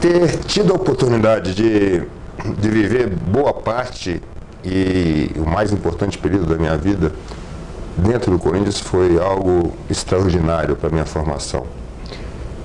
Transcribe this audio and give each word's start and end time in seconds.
ter 0.00 0.38
tido 0.44 0.72
a 0.72 0.76
oportunidade 0.76 1.54
de, 1.54 2.02
de 2.58 2.68
viver 2.68 3.08
boa 3.08 3.52
parte 3.52 4.20
e 4.64 5.30
o 5.36 5.48
mais 5.48 5.72
importante 5.72 6.18
período 6.18 6.46
da 6.46 6.56
minha 6.56 6.76
vida 6.76 7.12
dentro 7.96 8.32
do 8.32 8.38
Corinthians 8.38 8.80
foi 8.80 9.18
algo 9.18 9.72
extraordinário 9.88 10.74
para 10.76 10.88
a 10.88 10.92
minha 10.92 11.04
formação. 11.04 11.66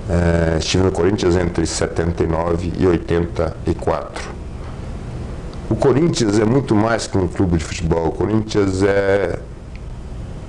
É, 0.10 0.58
estive 0.58 0.84
no 0.84 0.92
Corinthians 0.92 1.36
entre 1.36 1.66
79 1.66 2.74
e 2.80 2.88
84. 2.88 4.30
O 5.70 5.76
Corinthians 5.76 6.40
é 6.40 6.46
muito 6.46 6.74
mais 6.74 7.06
que 7.06 7.16
um 7.18 7.28
clube 7.28 7.58
de 7.58 7.64
futebol. 7.64 8.08
O 8.08 8.12
Corinthians 8.12 8.82
é 8.82 9.38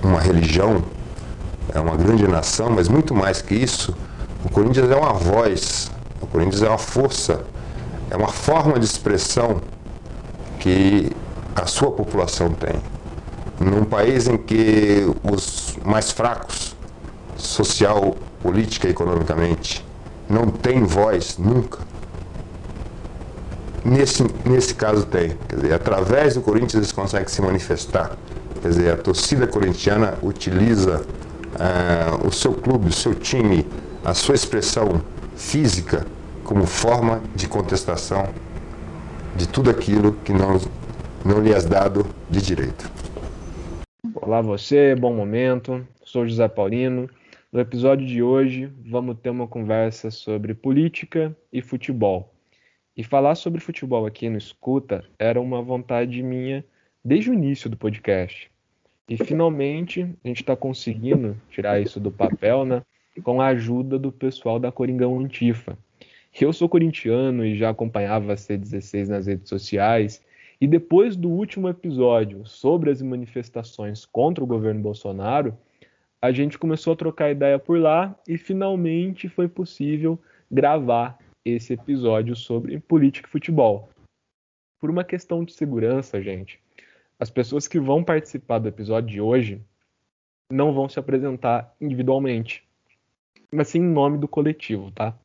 uma 0.03 0.19
religião, 0.19 0.83
é 1.75 1.79
uma 1.79 1.95
grande 1.95 2.27
nação, 2.27 2.71
mas 2.71 2.89
muito 2.89 3.15
mais 3.15 3.43
que 3.43 3.55
isso, 3.55 3.95
o 4.45 4.51
Corinthians 4.51 4.91
é 4.91 4.97
uma 4.97 5.13
voz, 5.13 5.91
o 6.21 6.27
Corinthians 6.27 6.63
é 6.63 6.69
uma 6.69 6.79
força, 6.79 7.43
é 8.11 8.17
uma 8.17 8.29
forma 8.29 8.79
de 8.79 8.85
expressão 8.85 9.61
que 10.59 11.11
a 11.55 11.67
sua 11.67 11.91
população 11.91 12.51
tem. 12.51 12.75
Num 13.59 13.85
país 13.85 14.27
em 14.27 14.39
que 14.39 15.07
os 15.23 15.77
mais 15.85 16.11
fracos, 16.11 16.75
social, 17.37 18.17
política 18.43 18.89
e 18.89 18.91
economicamente, 18.91 19.85
não 20.29 20.47
têm 20.47 20.85
voz 20.85 21.37
nunca, 21.37 21.81
nesse, 23.85 24.25
nesse 24.45 24.75
caso 24.75 25.05
tem. 25.07 25.37
Quer 25.49 25.57
dizer, 25.57 25.73
através 25.75 26.35
do 26.35 26.41
Corinthians 26.41 26.75
eles 26.75 26.93
conseguem 26.93 27.29
se 27.29 27.43
manifestar. 27.43 28.17
Quer 28.63 28.69
dizer, 28.69 28.93
a 28.93 28.97
torcida 28.97 29.47
corintiana 29.47 30.15
utiliza 30.23 31.03
uh, 31.03 32.27
o 32.27 32.33
seu 32.33 32.53
clube, 32.53 32.89
o 32.89 32.93
seu 32.93 33.15
time, 33.15 33.67
a 34.05 34.15
sua 34.15 34.35
expressão 34.35 35.05
física 35.37 36.07
como 36.43 36.67
forma 36.67 37.23
de 37.35 37.47
contestação 37.47 38.33
de 39.37 39.47
tudo 39.47 39.69
aquilo 39.69 40.15
que 40.25 40.33
não, 40.33 40.59
não 41.25 41.43
lhe 41.43 41.53
é 41.53 41.61
dado 41.61 42.07
de 42.31 42.41
direito. 42.41 42.91
Olá 44.15 44.41
você, 44.41 44.95
bom 44.95 45.15
momento. 45.15 45.87
Sou 46.03 46.27
José 46.27 46.49
Paulino. 46.49 47.11
No 47.53 47.61
episódio 47.61 48.07
de 48.07 48.23
hoje, 48.23 48.73
vamos 48.87 49.19
ter 49.19 49.29
uma 49.29 49.47
conversa 49.47 50.11
sobre 50.11 50.55
política 50.55 51.37
e 51.53 51.61
futebol. 51.61 52.33
E 52.97 53.05
falar 53.05 53.35
sobre 53.35 53.61
futebol 53.61 54.07
aqui 54.07 54.31
no 54.31 54.39
Escuta 54.39 55.05
era 55.19 55.41
uma 55.41 55.61
vontade 55.61 56.23
minha 56.23 56.65
desde 57.05 57.31
o 57.31 57.35
início 57.35 57.69
do 57.69 57.77
podcast. 57.77 58.51
E 59.09 59.17
finalmente 59.17 60.03
a 60.25 60.29
gente 60.29 60.41
está 60.41 60.57
conseguindo 60.57 61.37
tirar 61.51 61.81
isso 61.81 62.01
do 62.01 62.11
papel, 62.11 62.65
né? 62.65 62.83
Com 63.23 63.41
a 63.41 63.49
ajuda 63.49 63.99
do 63.99 64.11
pessoal 64.11 64.59
da 64.59 64.73
Coringão 64.73 65.19
Antifa. 65.19 65.77
Eu 66.39 66.53
sou 66.53 66.69
corintiano 66.69 67.45
e 67.45 67.57
já 67.57 67.71
acompanhava 67.71 68.33
a 68.33 68.37
C16 68.37 69.09
nas 69.09 69.27
redes 69.27 69.49
sociais. 69.49 70.23
E 70.61 70.67
depois 70.67 71.17
do 71.17 71.29
último 71.29 71.69
episódio 71.69 72.47
sobre 72.47 72.91
as 72.91 73.03
manifestações 73.03 74.07
contra 74.07 74.45
o 74.45 74.47
governo 74.47 74.81
Bolsonaro, 74.81 75.57
a 76.23 76.31
gente 76.31 76.59
começou 76.59 76.93
a 76.93 76.97
trocar 76.97 77.31
ideia 77.31 77.59
por 77.59 77.79
lá 77.79 78.15
e 78.29 78.39
finalmente 78.39 79.29
foi 79.29 79.49
possível 79.49 80.19
gravar 80.51 81.19
esse 81.45 81.73
episódio 81.73 82.37
sobre 82.37 82.79
política 82.79 83.27
e 83.29 83.31
futebol. 83.31 83.89
Por 84.79 84.91
uma 84.91 85.05
questão 85.05 85.45
de 85.45 85.53
segurança, 85.53 86.23
gente, 86.23 86.61
as 87.19 87.31
pessoas 87.31 87.67
que 87.67 87.81
vão 87.81 88.05
participar 88.05 88.59
do 88.59 88.69
episódio 88.69 89.11
de 89.11 89.21
hoje 89.21 89.63
não 90.51 90.73
vão 90.73 90.89
se 90.89 90.99
apresentar 90.99 91.75
individualmente, 91.81 92.67
mas 93.53 93.69
sim 93.69 93.79
em 93.79 93.93
nome 93.93 94.19
do 94.19 94.29
coletivo, 94.29 94.91
tá? 94.91 95.17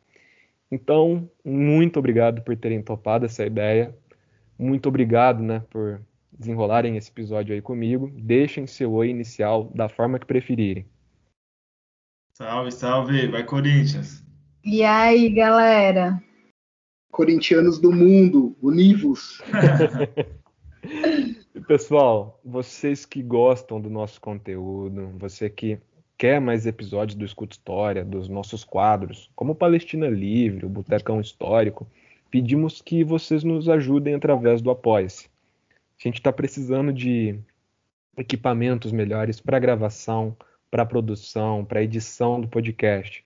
Então, 0.72 1.30
muito 1.44 2.00
obrigado 2.00 2.42
por 2.42 2.56
terem 2.58 2.82
topado 2.82 3.26
essa 3.26 3.46
ideia. 3.46 3.96
Muito 4.58 4.90
obrigado, 4.90 5.44
né, 5.44 5.64
por 5.70 6.02
desenrolarem 6.32 6.98
esse 6.98 7.10
episódio 7.10 7.54
aí 7.54 7.62
comigo. 7.62 8.12
Deixem 8.16 8.68
seu 8.68 8.94
oi 8.94 9.10
inicial 9.10 9.72
da 9.74 9.88
forma 9.88 10.20
que 10.20 10.26
preferirem. 10.26 10.86
Salve, 12.34 12.72
salve, 12.72 13.28
vai 13.28 13.46
Corinthians! 13.46 14.24
E 14.64 14.84
aí, 14.84 15.30
galera? 15.30 16.22
Corintianos 17.12 17.80
do 17.80 17.94
mundo, 17.94 18.58
univos! 18.62 19.42
Pessoal, 21.68 22.40
vocês 22.44 23.06
que 23.06 23.24
gostam 23.24 23.80
do 23.80 23.90
nosso 23.90 24.20
conteúdo, 24.20 25.14
você 25.18 25.50
que 25.50 25.80
quer 26.18 26.40
mais 26.40 26.66
episódios 26.66 27.16
do 27.16 27.26
Escuta 27.26 27.54
História, 27.54 28.04
dos 28.04 28.30
nossos 28.30 28.64
quadros, 28.64 29.30
como 29.36 29.56
Palestina 29.56 30.08
Livre, 30.08 30.66
o 30.66 30.70
Botecão 30.70 31.20
Histórico, 31.20 31.88
pedimos 32.32 32.82
que 32.82 33.04
vocês 33.04 33.44
nos 33.44 33.70
ajudem 33.70 34.16
através 34.16 34.62
do 34.62 34.72
Apoia-se. 34.72 35.28
A 36.00 36.08
gente 36.08 36.16
está 36.16 36.32
precisando 36.32 36.92
de 36.92 37.40
equipamentos 38.18 38.92
melhores 38.92 39.40
para 39.40 39.60
gravação, 39.60 40.36
para 40.70 40.86
produção, 40.86 41.64
para 41.64 41.84
edição 41.84 42.40
do 42.40 42.48
podcast. 42.48 43.24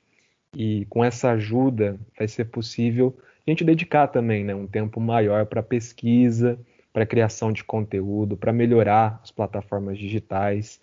E 0.56 0.86
com 0.90 1.04
essa 1.04 1.32
ajuda 1.32 2.00
vai 2.18 2.28
ser 2.28 2.46
possível 2.46 3.16
a 3.46 3.50
gente 3.50 3.64
dedicar 3.64 4.08
também 4.08 4.44
né, 4.44 4.54
um 4.54 4.68
tempo 4.68 5.00
maior 5.00 5.46
para 5.46 5.64
pesquisa, 5.64 6.60
para 6.94 7.06
criação 7.06 7.52
de 7.52 7.64
conteúdo, 7.64 8.38
para 8.38 8.54
melhorar 8.54 9.20
as 9.24 9.32
plataformas 9.32 9.98
digitais. 9.98 10.82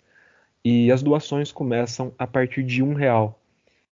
E 0.63 0.91
as 0.91 1.01
doações 1.01 1.51
começam 1.51 2.13
a 2.17 2.27
partir 2.27 2.63
de 2.63 2.83
um 2.83 2.93
real. 2.93 3.39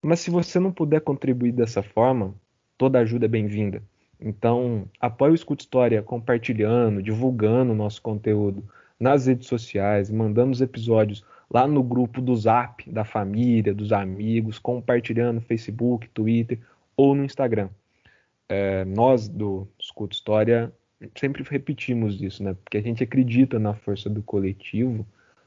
Mas 0.02 0.20
se 0.20 0.30
você 0.30 0.60
não 0.60 0.72
puder 0.72 1.02
contribuir 1.02 1.52
dessa 1.52 1.82
forma, 1.82 2.34
toda 2.78 3.00
ajuda 3.00 3.26
é 3.26 3.30
bem-vinda. 3.30 3.82
Então, 4.20 4.86
apoie 5.00 5.32
o 5.32 5.36
Escuta 5.36 5.64
História 5.64 6.02
compartilhando, 6.02 7.02
divulgando 7.02 7.74
o 7.74 7.76
nosso 7.76 8.02
conteúdo 8.02 8.64
nas 9.00 9.28
redes 9.28 9.48
sociais, 9.48 10.10
mandando 10.10 10.52
os 10.52 10.62
episódios 10.62 11.26
lá 11.50 11.68
no 11.68 11.84
grupo 11.84 12.22
do 12.22 12.36
Zap, 12.36 12.90
da 12.90 13.04
família, 13.04 13.74
dos 13.74 13.92
amigos, 13.92 14.58
compartilhando 14.58 15.36
no 15.36 15.42
Facebook, 15.42 16.10
Twitter 16.10 16.60
ou 16.96 17.14
no 17.14 17.24
Instagram. 17.24 17.70
É, 18.48 18.86
nós 18.86 19.28
do 19.28 19.68
Escuta 19.80 20.16
História 20.16 20.74
sempre 21.16 21.44
repetimos 21.44 22.22
isso, 22.22 22.44
né? 22.44 22.56
Porque 22.64 22.78
a 22.78 22.82
gente 22.82 23.04
acredita 23.04 23.60
na 23.60 23.74
força 23.74 24.10
do 24.10 24.22
coletivo 24.22 25.06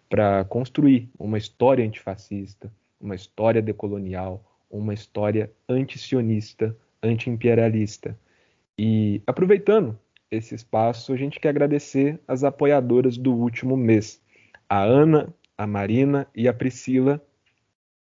para 0.09 0.45
construir 0.45 1.11
uma 1.19 1.39
história 1.39 1.85
antifascista, 1.85 2.73
uma 3.01 3.15
história 3.15 3.61
decolonial, 3.61 4.45
uma 4.71 4.95
história 4.95 5.51
antisionista, 5.69 6.77
anti-imperialista. 7.03 8.19
E 8.79 9.23
aproveitando 9.27 9.99
esse 10.31 10.55
espaço, 10.55 11.13
a 11.13 11.17
gente 11.17 11.41
quer 11.41 11.51
agradecer 11.51 12.21
as 12.27 12.45
apoiadoras 12.45 13.17
do 13.17 13.33
último 13.33 13.77
mês, 13.77 14.21
a 14.69 14.83
Ana, 14.83 15.33
a 15.57 15.67
Marina 15.67 16.27
e 16.35 16.49
a 16.49 16.53
Priscila 16.53 17.23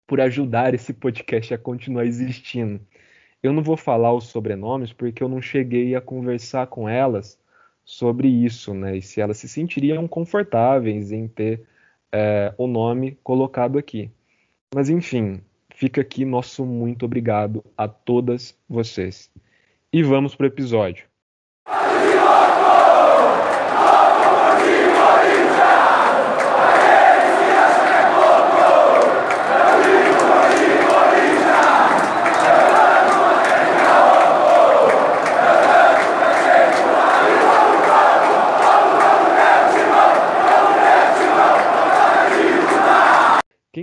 por 0.06 0.20
ajudar 0.20 0.74
esse 0.74 0.92
podcast 0.92 1.54
a 1.54 1.58
continuar 1.58 2.04
existindo. 2.06 2.80
Eu 3.42 3.52
não 3.52 3.62
vou 3.62 3.76
falar 3.76 4.12
os 4.12 4.24
sobrenomes 4.28 4.92
porque 4.92 5.22
eu 5.22 5.28
não 5.28 5.40
cheguei 5.40 5.94
a 5.94 6.00
conversar 6.00 6.66
com 6.66 6.88
elas 6.88 7.38
sobre 7.84 8.28
isso, 8.28 8.72
né? 8.72 8.96
E 8.96 9.02
se 9.02 9.20
elas 9.20 9.36
se 9.36 9.48
sentiriam 9.48 10.08
confortáveis 10.08 11.12
em 11.12 11.28
ter 11.28 11.66
é, 12.14 12.54
o 12.56 12.68
nome 12.68 13.18
colocado 13.24 13.76
aqui. 13.76 14.08
Mas 14.72 14.88
enfim, 14.88 15.40
fica 15.74 16.00
aqui 16.00 16.24
nosso 16.24 16.64
muito 16.64 17.04
obrigado 17.04 17.64
a 17.76 17.88
todas 17.88 18.56
vocês. 18.68 19.28
E 19.92 20.00
vamos 20.00 20.36
para 20.36 20.44
o 20.44 20.46
episódio. 20.46 21.06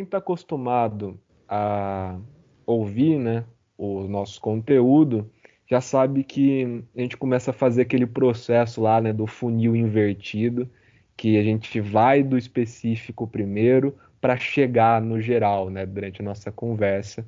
Está 0.04 0.18
acostumado 0.18 1.20
a 1.48 2.18
ouvir 2.66 3.18
né, 3.20 3.46
o 3.78 4.08
nosso 4.08 4.40
conteúdo 4.40 5.30
já 5.72 5.80
sabe 5.80 6.26
que 6.26 6.84
a 6.94 7.00
gente 7.00 7.16
começa 7.16 7.52
a 7.52 7.54
fazer 7.54 7.84
aquele 7.84 8.06
processo 8.06 8.82
lá 8.82 9.00
né, 9.00 9.14
do 9.14 9.26
funil 9.26 9.74
invertido, 9.74 10.70
que 11.16 11.38
a 11.38 11.44
gente 11.44 11.80
vai 11.80 12.22
do 12.22 12.38
específico 12.38 13.26
primeiro 13.26 13.98
para 14.20 14.36
chegar 14.36 15.02
no 15.02 15.22
geral 15.22 15.70
né, 15.70 15.86
durante 15.86 16.22
a 16.22 16.26
nossa 16.26 16.52
conversa. 16.52 17.26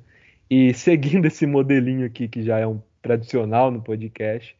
E 0.50 0.72
seguindo 0.76 1.24
esse 1.24 1.46
modelinho 1.46 2.04
aqui, 2.04 2.28
que 2.28 2.42
já 2.42 2.58
é 2.58 2.66
um 2.66 2.82
tradicional 3.00 3.70
no 3.70 3.80
podcast, 3.80 4.54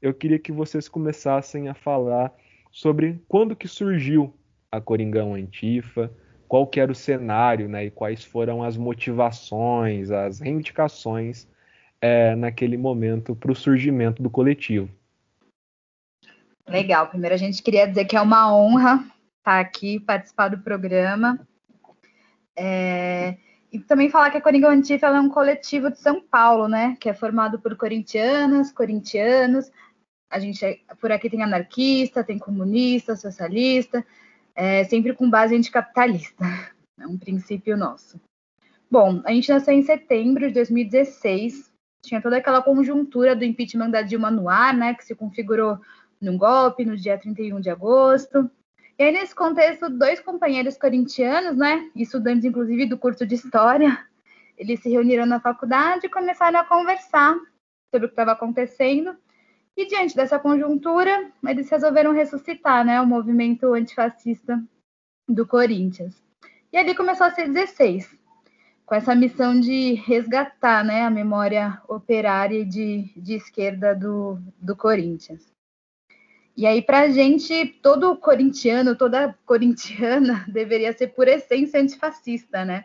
eu 0.00 0.14
queria 0.14 0.38
que 0.38 0.52
vocês 0.52 0.88
começassem 0.88 1.68
a 1.68 1.74
falar 1.74 2.32
sobre 2.70 3.20
quando 3.26 3.56
que 3.56 3.66
surgiu 3.66 4.32
a 4.70 4.80
Coringão 4.80 5.34
Antifa, 5.34 6.08
qual 6.54 6.68
que 6.68 6.78
era 6.78 6.92
o 6.92 6.94
cenário, 6.94 7.68
né, 7.68 7.86
e 7.86 7.90
quais 7.90 8.22
foram 8.22 8.62
as 8.62 8.76
motivações, 8.76 10.12
as 10.12 10.38
reivindicações 10.38 11.48
é, 12.00 12.36
naquele 12.36 12.76
momento 12.76 13.34
para 13.34 13.50
o 13.50 13.56
surgimento 13.56 14.22
do 14.22 14.30
coletivo. 14.30 14.88
Legal. 16.68 17.08
Primeiro 17.08 17.34
a 17.34 17.38
gente 17.38 17.60
queria 17.60 17.88
dizer 17.88 18.04
que 18.04 18.16
é 18.16 18.20
uma 18.20 18.56
honra 18.56 19.04
estar 19.38 19.58
aqui, 19.58 19.98
participar 19.98 20.46
do 20.46 20.58
programa. 20.58 21.44
É... 22.56 23.36
E 23.72 23.80
também 23.80 24.08
falar 24.08 24.30
que 24.30 24.36
a 24.36 24.40
Coringa 24.40 24.68
Antifa 24.68 25.08
é 25.08 25.20
um 25.20 25.28
coletivo 25.28 25.90
de 25.90 25.98
São 25.98 26.20
Paulo, 26.22 26.68
né? 26.68 26.96
Que 27.00 27.08
é 27.08 27.14
formado 27.14 27.58
por 27.58 27.76
corintianas, 27.76 28.70
corintianos. 28.70 29.72
A 30.30 30.38
gente 30.38 30.64
é... 30.64 30.78
por 31.00 31.10
aqui 31.10 31.28
tem 31.28 31.42
anarquista, 31.42 32.22
tem 32.22 32.38
comunista, 32.38 33.16
socialista, 33.16 34.06
é... 34.54 34.84
sempre 34.84 35.14
com 35.14 35.28
base 35.28 35.54
anticapitalista. 35.54 36.44
É 36.96 37.08
um 37.08 37.18
princípio 37.18 37.76
nosso. 37.76 38.20
Bom, 38.88 39.20
a 39.24 39.32
gente 39.32 39.50
nasceu 39.50 39.74
em 39.74 39.82
setembro 39.82 40.46
de 40.46 40.54
2016. 40.54 41.72
Tinha 42.04 42.22
toda 42.22 42.36
aquela 42.36 42.62
conjuntura 42.62 43.34
do 43.34 43.44
impeachment 43.44 43.90
da 43.90 44.00
Dilma 44.00 44.30
no 44.30 44.48
ar, 44.48 44.72
né? 44.72 44.94
Que 44.94 45.04
se 45.04 45.12
configurou 45.12 45.80
num 46.20 46.38
golpe 46.38 46.84
no 46.84 46.96
dia 46.96 47.18
31 47.18 47.60
de 47.60 47.68
agosto. 47.68 48.48
E 48.98 49.02
aí, 49.02 49.12
nesse 49.12 49.34
contexto, 49.34 49.90
dois 49.90 50.20
companheiros 50.20 50.76
corintianos, 50.76 51.56
né, 51.56 51.90
estudantes 51.96 52.44
inclusive 52.44 52.86
do 52.86 52.96
curso 52.96 53.26
de 53.26 53.34
História, 53.34 54.06
eles 54.56 54.80
se 54.80 54.88
reuniram 54.88 55.26
na 55.26 55.40
faculdade 55.40 56.06
e 56.06 56.10
começaram 56.10 56.60
a 56.60 56.64
conversar 56.64 57.34
sobre 57.92 58.06
o 58.06 58.08
que 58.08 58.12
estava 58.12 58.32
acontecendo. 58.32 59.16
E 59.76 59.86
diante 59.86 60.14
dessa 60.14 60.38
conjuntura, 60.38 61.32
eles 61.46 61.68
resolveram 61.68 62.12
ressuscitar 62.12 62.84
né, 62.84 63.00
o 63.00 63.06
movimento 63.06 63.74
antifascista 63.74 64.62
do 65.28 65.46
Corinthians. 65.46 66.22
E 66.72 66.76
ali 66.76 66.94
começou 66.94 67.26
a 67.26 67.30
ser 67.30 67.48
16, 67.48 68.16
com 68.86 68.94
essa 68.94 69.14
missão 69.14 69.58
de 69.58 69.94
resgatar 69.94 70.84
né, 70.84 71.02
a 71.02 71.10
memória 71.10 71.82
operária 71.88 72.64
de, 72.64 73.10
de 73.16 73.34
esquerda 73.34 73.94
do, 73.94 74.38
do 74.60 74.76
Corinthians. 74.76 75.52
E 76.56 76.66
aí, 76.66 76.80
para 76.80 77.00
a 77.00 77.08
gente, 77.08 77.66
todo 77.82 78.16
corintiano, 78.16 78.96
toda 78.96 79.36
corintiana 79.44 80.44
deveria 80.52 80.92
ser 80.92 81.08
por 81.08 81.26
essência 81.26 81.80
antifascista, 81.80 82.64
né? 82.64 82.84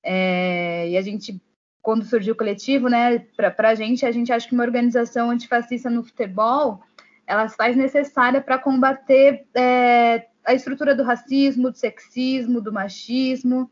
É, 0.00 0.88
e 0.88 0.96
a 0.96 1.02
gente, 1.02 1.40
quando 1.88 2.04
surgiu 2.04 2.34
o 2.34 2.36
coletivo, 2.36 2.86
né, 2.86 3.18
para 3.34 3.70
a 3.70 3.74
gente, 3.74 4.04
a 4.04 4.12
gente 4.12 4.30
acha 4.30 4.46
que 4.46 4.52
uma 4.52 4.62
organização 4.62 5.30
antifascista 5.30 5.88
no 5.88 6.04
futebol, 6.04 6.82
ela 7.26 7.48
se 7.48 7.56
faz 7.56 7.74
necessária 7.74 8.42
para 8.42 8.58
combater 8.58 9.46
é, 9.54 10.26
a 10.44 10.52
estrutura 10.52 10.94
do 10.94 11.02
racismo, 11.02 11.70
do 11.70 11.78
sexismo, 11.78 12.60
do 12.60 12.70
machismo, 12.70 13.70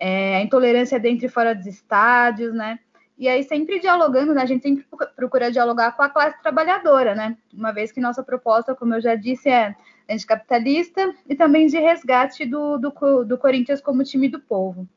é, 0.00 0.36
a 0.36 0.40
intolerância 0.40 0.98
dentro 0.98 1.26
e 1.26 1.28
fora 1.28 1.54
dos 1.54 1.66
estádios, 1.66 2.54
né? 2.54 2.78
E 3.18 3.28
aí, 3.28 3.42
sempre 3.42 3.78
dialogando, 3.78 4.32
né? 4.32 4.40
A 4.40 4.46
gente 4.46 4.62
sempre 4.62 4.86
procura 5.14 5.52
dialogar 5.52 5.92
com 5.92 6.02
a 6.02 6.08
classe 6.08 6.40
trabalhadora, 6.40 7.14
né? 7.14 7.36
Uma 7.52 7.72
vez 7.72 7.92
que 7.92 8.00
nossa 8.00 8.22
proposta, 8.22 8.74
como 8.74 8.94
eu 8.94 9.02
já 9.02 9.16
disse, 9.16 9.50
é 9.50 9.76
anticapitalista 10.08 11.14
e 11.28 11.34
também 11.34 11.66
de 11.66 11.78
resgate 11.78 12.46
do, 12.46 12.78
do, 12.78 13.24
do 13.26 13.36
Corinthians 13.36 13.82
como 13.82 14.02
time 14.02 14.30
do 14.30 14.40
povo. 14.40 14.88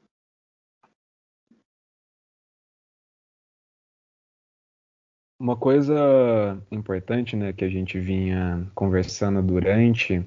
Uma 5.39 5.55
coisa 5.55 6.59
importante, 6.71 7.35
né, 7.35 7.53
que 7.53 7.63
a 7.63 7.69
gente 7.69 7.99
vinha 7.99 8.67
conversando 8.73 9.41
durante 9.41 10.25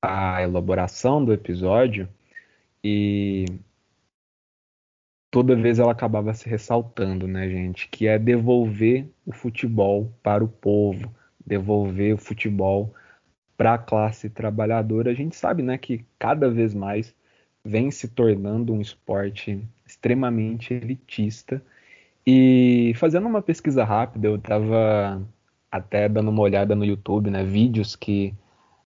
a 0.00 0.42
elaboração 0.42 1.22
do 1.22 1.32
episódio 1.32 2.08
e 2.82 3.44
toda 5.30 5.54
vez 5.54 5.78
ela 5.78 5.92
acabava 5.92 6.32
se 6.32 6.48
ressaltando, 6.48 7.28
né, 7.28 7.48
gente? 7.50 7.88
Que 7.88 8.06
é 8.06 8.18
devolver 8.18 9.06
o 9.26 9.32
futebol 9.32 10.10
para 10.22 10.42
o 10.42 10.48
povo, 10.48 11.14
devolver 11.44 12.14
o 12.14 12.18
futebol 12.18 12.94
para 13.58 13.74
a 13.74 13.78
classe 13.78 14.30
trabalhadora. 14.30 15.10
A 15.10 15.14
gente 15.14 15.36
sabe, 15.36 15.62
né, 15.62 15.76
que 15.76 16.02
cada 16.18 16.48
vez 16.48 16.72
mais 16.72 17.14
vem 17.62 17.90
se 17.90 18.08
tornando 18.08 18.72
um 18.72 18.80
esporte 18.80 19.62
extremamente 19.84 20.72
elitista. 20.72 21.62
E 22.26 22.92
fazendo 22.96 23.28
uma 23.28 23.40
pesquisa 23.40 23.84
rápida, 23.84 24.26
eu 24.26 24.36
estava 24.36 25.22
até 25.70 26.08
dando 26.08 26.30
uma 26.30 26.42
olhada 26.42 26.74
no 26.74 26.84
YouTube, 26.84 27.30
né, 27.30 27.44
vídeos 27.44 27.94
que 27.94 28.34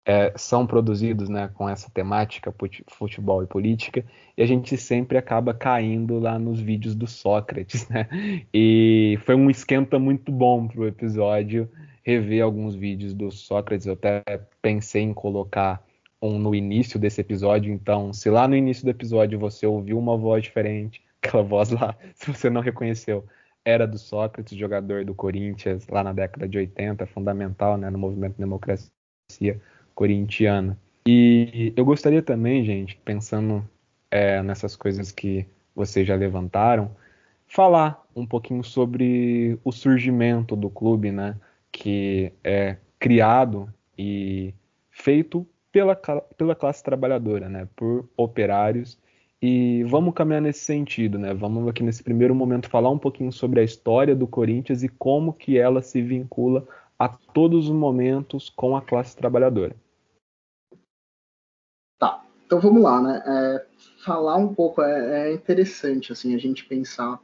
é, 0.06 0.34
são 0.36 0.66
produzidos 0.66 1.30
né, 1.30 1.50
com 1.54 1.70
essa 1.70 1.90
temática 1.92 2.54
futebol 2.88 3.44
e 3.44 3.48
política 3.48 4.04
e 4.36 4.42
a 4.42 4.46
gente 4.46 4.76
sempre 4.76 5.18
acaba 5.18 5.54
caindo 5.54 6.18
lá 6.18 6.40
nos 6.40 6.60
vídeos 6.60 6.96
do 6.96 7.06
Sócrates, 7.06 7.88
né? 7.90 8.08
E 8.54 9.20
foi 9.26 9.36
um 9.36 9.50
esquenta 9.50 10.00
muito 10.00 10.32
bom 10.32 10.68
para 10.68 10.82
o 10.82 10.88
episódio 10.88 11.70
rever 12.04 12.44
alguns 12.44 12.74
vídeos 12.74 13.14
do 13.14 13.30
Sócrates. 13.30 13.86
Eu 13.86 13.94
até 13.94 14.24
pensei 14.62 15.04
em 15.04 15.14
colocar 15.14 15.84
um 16.22 16.40
no 16.40 16.56
início 16.56 17.00
desse 17.00 17.22
episódio. 17.22 17.72
Então, 17.72 18.12
se 18.12 18.30
lá 18.30 18.48
no 18.48 18.56
início 18.56 18.84
do 18.84 18.90
episódio 18.90 19.38
você 19.38 19.68
ouviu 19.68 20.00
uma 20.00 20.18
voz 20.18 20.44
diferente, 20.44 21.02
aquela 21.22 21.44
voz 21.44 21.70
lá, 21.70 21.96
se 22.16 22.32
você 22.32 22.50
não 22.50 22.62
reconheceu, 22.62 23.26
era 23.64 23.86
do 23.86 23.98
Sócrates, 23.98 24.58
jogador 24.58 25.06
do 25.06 25.14
Corinthians 25.14 25.88
lá 25.88 26.04
na 26.04 26.14
década 26.14 26.48
de 26.48 26.58
80, 26.58 27.06
fundamental 27.08 27.78
né, 27.78 27.90
no 27.90 27.98
movimento 27.98 28.34
de 28.34 28.40
democracia 28.40 28.92
corintiana. 29.94 30.78
E 31.06 31.74
eu 31.76 31.84
gostaria 31.86 32.22
também, 32.22 32.64
gente, 32.64 33.00
pensando 33.04 33.68
é, 34.12 34.42
nessas 34.42 34.76
coisas 34.76 35.12
que 35.12 35.46
vocês 35.76 36.08
já 36.08 36.16
levantaram, 36.16 36.96
falar 37.48 38.06
um 38.16 38.26
pouquinho 38.26 38.64
sobre 38.64 39.58
o 39.64 39.72
surgimento 39.72 40.56
do 40.56 40.70
clube, 40.70 41.12
né? 41.12 41.36
Que 41.72 42.32
é 42.44 42.78
criado 43.00 43.74
e 43.98 44.54
feito 44.92 45.48
pela, 45.72 45.96
pela 45.96 46.56
classe 46.56 46.84
trabalhadora, 46.84 47.50
né? 47.50 47.68
Por 47.76 48.08
operários. 48.16 48.99
E 49.42 49.84
vamos 49.86 50.14
caminhar 50.14 50.42
nesse 50.42 50.66
sentido, 50.66 51.18
né? 51.18 51.34
Vamos 51.34 51.68
aqui 51.68 51.82
nesse 51.82 52.04
primeiro 52.04 52.36
momento 52.36 52.70
falar 52.70 52.90
um 52.90 53.00
pouquinho 53.00 53.32
sobre 53.32 53.62
a 53.62 53.64
história 53.64 54.16
do 54.16 54.28
Corinthians 54.28 54.84
e 54.84 54.90
como 54.90 55.34
que 55.34 55.58
ela 55.58 55.82
se 55.82 56.02
vincula 56.02 56.68
a 56.98 57.08
todos 57.08 57.70
os 57.70 57.74
momentos 57.74 58.50
com 58.50 58.76
a 58.76 58.82
classe 58.82 59.16
trabalhadora. 59.16 59.76
Então 62.50 62.60
vamos 62.60 62.82
lá, 62.82 63.00
né? 63.00 63.22
É, 63.28 63.66
falar 64.04 64.38
um 64.38 64.56
pouco 64.56 64.82
é, 64.82 65.30
é, 65.30 65.34
interessante, 65.36 66.12
assim, 66.12 66.34
a 66.34 66.38
gente 66.40 66.66
pensar 66.66 67.20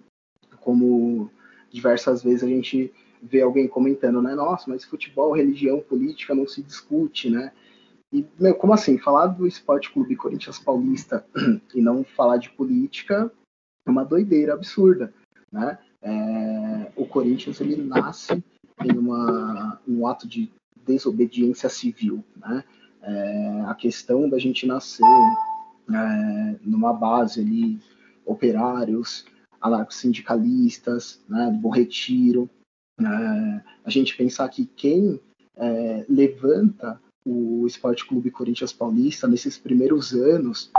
como 0.59 1.31
diversas 1.71 2.21
vezes 2.21 2.43
a 2.43 2.47
gente 2.47 2.93
vê 3.23 3.41
alguém 3.41 3.67
comentando, 3.67 4.21
né? 4.21 4.35
Nossa, 4.35 4.69
mas 4.69 4.85
futebol, 4.85 5.31
religião, 5.31 5.79
política 5.79 6.35
não 6.35 6.47
se 6.47 6.61
discute, 6.61 7.27
né? 7.31 7.51
E, 8.15 8.25
meu, 8.39 8.55
como 8.55 8.71
assim? 8.71 8.97
Falar 8.97 9.27
do 9.27 9.45
Esporte 9.45 9.91
Clube 9.91 10.15
Corinthians 10.15 10.57
Paulista 10.57 11.25
e 11.75 11.81
não 11.81 12.01
falar 12.05 12.37
de 12.37 12.49
política 12.49 13.29
é 13.85 13.91
uma 13.91 14.05
doideira 14.05 14.53
absurda, 14.53 15.13
né? 15.51 15.77
É, 16.01 16.91
o 16.95 17.05
Corinthians, 17.05 17.59
ele 17.59 17.75
nasce 17.75 18.41
em 18.83 18.97
uma, 18.97 19.81
um 19.85 20.07
ato 20.07 20.25
de 20.27 20.49
desobediência 20.85 21.67
civil, 21.67 22.23
né? 22.37 22.63
É, 23.01 23.61
a 23.67 23.75
questão 23.75 24.29
da 24.29 24.39
gente 24.39 24.65
nascer 24.65 25.03
é, 25.89 26.55
numa 26.61 26.93
base 26.93 27.41
ali, 27.41 27.79
operários, 28.25 29.25
anarco-sindicalistas, 29.59 31.21
né, 31.27 31.51
do 31.51 31.57
Bom 31.57 31.69
Retiro, 31.69 32.49
é, 32.99 33.61
a 33.83 33.89
gente 33.89 34.15
pensar 34.15 34.47
que 34.49 34.65
quem 34.65 35.19
é, 35.57 36.05
levanta 36.07 36.99
o 37.25 37.65
Esporte 37.65 38.05
Clube 38.05 38.29
Corinthians 38.29 38.71
Paulista 38.71 39.27
nesses 39.27 39.57
primeiros 39.57 40.13
anos 40.13 40.71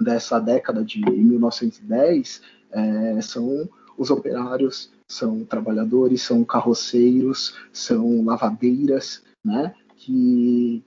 dessa 0.00 0.40
década 0.40 0.84
de 0.84 1.00
1910 1.00 2.42
é, 2.72 3.20
são 3.22 3.68
os 3.96 4.10
operários, 4.10 4.90
são 5.08 5.44
trabalhadores, 5.44 6.22
são 6.22 6.44
carroceiros, 6.44 7.54
são 7.72 8.24
lavadeiras, 8.24 9.22
né, 9.44 9.74
que 9.96 10.82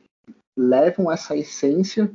levam 0.57 1.11
essa 1.11 1.35
essência 1.35 2.11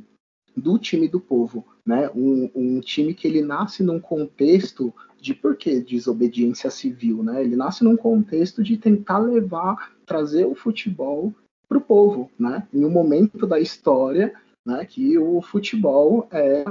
do 0.55 0.77
time 0.77 1.07
do 1.07 1.19
povo, 1.19 1.65
né? 1.85 2.09
Um, 2.13 2.51
um, 2.53 2.79
time 2.81 3.13
que 3.13 3.25
ele 3.25 3.41
nasce 3.41 3.81
num 3.83 3.99
contexto 3.99 4.93
de 5.19 5.33
por 5.33 5.55
que 5.55 5.79
desobediência 5.79 6.69
civil, 6.69 7.23
né? 7.23 7.41
Ele 7.41 7.55
nasce 7.55 7.83
num 7.83 7.95
contexto 7.95 8.61
de 8.61 8.77
tentar 8.77 9.19
levar, 9.19 9.93
trazer 10.05 10.45
o 10.45 10.53
futebol 10.53 11.33
para 11.71 11.77
o 11.77 11.81
povo, 11.81 12.29
né? 12.37 12.67
Em 12.73 12.83
um 12.83 12.89
momento 12.89 13.47
da 13.47 13.57
história, 13.57 14.33
né? 14.67 14.83
Que 14.83 15.17
o 15.17 15.41
futebol 15.41 16.27
é, 16.29 16.65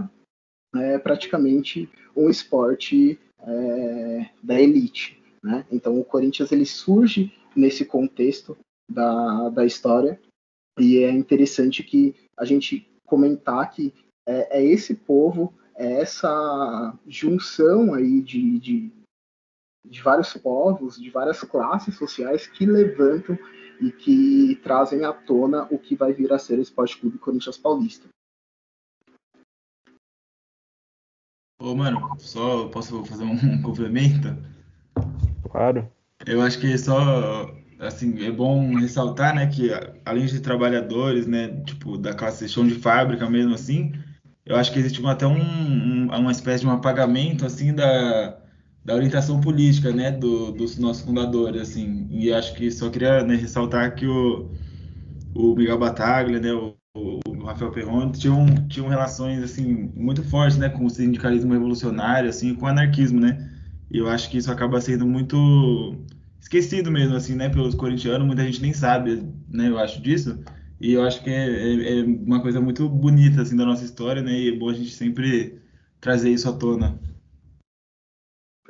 é 0.77 0.99
praticamente 0.99 1.89
um 2.15 2.29
esporte 2.29 3.19
é, 3.41 4.31
da 4.43 4.61
elite, 4.61 5.19
né? 5.43 5.65
Então 5.73 5.99
o 5.99 6.05
Corinthians 6.05 6.53
ele 6.53 6.67
surge 6.67 7.33
nesse 7.57 7.87
contexto 7.87 8.59
da, 8.91 9.49
da 9.49 9.65
história 9.65 10.21
e 10.79 10.99
é 10.99 11.11
interessante 11.11 11.83
que 11.83 12.15
a 12.37 12.45
gente 12.45 12.87
comentar 13.07 13.71
que 13.71 13.95
é, 14.29 14.61
é 14.61 14.65
esse 14.65 14.95
povo, 14.95 15.55
é 15.77 16.03
essa 16.03 16.95
junção 17.09 17.95
aí 17.95 18.21
de, 18.21 18.59
de, 18.59 18.93
de 19.83 20.03
vários 20.03 20.35
povos, 20.35 21.01
de 21.01 21.09
várias 21.09 21.43
classes 21.43 21.97
sociais 21.97 22.47
que 22.47 22.67
levantam 22.67 23.39
e 23.81 23.91
que 23.91 24.57
trazem 24.63 25.05
à 25.05 25.13
tona 25.13 25.67
o 25.71 25.79
que 25.79 25.97
vai 25.97 26.13
vir 26.13 26.33
a 26.33 26.39
ser 26.39 26.59
o 26.59 26.63
Esporte 26.63 26.99
Clube 26.99 27.19
Corinthians 27.19 27.57
Paulista. 27.57 28.09
Ô, 31.61 31.75
mano, 31.75 32.17
só 32.19 32.69
posso 32.69 33.05
fazer 33.05 33.25
um 33.25 33.37
complemento? 33.63 34.29
Claro. 35.51 35.91
Eu 36.27 36.43
acho 36.43 36.61
que 36.61 36.77
só 36.79 37.55
assim 37.79 38.25
é 38.25 38.31
bom 38.31 38.77
ressaltar, 38.77 39.35
né, 39.35 39.47
que 39.47 39.71
além 40.05 40.27
de 40.27 40.41
trabalhadores, 40.41 41.27
né, 41.27 41.63
tipo 41.65 41.97
da 41.97 42.13
classe 42.13 42.47
chão 42.49 42.67
de 42.67 42.75
fábrica 42.75 43.29
mesmo 43.29 43.55
assim, 43.55 43.93
eu 44.45 44.57
acho 44.57 44.73
que 44.73 44.79
existe 44.79 45.05
até 45.07 45.27
um, 45.27 45.41
um, 45.41 46.07
uma 46.07 46.33
espécie 46.33 46.61
de 46.61 46.67
um 46.67 46.73
apagamento 46.73 47.47
assim 47.47 47.75
da, 47.75 48.40
da 48.85 48.95
orientação 48.95 49.41
política, 49.41 49.93
né, 49.93 50.11
do, 50.11 50.53
dos 50.53 50.79
nossos 50.79 51.03
fundadores, 51.05 51.63
assim. 51.63 52.07
E 52.11 52.33
acho 52.33 52.55
que 52.55 52.71
só 52.71 52.91
queria 52.91 53.23
né, 53.25 53.37
ressaltar 53.37 53.95
que 53.95 54.07
o, 54.07 54.51
o 55.35 55.55
Miguel 55.55 55.79
Bataglia, 55.79 56.41
né, 56.41 56.53
o, 56.53 56.75
o 56.95 57.45
Rafael 57.45 57.71
Perrone 57.71 58.13
tinham, 58.13 58.47
tinham 58.69 58.89
relações 58.89 59.43
assim 59.43 59.93
muito 59.95 60.23
fortes, 60.25 60.57
né, 60.59 60.69
com 60.69 60.85
o 60.87 60.91
sindicalismo 60.91 61.53
revolucionário, 61.53 62.29
assim, 62.29 62.55
com 62.55 62.67
o 62.67 62.69
anarquismo, 62.69 63.21
né. 63.21 63.49
E 63.91 63.99
eu 63.99 64.09
acho 64.09 64.31
que 64.31 64.39
isso 64.39 64.51
acaba 64.53 64.81
sendo 64.81 65.07
muito 65.07 65.37
esquecido 66.41 66.91
mesmo, 66.91 67.17
assim, 67.17 67.35
né, 67.35 67.49
pelos 67.49 67.75
corintianos. 67.75 68.27
Muita 68.27 68.45
gente 68.45 68.63
nem 68.63 68.73
sabe, 68.73 69.23
né, 69.49 69.69
eu 69.69 69.79
acho 69.79 70.01
disso. 70.03 70.39
E 70.81 70.93
eu 70.93 71.03
acho 71.05 71.23
que 71.23 71.31
é, 71.31 71.47
é, 71.47 72.01
é, 72.01 72.03
uma 72.05 72.41
coisa 72.41 72.61
muito 72.61 72.89
bonita 72.89 73.43
assim 73.43 73.55
da 73.57 73.67
nossa 73.67 73.85
história, 73.85 74.23
né? 74.23 74.33
E 74.33 74.49
é 74.55 74.59
bom 74.59 74.71
a 74.71 74.73
gente 74.75 74.91
sempre 74.93 75.61
trazer 76.01 76.31
isso 76.31 76.49
à 76.49 76.53
tona. 76.55 76.99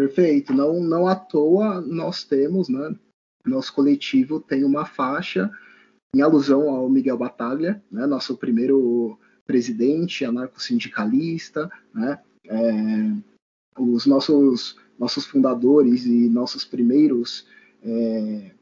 Perfeito. 0.00 0.54
Não, 0.54 0.80
não 0.80 1.06
à 1.06 1.14
toa 1.14 1.78
nós 1.82 2.24
temos, 2.24 2.70
né? 2.70 2.96
Nosso 3.44 3.74
coletivo 3.74 4.40
tem 4.40 4.64
uma 4.64 4.86
faixa 4.86 5.50
em 6.16 6.22
alusão 6.22 6.70
ao 6.70 6.88
Miguel 6.88 7.18
Bataglia, 7.18 7.84
né? 7.92 8.06
Nosso 8.06 8.34
primeiro 8.38 9.18
presidente 9.46 10.24
anarco-sindicalista, 10.24 11.70
né? 11.92 12.18
É, 12.46 12.62
os 13.78 14.06
nossos 14.06 14.78
nossos 14.98 15.26
fundadores 15.26 16.06
e 16.06 16.30
nossos 16.30 16.64
primeiros 16.64 17.46
é, 17.82 18.52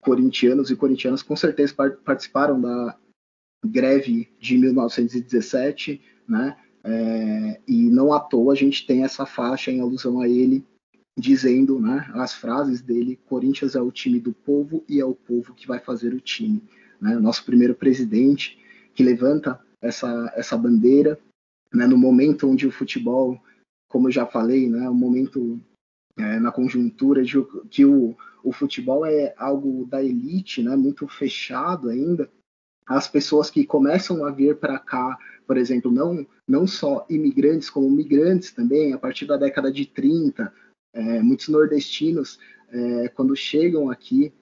corintianos 0.00 0.70
e 0.70 0.76
corintianas 0.76 1.22
com 1.22 1.36
certeza 1.36 1.74
participaram 2.02 2.58
da 2.58 2.96
greve 3.62 4.26
de 4.40 4.56
1917, 4.56 6.00
né? 6.26 6.56
É, 6.82 7.60
e 7.68 7.90
não 7.90 8.10
à 8.10 8.20
toa 8.20 8.54
a 8.54 8.56
gente 8.56 8.86
tem 8.86 9.04
essa 9.04 9.26
faixa 9.26 9.70
em 9.70 9.82
alusão 9.82 10.22
a 10.22 10.26
ele 10.26 10.64
dizendo, 11.18 11.80
né, 11.80 12.08
as 12.14 12.32
frases 12.32 12.80
dele: 12.80 13.18
Corinthians 13.26 13.74
é 13.74 13.80
o 13.80 13.90
time 13.90 14.20
do 14.20 14.32
povo 14.32 14.84
e 14.88 15.00
é 15.00 15.04
o 15.04 15.14
povo 15.14 15.52
que 15.54 15.66
vai 15.66 15.80
fazer 15.80 16.14
o 16.14 16.20
time. 16.20 16.62
Né? 17.00 17.16
Nosso 17.16 17.44
primeiro 17.44 17.74
presidente 17.74 18.58
que 18.94 19.02
levanta 19.02 19.60
essa 19.80 20.32
essa 20.36 20.56
bandeira, 20.56 21.18
né, 21.72 21.86
no 21.86 21.98
momento 21.98 22.48
onde 22.48 22.66
o 22.66 22.72
futebol, 22.72 23.40
como 23.88 24.08
eu 24.08 24.12
já 24.12 24.26
falei, 24.26 24.68
né, 24.68 24.88
um 24.88 24.94
momento 24.94 25.60
é, 26.16 26.38
na 26.38 26.50
conjuntura 26.50 27.22
de 27.22 27.36
que 27.70 27.84
o, 27.84 28.16
o 28.42 28.52
futebol 28.52 29.04
é 29.04 29.34
algo 29.36 29.86
da 29.86 30.02
elite, 30.02 30.62
né, 30.62 30.74
muito 30.76 31.06
fechado 31.06 31.88
ainda, 31.88 32.30
as 32.86 33.06
pessoas 33.06 33.50
que 33.50 33.66
começam 33.66 34.24
a 34.24 34.30
vir 34.30 34.56
para 34.56 34.78
cá, 34.78 35.18
por 35.46 35.58
exemplo, 35.58 35.90
não, 35.90 36.26
não 36.46 36.66
só 36.66 37.06
imigrantes, 37.10 37.68
como 37.68 37.90
migrantes 37.90 38.50
também, 38.50 38.94
a 38.94 38.98
partir 38.98 39.26
da 39.26 39.36
década 39.36 39.70
de 39.70 39.84
30, 39.84 40.52
é, 40.98 41.22
muitos 41.22 41.48
nordestinos, 41.48 42.40
é, 42.70 43.08
quando 43.08 43.34
chegam 43.36 43.88
aqui 43.88 44.32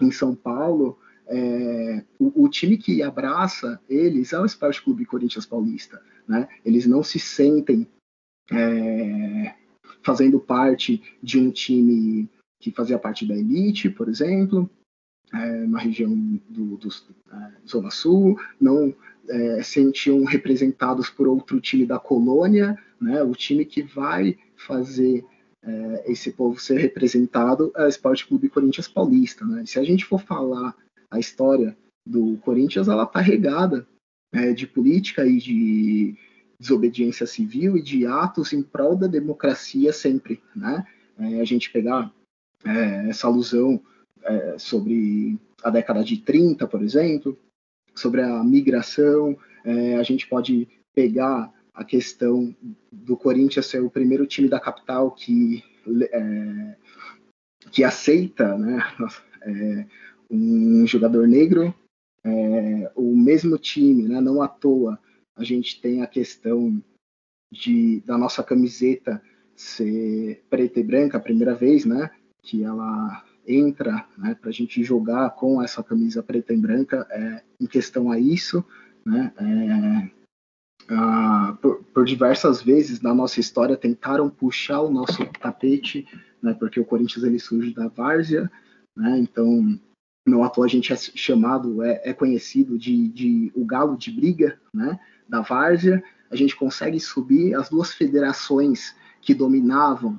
em 0.00 0.10
São 0.10 0.34
Paulo, 0.34 0.98
é, 1.26 2.04
o, 2.18 2.44
o, 2.44 2.48
time 2.50 2.76
que 2.76 3.02
abraça 3.02 3.80
eles 3.88 4.34
é 4.34 4.38
o 4.38 4.44
Esporte 4.44 4.82
Clube 4.82 5.06
Corinthians 5.06 5.46
Paulista. 5.46 6.02
Né? 6.28 6.46
Eles 6.62 6.86
não 6.86 7.02
se 7.02 7.18
sentem 7.18 7.88
é, 8.52 9.54
fazendo 10.02 10.38
parte 10.38 11.02
de 11.22 11.38
um 11.38 11.50
time 11.50 12.28
que 12.60 12.70
fazia 12.70 12.98
parte 12.98 13.26
da 13.26 13.34
elite, 13.34 13.88
por 13.88 14.08
exemplo, 14.08 14.68
é, 15.32 15.66
na 15.66 15.78
região 15.78 16.14
do, 16.48 16.76
do 16.76 16.88
é, 16.88 17.52
Zona 17.66 17.90
Sul, 17.90 18.38
não 18.60 18.94
é, 19.26 19.62
sentiam 19.62 20.22
representados 20.24 21.08
por 21.08 21.26
outro 21.26 21.58
time 21.60 21.86
da 21.86 21.98
colônia, 21.98 22.78
né, 23.00 23.22
o 23.22 23.32
time 23.32 23.64
que 23.64 23.82
vai 23.82 24.36
fazer 24.54 25.24
é, 25.66 26.12
esse 26.12 26.32
povo 26.32 26.60
ser 26.60 26.78
representado 26.78 27.72
é 27.76 27.84
o 27.84 27.88
Esporte 27.88 28.26
Clube 28.26 28.48
Corinthians 28.48 28.88
Paulista. 28.88 29.44
Né? 29.44 29.64
Se 29.66 29.78
a 29.78 29.84
gente 29.84 30.04
for 30.04 30.20
falar 30.20 30.74
a 31.10 31.18
história 31.18 31.76
do 32.06 32.36
Corinthians, 32.38 32.88
ela 32.88 33.04
está 33.04 33.20
regada 33.20 33.86
é, 34.32 34.52
de 34.52 34.66
política 34.66 35.24
e 35.24 35.38
de 35.38 36.14
desobediência 36.58 37.26
civil 37.26 37.76
e 37.76 37.82
de 37.82 38.06
atos 38.06 38.52
em 38.52 38.62
prol 38.62 38.96
da 38.96 39.06
democracia 39.06 39.92
sempre, 39.92 40.42
né? 40.54 40.86
É, 41.18 41.40
a 41.40 41.44
gente 41.44 41.70
pegar 41.70 42.12
é, 42.64 43.08
essa 43.08 43.26
alusão 43.26 43.80
é, 44.22 44.58
sobre 44.58 45.38
a 45.62 45.70
década 45.70 46.02
de 46.02 46.18
30, 46.18 46.66
por 46.66 46.82
exemplo, 46.82 47.38
sobre 47.94 48.22
a 48.22 48.42
migração, 48.42 49.36
é, 49.64 49.96
a 49.96 50.02
gente 50.02 50.26
pode 50.26 50.68
pegar 50.94 51.52
a 51.74 51.84
questão 51.84 52.54
do 52.90 53.16
Corinthians 53.16 53.66
ser 53.66 53.82
o 53.82 53.90
primeiro 53.90 54.26
time 54.26 54.48
da 54.48 54.60
capital 54.60 55.10
que 55.10 55.62
é, 56.12 56.76
que 57.70 57.82
aceita, 57.82 58.56
né, 58.56 58.78
é, 59.42 59.86
um 60.30 60.86
jogador 60.86 61.26
negro, 61.26 61.74
o 62.94 63.14
mesmo 63.14 63.58
time, 63.58 64.08
né, 64.08 64.18
não 64.18 64.40
à 64.40 64.48
toa 64.48 64.98
a 65.36 65.42
gente 65.42 65.80
tem 65.80 66.02
a 66.02 66.06
questão 66.06 66.82
de 67.52 68.00
da 68.00 68.16
nossa 68.16 68.42
camiseta 68.42 69.22
ser 69.56 70.44
preta 70.50 70.80
e 70.80 70.82
branca 70.82 71.18
a 71.18 71.20
primeira 71.20 71.54
vez, 71.54 71.84
né? 71.84 72.10
Que 72.42 72.62
ela 72.62 73.24
entra, 73.46 74.06
né? 74.16 74.34
Para 74.34 74.50
a 74.50 74.52
gente 74.52 74.82
jogar 74.82 75.30
com 75.30 75.62
essa 75.62 75.82
camisa 75.82 76.22
preta 76.22 76.52
e 76.52 76.56
branca, 76.56 77.06
é, 77.10 77.42
em 77.60 77.66
questão 77.66 78.10
a 78.10 78.18
isso, 78.18 78.64
né? 79.04 79.32
É, 79.36 80.10
por, 81.60 81.82
por, 81.84 82.04
diversas 82.04 82.62
vezes 82.62 83.00
na 83.00 83.14
nossa 83.14 83.40
história 83.40 83.76
tentaram 83.76 84.28
puxar 84.28 84.80
o 84.80 84.90
nosso 84.90 85.24
tapete, 85.40 86.06
né? 86.42 86.54
Porque 86.54 86.78
o 86.78 86.84
Corinthians 86.84 87.24
ele 87.24 87.38
surge 87.38 87.72
da 87.72 87.88
várzea, 87.88 88.50
né? 88.96 89.18
Então 89.18 89.78
à 90.42 90.48
toa 90.48 90.64
a 90.64 90.68
gente 90.68 90.92
é 90.92 90.96
chamado, 90.96 91.82
é, 91.82 92.00
é 92.04 92.12
conhecido 92.12 92.78
de, 92.78 93.08
de 93.08 93.52
o 93.54 93.64
galo 93.64 93.96
de 93.96 94.10
briga, 94.10 94.58
né? 94.72 94.98
da 95.28 95.40
várzea, 95.40 96.02
a 96.30 96.36
gente 96.36 96.56
consegue 96.56 96.98
subir 97.00 97.54
as 97.54 97.68
duas 97.68 97.92
federações 97.92 98.94
que 99.20 99.34
dominavam 99.34 100.18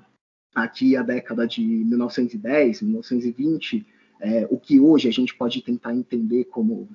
aqui 0.53 0.95
a 0.95 1.03
década 1.03 1.47
de 1.47 1.61
1910, 1.61 2.81
1920, 2.81 3.85
é, 4.21 4.47
o 4.49 4.57
que 4.57 4.79
hoje 4.79 5.07
a 5.07 5.11
gente 5.11 5.35
pode 5.35 5.61
tentar 5.61 5.93
entender 5.93 6.45
como 6.45 6.89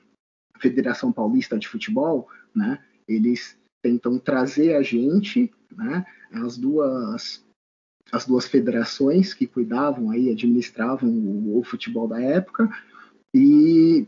Federação 0.59 1.13
Paulista 1.13 1.59
de 1.59 1.69
Futebol, 1.69 2.29
né? 2.55 2.79
Eles 3.07 3.59
tentam 3.83 4.19
trazer 4.19 4.77
a 4.77 4.83
gente, 4.83 5.53
né? 5.77 6.05
As 6.33 6.57
duas 6.57 7.45
as 8.13 8.27
duas 8.27 8.45
federações 8.47 9.33
que 9.33 9.47
cuidavam 9.47 10.11
aí, 10.11 10.31
administravam 10.31 11.09
o, 11.09 11.61
o 11.61 11.63
futebol 11.63 12.09
da 12.09 12.21
época, 12.21 12.69
e 13.33 14.05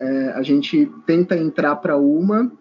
é, 0.00 0.30
a 0.30 0.42
gente 0.42 0.86
tenta 1.06 1.36
entrar 1.36 1.76
para 1.76 1.96
uma 1.96 2.52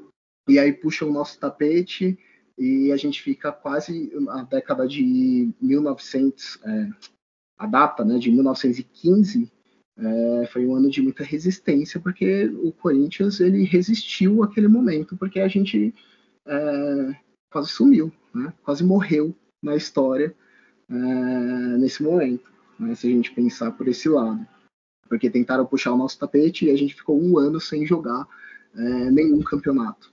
e 0.47 0.59
aí 0.59 0.71
puxa 0.71 1.05
o 1.05 1.11
nosso 1.11 1.39
tapete 1.39 2.17
e 2.57 2.91
a 2.91 2.97
gente 2.97 3.21
fica 3.21 3.51
quase 3.51 4.11
na 4.19 4.43
década 4.43 4.87
de 4.87 5.51
1900, 5.59 6.59
é, 6.63 6.89
a 7.57 7.65
data 7.65 8.05
né, 8.05 8.19
de 8.19 8.31
1915 8.31 9.51
é, 9.97 10.45
foi 10.47 10.65
um 10.65 10.75
ano 10.75 10.89
de 10.89 11.01
muita 11.01 11.23
resistência, 11.23 11.99
porque 11.99 12.45
o 12.45 12.71
Corinthians 12.71 13.39
ele 13.39 13.63
resistiu 13.63 14.43
aquele 14.43 14.67
momento, 14.67 15.15
porque 15.15 15.39
a 15.39 15.47
gente 15.47 15.93
é, 16.47 17.15
quase 17.51 17.69
sumiu, 17.69 18.11
né, 18.33 18.53
quase 18.63 18.83
morreu 18.83 19.35
na 19.61 19.75
história 19.75 20.35
é, 20.89 20.93
nesse 21.77 22.03
momento, 22.03 22.51
né, 22.79 22.95
se 22.95 23.07
a 23.07 23.09
gente 23.09 23.31
pensar 23.31 23.71
por 23.71 23.87
esse 23.87 24.09
lado. 24.09 24.45
Porque 25.07 25.29
tentaram 25.29 25.65
puxar 25.65 25.93
o 25.93 25.97
nosso 25.97 26.17
tapete 26.17 26.65
e 26.65 26.71
a 26.71 26.75
gente 26.75 26.95
ficou 26.95 27.21
um 27.21 27.37
ano 27.37 27.59
sem 27.59 27.85
jogar 27.85 28.27
é, 28.75 29.11
nenhum 29.11 29.41
campeonato. 29.41 30.11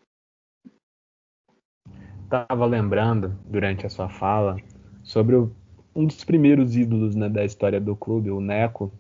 Estava 2.25 2.67
lembrando 2.67 3.37
durante 3.47 3.87
a 3.87 3.91
sua 3.91 4.09
fala 4.09 4.57
sobre 5.03 5.35
o, 5.35 5.51
um 5.95 6.07
dos 6.07 6.23
primeiros 6.23 6.77
ídolos 6.77 7.17
né, 7.17 7.29
da 7.29 7.45
história 7.45 7.81
do 7.81 7.97
clube, 7.97 8.31
o 8.31 8.41
Neco, 8.41 8.93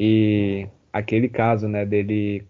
e 0.00 0.66
aquele 0.92 1.28
caso 1.28 1.68
né, 1.68 1.84
dele 1.84 2.46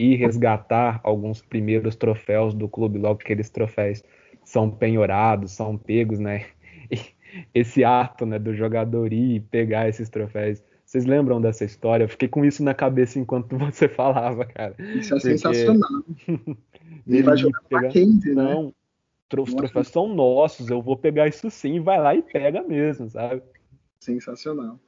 ir 0.00 0.16
resgatar 0.16 0.98
alguns 1.04 1.42
primeiros 1.42 1.94
troféus 1.94 2.54
do 2.54 2.68
clube, 2.68 2.98
logo 2.98 3.18
que 3.18 3.24
aqueles 3.24 3.50
troféus 3.50 4.02
são 4.42 4.70
penhorados, 4.70 5.52
são 5.52 5.76
pegos, 5.76 6.18
né? 6.18 6.46
E 6.92 7.60
esse 7.60 7.84
ato 7.84 8.26
né, 8.26 8.36
do 8.36 8.52
jogador 8.52 9.12
ir 9.12 9.36
e 9.36 9.40
pegar 9.40 9.88
esses 9.88 10.08
troféus. 10.08 10.60
Vocês 10.84 11.06
lembram 11.06 11.40
dessa 11.40 11.64
história? 11.64 12.02
Eu 12.02 12.08
fiquei 12.08 12.26
com 12.26 12.44
isso 12.44 12.64
na 12.64 12.74
cabeça 12.74 13.20
enquanto 13.20 13.54
você 13.56 13.88
falava, 13.88 14.44
cara. 14.44 14.74
Isso 14.80 15.14
é 15.14 15.20
Porque... 15.20 15.38
sensacional. 15.38 16.02
Ele 17.06 17.22
vai 17.22 17.36
jogar 17.36 17.60
pegar... 17.68 17.82
Mackenzie, 17.82 18.34
né? 18.34 18.42
Não, 18.42 18.74
os 19.38 19.54
troféus 19.54 19.86
são 19.86 20.12
nossos, 20.12 20.68
eu 20.68 20.82
vou 20.82 20.96
pegar 20.96 21.28
isso 21.28 21.48
sim, 21.48 21.78
vai 21.80 22.00
lá 22.00 22.16
e 22.16 22.22
pega 22.22 22.64
mesmo, 22.64 23.08
sabe? 23.08 23.40
Sensacional. 24.00 24.80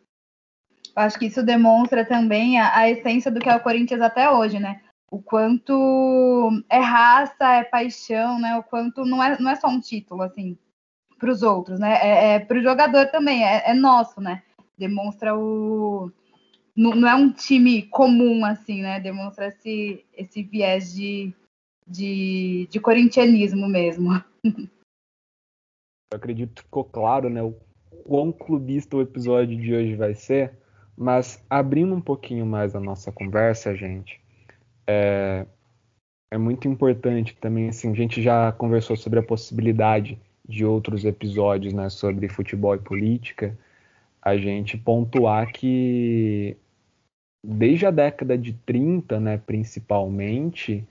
Acho 0.97 1.19
que 1.19 1.26
isso 1.26 1.45
demonstra 1.45 2.04
também 2.04 2.59
a, 2.59 2.76
a 2.76 2.90
essência 2.90 3.31
do 3.31 3.38
que 3.38 3.49
é 3.49 3.54
o 3.54 3.61
Corinthians 3.61 4.00
até 4.00 4.28
hoje, 4.28 4.59
né? 4.59 4.81
O 5.12 5.21
quanto 5.21 6.64
é 6.71 6.78
raça, 6.78 7.52
é 7.52 7.64
paixão, 7.64 8.40
né? 8.40 8.57
O 8.57 8.62
quanto 8.62 9.04
não 9.04 9.23
é, 9.23 9.38
não 9.38 9.50
é 9.50 9.57
só 9.57 9.69
um 9.69 9.78
título, 9.78 10.23
assim, 10.23 10.57
para 11.19 11.31
os 11.31 11.42
outros, 11.42 11.78
né? 11.78 11.99
É, 12.00 12.35
é 12.35 12.38
para 12.40 12.59
o 12.59 12.62
jogador 12.62 13.07
também, 13.09 13.45
é, 13.45 13.71
é 13.71 13.75
nosso, 13.75 14.21
né? 14.21 14.42
demonstra 14.83 15.37
o. 15.37 16.11
Não, 16.75 16.95
não, 16.95 17.09
é 17.09 17.14
um 17.14 17.31
time 17.31 17.83
comum, 17.83 18.45
assim, 18.45 18.83
né? 18.83 18.99
Demonstra 18.99 19.49
esse, 19.49 20.04
esse 20.16 20.42
viés 20.42 20.92
de, 20.95 21.33
de, 21.87 22.66
de 22.71 22.81
corintianismo 22.81 23.69
mesmo. 23.69 24.12
Eu 26.12 26.16
acredito 26.16 26.54
que 26.54 26.62
ficou 26.62 26.85
claro, 26.85 27.28
né? 27.28 27.42
O 27.42 27.54
quão 28.04 28.33
clubista 28.33 28.97
o 28.97 29.02
episódio 29.02 29.57
de 29.57 29.75
hoje 29.75 29.95
vai 29.95 30.14
ser, 30.14 30.59
mas 30.97 31.45
abrindo 31.49 31.95
um 31.95 32.00
pouquinho 32.00 32.47
mais 32.47 32.75
a 32.75 32.81
nossa 32.81 33.12
conversa, 33.12 33.76
gente, 33.76 34.21
é, 34.92 35.46
é 36.30 36.38
muito 36.38 36.68
importante 36.68 37.37
também, 37.40 37.68
assim, 37.68 37.90
a 37.90 37.94
gente 37.94 38.22
já 38.22 38.52
conversou 38.52 38.96
sobre 38.96 39.18
a 39.18 39.22
possibilidade 39.22 40.18
de 40.46 40.64
outros 40.64 41.04
episódios, 41.04 41.72
né, 41.72 41.88
sobre 41.88 42.28
futebol 42.28 42.75
e 42.75 42.78
política, 42.78 43.56
a 44.20 44.37
gente 44.37 44.76
pontuar 44.76 45.52
que 45.52 46.56
desde 47.44 47.87
a 47.87 47.90
década 47.90 48.37
de 48.37 48.52
30, 48.52 49.18
né, 49.18 49.40
principalmente, 49.44 50.84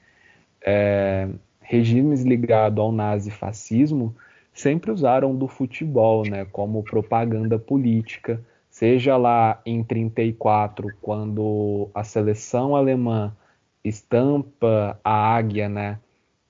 é, 0.62 1.29
regimes 1.62 2.24
ligados 2.24 2.79
ao 2.79 2.91
nazifascismo 2.91 4.15
sempre 4.53 4.91
usaram 4.91 5.36
do 5.36 5.48
futebol 5.48 6.27
né, 6.27 6.46
como 6.51 6.84
propaganda 6.84 7.58
política, 7.58 8.41
seja 8.70 9.15
lá 9.17 9.62
em 9.65 9.84
34, 9.84 10.93
quando 11.01 11.89
a 11.93 12.03
seleção 12.03 12.75
alemã 12.75 13.36
estampa 13.83 15.00
a 15.03 15.35
águia, 15.35 15.67
né, 15.67 16.00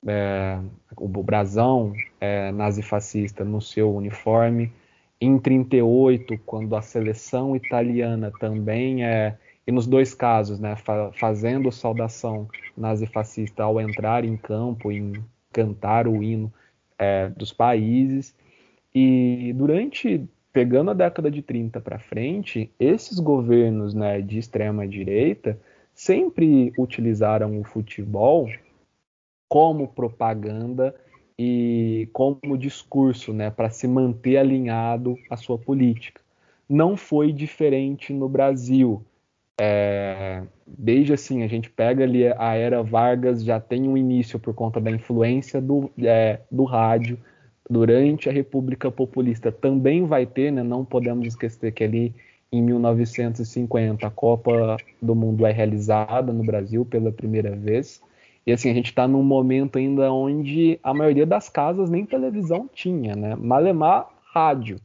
é, 0.05 0.59
o 0.97 1.07
brasão 1.07 1.93
é, 2.19 2.51
nazifascista 2.51 3.43
no 3.45 3.61
seu 3.61 3.93
uniforme, 3.95 4.71
em 5.19 5.37
38, 5.37 6.37
quando 6.45 6.75
a 6.75 6.81
seleção 6.81 7.55
italiana 7.55 8.31
também 8.39 9.05
é, 9.05 9.37
e 9.65 9.71
nos 9.71 9.85
dois 9.85 10.13
casos, 10.13 10.59
né, 10.59 10.75
fa 10.75 11.11
fazendo 11.13 11.71
saudação 11.71 12.47
nazifascista 12.75 13.63
ao 13.63 13.79
entrar 13.79 14.25
em 14.25 14.35
campo, 14.35 14.91
em 14.91 15.13
cantar 15.53 16.07
o 16.07 16.23
hino 16.23 16.51
é, 16.97 17.29
dos 17.29 17.53
países. 17.53 18.35
E 18.93 19.53
durante, 19.55 20.27
pegando 20.51 20.91
a 20.91 20.95
década 20.95 21.29
de 21.29 21.41
30 21.43 21.79
para 21.79 21.99
frente, 21.99 22.71
esses 22.79 23.19
governos 23.19 23.93
né, 23.93 24.19
de 24.21 24.39
extrema 24.39 24.87
direita 24.87 25.59
sempre 26.01 26.73
utilizaram 26.79 27.59
o 27.59 27.63
futebol 27.63 28.49
como 29.47 29.87
propaganda 29.87 30.95
e 31.37 32.09
como 32.11 32.57
discurso, 32.57 33.31
né, 33.31 33.51
para 33.51 33.69
se 33.69 33.87
manter 33.87 34.37
alinhado 34.37 35.15
à 35.29 35.37
sua 35.37 35.59
política. 35.59 36.19
Não 36.67 36.97
foi 36.97 37.31
diferente 37.31 38.13
no 38.13 38.27
Brasil. 38.27 39.03
É, 39.59 40.41
desde 40.65 41.13
assim, 41.13 41.43
a 41.43 41.47
gente 41.47 41.69
pega 41.69 42.03
ali 42.03 42.25
a 42.25 42.55
era 42.55 42.81
Vargas, 42.81 43.43
já 43.43 43.59
tem 43.59 43.87
um 43.87 43.95
início 43.95 44.39
por 44.39 44.55
conta 44.55 44.81
da 44.81 44.89
influência 44.89 45.61
do, 45.61 45.91
é, 45.99 46.39
do 46.49 46.63
rádio. 46.63 47.19
Durante 47.69 48.27
a 48.27 48.31
República 48.31 48.89
Populista 48.89 49.51
também 49.51 50.05
vai 50.07 50.25
ter, 50.25 50.51
né, 50.51 50.63
não 50.63 50.83
podemos 50.83 51.27
esquecer 51.27 51.71
que 51.71 51.83
ali 51.83 52.15
em 52.51 52.61
1950 52.61 54.05
a 54.05 54.11
Copa 54.11 54.77
do 55.01 55.15
Mundo 55.15 55.45
é 55.45 55.51
realizada 55.51 56.33
no 56.33 56.43
Brasil 56.43 56.85
pela 56.85 57.11
primeira 57.11 57.55
vez. 57.55 58.01
E 58.45 58.51
assim, 58.51 58.69
a 58.69 58.73
gente 58.73 58.87
está 58.87 59.07
num 59.07 59.23
momento 59.23 59.77
ainda 59.77 60.11
onde 60.11 60.79
a 60.83 60.93
maioria 60.93 61.25
das 61.25 61.47
casas 61.47 61.89
nem 61.89 62.05
televisão 62.05 62.69
tinha, 62.73 63.15
né? 63.15 63.35
Malemar 63.35 64.09
rádio. 64.33 64.81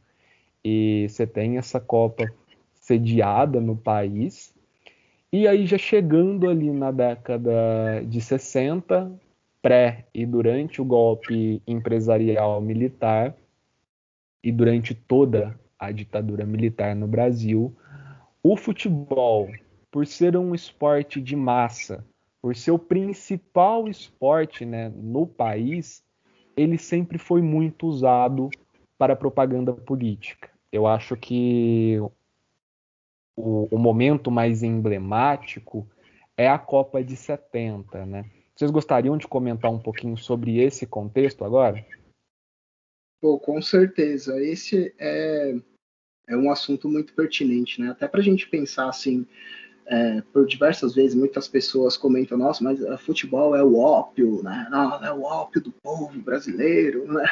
E 0.63 1.07
você 1.09 1.25
tem 1.27 1.57
essa 1.57 1.79
Copa 1.79 2.31
sediada 2.75 3.59
no 3.59 3.75
país. 3.75 4.53
E 5.33 5.47
aí 5.47 5.65
já 5.65 5.77
chegando 5.77 6.49
ali 6.49 6.71
na 6.71 6.91
década 6.91 8.01
de 8.05 8.21
60, 8.21 9.11
pré 9.61 10.05
e 10.13 10.25
durante 10.25 10.81
o 10.81 10.85
golpe 10.85 11.61
empresarial 11.67 12.61
militar 12.61 13.35
e 14.41 14.51
durante 14.51 14.93
toda 14.93 15.59
a 15.79 15.91
ditadura 15.91 16.45
militar 16.45 16.95
no 16.95 17.07
Brasil, 17.07 17.75
o 18.43 18.55
futebol, 18.55 19.49
por 19.91 20.05
ser 20.05 20.37
um 20.37 20.53
esporte 20.55 21.21
de 21.21 21.35
massa, 21.35 22.05
por 22.41 22.55
ser 22.55 22.71
o 22.71 22.79
principal 22.79 23.87
esporte 23.87 24.65
né, 24.65 24.89
no 24.89 25.27
país, 25.27 26.03
ele 26.55 26.77
sempre 26.77 27.17
foi 27.17 27.41
muito 27.41 27.87
usado 27.87 28.49
para 28.97 29.15
propaganda 29.15 29.73
política. 29.73 30.49
Eu 30.71 30.87
acho 30.87 31.15
que 31.15 31.99
o, 33.35 33.67
o, 33.75 33.77
momento 33.77 34.31
mais 34.31 34.63
emblemático 34.63 35.87
é 36.35 36.47
a 36.47 36.57
Copa 36.57 37.03
de 37.03 37.15
70, 37.15 38.05
né? 38.05 38.25
Vocês 38.55 38.71
gostariam 38.71 39.17
de 39.17 39.27
comentar 39.27 39.71
um 39.71 39.77
pouquinho 39.77 40.17
sobre 40.17 40.57
esse 40.57 40.87
contexto 40.87 41.45
agora? 41.45 41.85
Pô, 43.21 43.39
com 43.39 43.61
certeza. 43.61 44.41
Esse 44.41 44.93
é, 44.99 45.55
é 46.27 46.37
um 46.37 46.51
assunto 46.51 46.87
muito 46.87 47.13
pertinente, 47.13 47.81
né? 47.81 47.89
Até 47.89 48.07
para 48.07 48.19
a 48.19 48.23
gente 48.23 48.47
pensar 48.47 48.89
assim, 48.89 49.25
é, 49.87 50.21
por 50.33 50.45
diversas 50.45 50.93
vezes 50.93 51.15
muitas 51.15 51.47
pessoas 51.47 51.95
comentam, 51.95 52.37
nossa, 52.37 52.61
mas 52.61 52.81
uh, 52.81 52.97
futebol 52.97 53.55
é 53.55 53.63
o 53.63 53.77
ópio, 53.77 54.43
né? 54.43 54.67
Não, 54.69 55.03
é 55.03 55.11
o 55.13 55.23
ópio 55.23 55.61
do 55.61 55.71
povo 55.71 56.19
brasileiro, 56.19 57.11
né? 57.11 57.23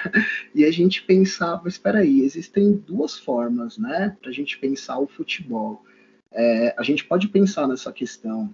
E 0.56 0.64
a 0.64 0.72
gente 0.72 1.04
pensava, 1.04 1.68
espera 1.68 2.00
aí, 2.00 2.22
existem 2.22 2.72
duas 2.72 3.20
formas, 3.20 3.78
né, 3.78 4.16
para 4.22 4.30
a 4.30 4.34
gente 4.34 4.58
pensar 4.58 4.98
o 5.00 5.08
futebol. 5.08 5.84
É, 6.32 6.74
a 6.78 6.84
gente 6.84 7.04
pode 7.04 7.28
pensar 7.28 7.68
nessa 7.68 7.92
questão, 7.92 8.54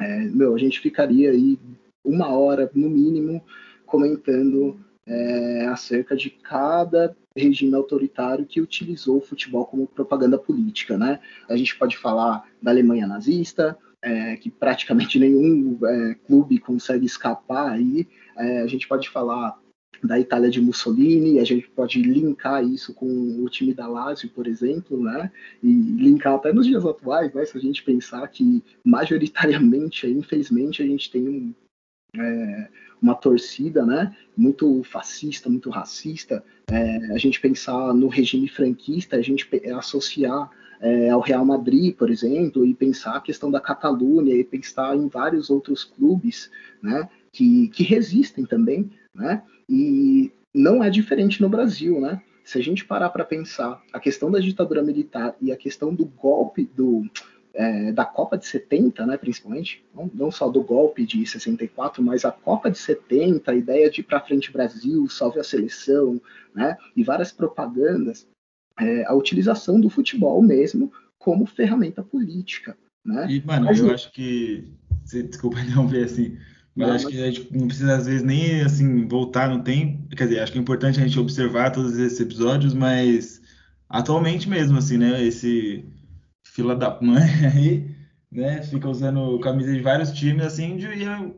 é, 0.00 0.18
meu, 0.24 0.54
a 0.54 0.58
gente 0.58 0.80
ficaria 0.80 1.30
aí 1.30 1.56
uma 2.04 2.28
hora 2.36 2.68
no 2.74 2.90
mínimo 2.90 3.44
comentando 3.86 4.78
é, 5.06 5.66
acerca 5.66 6.16
de 6.16 6.30
cada 6.30 7.16
regime 7.36 7.74
autoritário 7.74 8.46
que 8.46 8.60
utilizou 8.60 9.18
o 9.18 9.20
futebol 9.20 9.66
como 9.66 9.86
propaganda 9.86 10.38
política, 10.38 10.96
né? 10.96 11.20
A 11.48 11.56
gente 11.56 11.76
pode 11.76 11.96
falar 11.96 12.44
da 12.60 12.70
Alemanha 12.70 13.06
nazista, 13.06 13.78
é, 14.02 14.36
que 14.36 14.50
praticamente 14.50 15.18
nenhum 15.20 15.78
é, 15.84 16.14
clube 16.26 16.58
consegue 16.58 17.06
escapar 17.06 17.72
aí. 17.72 18.08
É, 18.36 18.62
a 18.62 18.66
gente 18.66 18.88
pode 18.88 19.08
falar 19.08 19.58
da 20.02 20.18
Itália 20.20 20.50
de 20.50 20.60
Mussolini, 20.60 21.38
a 21.38 21.44
gente 21.44 21.68
pode 21.68 22.02
linkar 22.02 22.64
isso 22.64 22.92
com 22.92 23.06
o 23.42 23.48
time 23.48 23.72
da 23.72 23.86
Lazio, 23.86 24.28
por 24.30 24.46
exemplo, 24.46 25.02
né? 25.02 25.30
E 25.62 25.72
linkar 25.72 26.34
até 26.34 26.52
nos 26.52 26.66
dias 26.66 26.84
atuais, 26.84 27.32
né? 27.32 27.44
Se 27.44 27.56
a 27.56 27.60
gente 27.60 27.82
pensar 27.82 28.26
que 28.28 28.62
majoritariamente, 28.84 30.06
infelizmente, 30.06 30.82
a 30.82 30.86
gente 30.86 31.10
tem 31.10 31.28
um, 31.28 31.54
é, 32.18 32.68
uma 33.00 33.14
torcida 33.14 33.84
né, 33.84 34.14
muito 34.36 34.82
fascista, 34.84 35.48
muito 35.48 35.70
racista, 35.70 36.42
é, 36.68 37.12
a 37.12 37.18
gente 37.18 37.40
pensar 37.40 37.94
no 37.94 38.08
regime 38.08 38.48
franquista, 38.48 39.16
a 39.16 39.22
gente 39.22 39.48
associar 39.76 40.50
é, 40.80 41.10
ao 41.10 41.20
Real 41.20 41.44
Madrid, 41.44 41.94
por 41.94 42.10
exemplo, 42.10 42.66
e 42.66 42.74
pensar 42.74 43.16
a 43.16 43.20
questão 43.20 43.50
da 43.50 43.60
Catalunha, 43.60 44.34
e 44.34 44.44
pensar 44.44 44.96
em 44.96 45.08
vários 45.08 45.50
outros 45.50 45.84
clubes 45.84 46.50
né, 46.82 47.08
que, 47.32 47.68
que 47.68 47.82
resistem 47.82 48.44
também, 48.44 48.90
né, 49.14 49.42
e 49.68 50.30
não 50.52 50.82
é 50.82 50.88
diferente 50.88 51.42
no 51.42 51.48
Brasil, 51.48 52.00
né? 52.00 52.22
Se 52.42 52.58
a 52.58 52.62
gente 52.62 52.84
parar 52.84 53.10
para 53.10 53.24
pensar 53.24 53.82
a 53.92 53.98
questão 53.98 54.30
da 54.30 54.38
ditadura 54.38 54.82
militar 54.82 55.34
e 55.42 55.50
a 55.50 55.56
questão 55.56 55.92
do 55.92 56.06
golpe, 56.06 56.70
do, 56.74 57.04
é, 57.56 57.90
da 57.90 58.04
Copa 58.04 58.36
de 58.36 58.46
70, 58.46 59.06
né, 59.06 59.16
principalmente, 59.16 59.82
não, 59.94 60.10
não, 60.12 60.30
só 60.30 60.48
do 60.48 60.62
golpe 60.62 61.06
de 61.06 61.24
64, 61.26 62.02
mas 62.02 62.24
a 62.24 62.30
Copa 62.30 62.70
de 62.70 62.78
70, 62.78 63.50
a 63.50 63.54
ideia 63.54 63.90
de 63.90 64.02
ir 64.02 64.04
para 64.04 64.20
frente 64.20 64.52
Brasil, 64.52 65.08
salve 65.08 65.40
a 65.40 65.44
seleção, 65.44 66.20
né, 66.54 66.76
e 66.94 67.02
várias 67.02 67.32
propagandas, 67.32 68.26
é, 68.78 69.06
a 69.06 69.14
utilização 69.14 69.80
do 69.80 69.88
futebol 69.88 70.42
mesmo 70.42 70.92
como 71.18 71.46
ferramenta 71.46 72.02
política. 72.02 72.76
Né? 73.04 73.26
E, 73.30 73.42
mano, 73.44 73.66
mas, 73.66 73.78
eu 73.78 73.92
acho 73.92 74.12
que. 74.12 74.72
Desculpa 75.04 75.56
não 75.74 75.86
ver 75.86 76.04
assim. 76.04 76.36
Mas 76.74 76.88
não, 76.88 76.94
acho 76.94 77.04
mas... 77.04 77.14
que 77.14 77.22
a 77.22 77.30
gente 77.30 77.56
não 77.56 77.66
precisa, 77.68 77.96
às 77.96 78.06
vezes, 78.06 78.22
nem 78.22 78.60
assim, 78.60 79.08
voltar 79.08 79.48
no 79.48 79.62
tempo. 79.62 80.08
Quer 80.14 80.24
dizer, 80.24 80.40
acho 80.40 80.52
que 80.52 80.58
é 80.58 80.60
importante 80.60 81.00
a 81.00 81.06
gente 81.06 81.18
observar 81.18 81.70
todos 81.70 81.96
esses 81.96 82.20
episódios, 82.20 82.74
mas 82.74 83.40
atualmente 83.88 84.48
mesmo, 84.48 84.76
assim, 84.76 84.98
né? 84.98 85.24
Esse 85.24 85.84
fila 86.56 86.74
da 86.74 86.98
mãe 87.02 87.22
aí, 87.54 87.94
né? 88.32 88.62
Fica 88.62 88.88
usando 88.88 89.38
camisa 89.40 89.72
de 89.72 89.80
vários 89.80 90.10
times, 90.10 90.46
assim, 90.46 90.78
de 90.78 90.88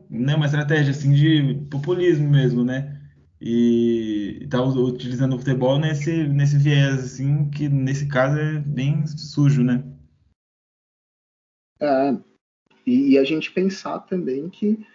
né, 0.09 0.33
uma 0.33 0.45
estratégia 0.45 0.91
assim 0.91 1.13
de 1.13 1.55
populismo 1.69 2.29
mesmo, 2.29 2.63
né? 2.63 2.95
E 3.41 4.47
tá 4.49 4.61
utilizando 4.63 5.35
o 5.35 5.39
futebol 5.39 5.77
nesse, 5.77 6.27
nesse 6.27 6.57
viés, 6.57 7.03
assim, 7.03 7.49
que 7.49 7.69
nesse 7.69 8.07
caso 8.07 8.37
é 8.37 8.59
bem 8.59 9.05
sujo, 9.05 9.63
né? 9.63 9.83
É, 11.81 12.17
e, 12.85 13.11
e 13.11 13.17
a 13.17 13.23
gente 13.23 13.51
pensar 13.51 13.99
também 13.99 14.49
que 14.49 14.85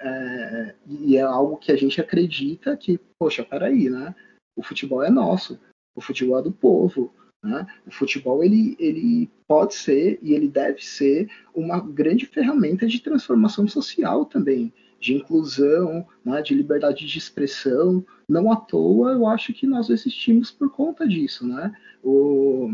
é, 0.00 0.74
e 0.86 1.16
é 1.16 1.22
algo 1.22 1.56
que 1.56 1.72
a 1.72 1.76
gente 1.76 2.00
acredita 2.00 2.76
que, 2.76 2.98
poxa, 3.18 3.44
peraí, 3.44 3.88
né? 3.88 4.14
O 4.56 4.62
futebol 4.62 5.02
é 5.02 5.10
nosso, 5.10 5.58
o 5.94 6.00
futebol 6.00 6.38
é 6.38 6.42
do 6.42 6.52
povo, 6.52 7.14
né? 7.44 7.66
O 7.86 7.90
futebol 7.90 8.42
ele, 8.42 8.74
ele 8.78 9.30
pode 9.46 9.74
ser 9.74 10.18
e 10.22 10.32
ele 10.32 10.48
deve 10.48 10.82
ser 10.82 11.28
uma 11.54 11.78
grande 11.78 12.26
ferramenta 12.26 12.86
de 12.86 13.00
transformação 13.00 13.68
social 13.68 14.24
também, 14.24 14.72
de 14.98 15.14
inclusão, 15.14 16.06
né? 16.24 16.40
de 16.40 16.54
liberdade 16.54 17.06
de 17.06 17.18
expressão. 17.18 18.04
Não 18.28 18.50
à 18.50 18.56
toa, 18.56 19.12
eu 19.12 19.26
acho 19.26 19.52
que 19.52 19.66
nós 19.66 19.90
existimos 19.90 20.50
por 20.50 20.70
conta 20.70 21.06
disso, 21.06 21.46
né? 21.46 21.72
O, 22.02 22.70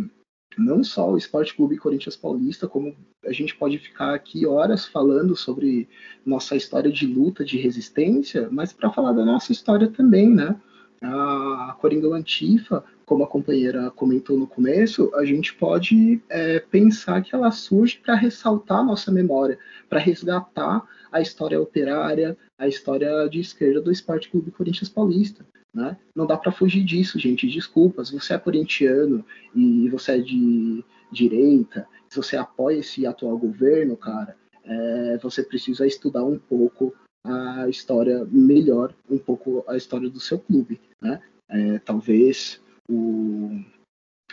não 0.56 0.84
só 0.84 1.10
o 1.10 1.16
Esporte 1.16 1.54
Clube 1.54 1.76
Corinthians 1.76 2.16
Paulista, 2.16 2.68
como 2.68 2.94
a 3.24 3.32
gente 3.32 3.56
pode 3.56 3.78
ficar 3.78 4.14
aqui 4.14 4.46
horas 4.46 4.86
falando 4.86 5.36
sobre 5.36 5.88
nossa 6.24 6.56
história 6.56 6.90
de 6.90 7.06
luta, 7.06 7.44
de 7.44 7.58
resistência, 7.58 8.48
mas 8.50 8.72
para 8.72 8.90
falar 8.90 9.12
da 9.12 9.24
nossa 9.24 9.52
história 9.52 9.88
também, 9.88 10.30
né? 10.30 10.56
A 11.02 11.76
Coringa 11.80 12.08
Antifa, 12.14 12.84
como 13.06 13.24
a 13.24 13.26
companheira 13.26 13.90
comentou 13.90 14.38
no 14.38 14.46
começo, 14.46 15.10
a 15.14 15.24
gente 15.24 15.54
pode 15.54 16.20
é, 16.28 16.60
pensar 16.60 17.22
que 17.22 17.34
ela 17.34 17.50
surge 17.50 17.98
para 17.98 18.14
ressaltar 18.14 18.80
a 18.80 18.84
nossa 18.84 19.10
memória, 19.10 19.58
para 19.88 19.98
resgatar 19.98 20.86
a 21.10 21.20
história 21.20 21.60
operária, 21.60 22.36
a 22.58 22.68
história 22.68 23.28
de 23.28 23.40
esquerda 23.40 23.80
do 23.80 23.90
Esporte 23.90 24.30
Clube 24.30 24.50
Corinthians 24.50 24.90
Paulista. 24.90 25.44
Né? 25.72 25.96
Não 26.14 26.26
dá 26.26 26.36
para 26.36 26.52
fugir 26.52 26.84
disso, 26.84 27.18
gente. 27.18 27.48
Desculpa, 27.48 28.04
se 28.04 28.12
você 28.12 28.34
é 28.34 28.38
corintiano 28.38 29.24
e 29.54 29.88
você 29.88 30.12
é 30.12 30.18
de 30.18 30.84
direita, 31.10 31.86
se 32.08 32.16
você 32.16 32.36
apoia 32.36 32.78
esse 32.78 33.06
atual 33.06 33.38
governo, 33.38 33.96
cara, 33.96 34.36
é, 34.64 35.18
você 35.22 35.42
precisa 35.42 35.86
estudar 35.86 36.24
um 36.24 36.38
pouco 36.38 36.94
a 37.24 37.68
história 37.68 38.24
melhor, 38.26 38.94
um 39.08 39.18
pouco 39.18 39.64
a 39.68 39.76
história 39.76 40.08
do 40.08 40.20
seu 40.20 40.38
clube, 40.38 40.80
né? 41.00 41.20
É, 41.48 41.78
talvez 41.80 42.60
o, 42.88 43.60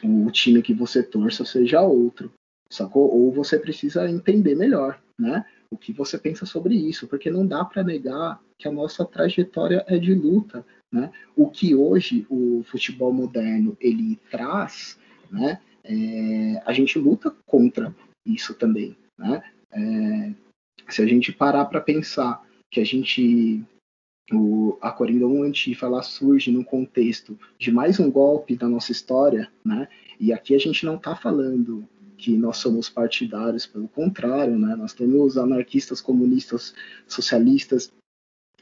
o 0.04 0.32
time 0.32 0.62
que 0.62 0.74
você 0.74 1.04
torça 1.04 1.44
seja 1.44 1.82
outro, 1.82 2.32
sacou? 2.70 3.12
Ou 3.14 3.32
você 3.32 3.60
precisa 3.60 4.10
entender 4.10 4.56
melhor, 4.56 5.02
né? 5.20 5.46
O 5.70 5.78
que 5.78 5.92
você 5.92 6.18
pensa 6.18 6.46
sobre 6.46 6.76
isso, 6.76 7.08
porque 7.08 7.30
não 7.30 7.46
dá 7.46 7.66
para 7.66 7.84
negar 7.84 8.42
que 8.58 8.68
a 8.68 8.72
nossa 8.72 9.04
trajetória 9.06 9.84
é 9.88 9.98
de 9.98 10.14
luta, 10.14 10.66
né? 10.92 11.12
O 11.36 11.50
que 11.50 11.76
hoje 11.76 12.26
o 12.30 12.64
futebol 12.64 13.12
moderno 13.12 13.76
ele 13.80 14.18
traz, 14.32 14.98
né? 15.30 15.60
É, 15.84 16.62
a 16.66 16.74
gente 16.74 17.00
luta 17.00 17.36
contra 17.46 17.94
isso 18.26 18.54
também, 18.54 18.96
né? 19.18 19.44
É, 19.72 20.34
se 20.90 21.02
a 21.02 21.06
gente 21.06 21.34
parar 21.34 21.66
para 21.66 21.82
pensar 21.82 22.47
que 22.72 22.80
a 22.80 22.86
gente 22.86 23.64
o, 24.32 24.78
a 24.82 24.92
Coringão 24.92 25.44
Antifa 25.44 25.86
ela 25.86 26.02
surge 26.02 26.52
no 26.52 26.64
contexto 26.64 27.40
de 27.58 27.72
mais 27.72 28.00
um 28.00 28.12
golpe 28.12 28.56
da 28.56 28.68
nossa 28.68 28.92
história, 28.92 29.52
né? 29.64 29.88
E 30.20 30.34
aqui 30.34 30.54
a 30.54 30.60
gente 30.60 30.86
não 30.86 30.96
está 30.96 31.16
falando 31.16 31.88
que 32.18 32.36
nós 32.36 32.58
somos 32.58 32.90
partidários, 32.90 33.66
pelo 33.66 33.88
contrário, 33.88 34.58
né? 34.58 34.76
Nós 34.76 34.94
temos 34.94 35.38
anarquistas, 35.38 36.02
comunistas, 36.02 36.74
socialistas 37.08 37.92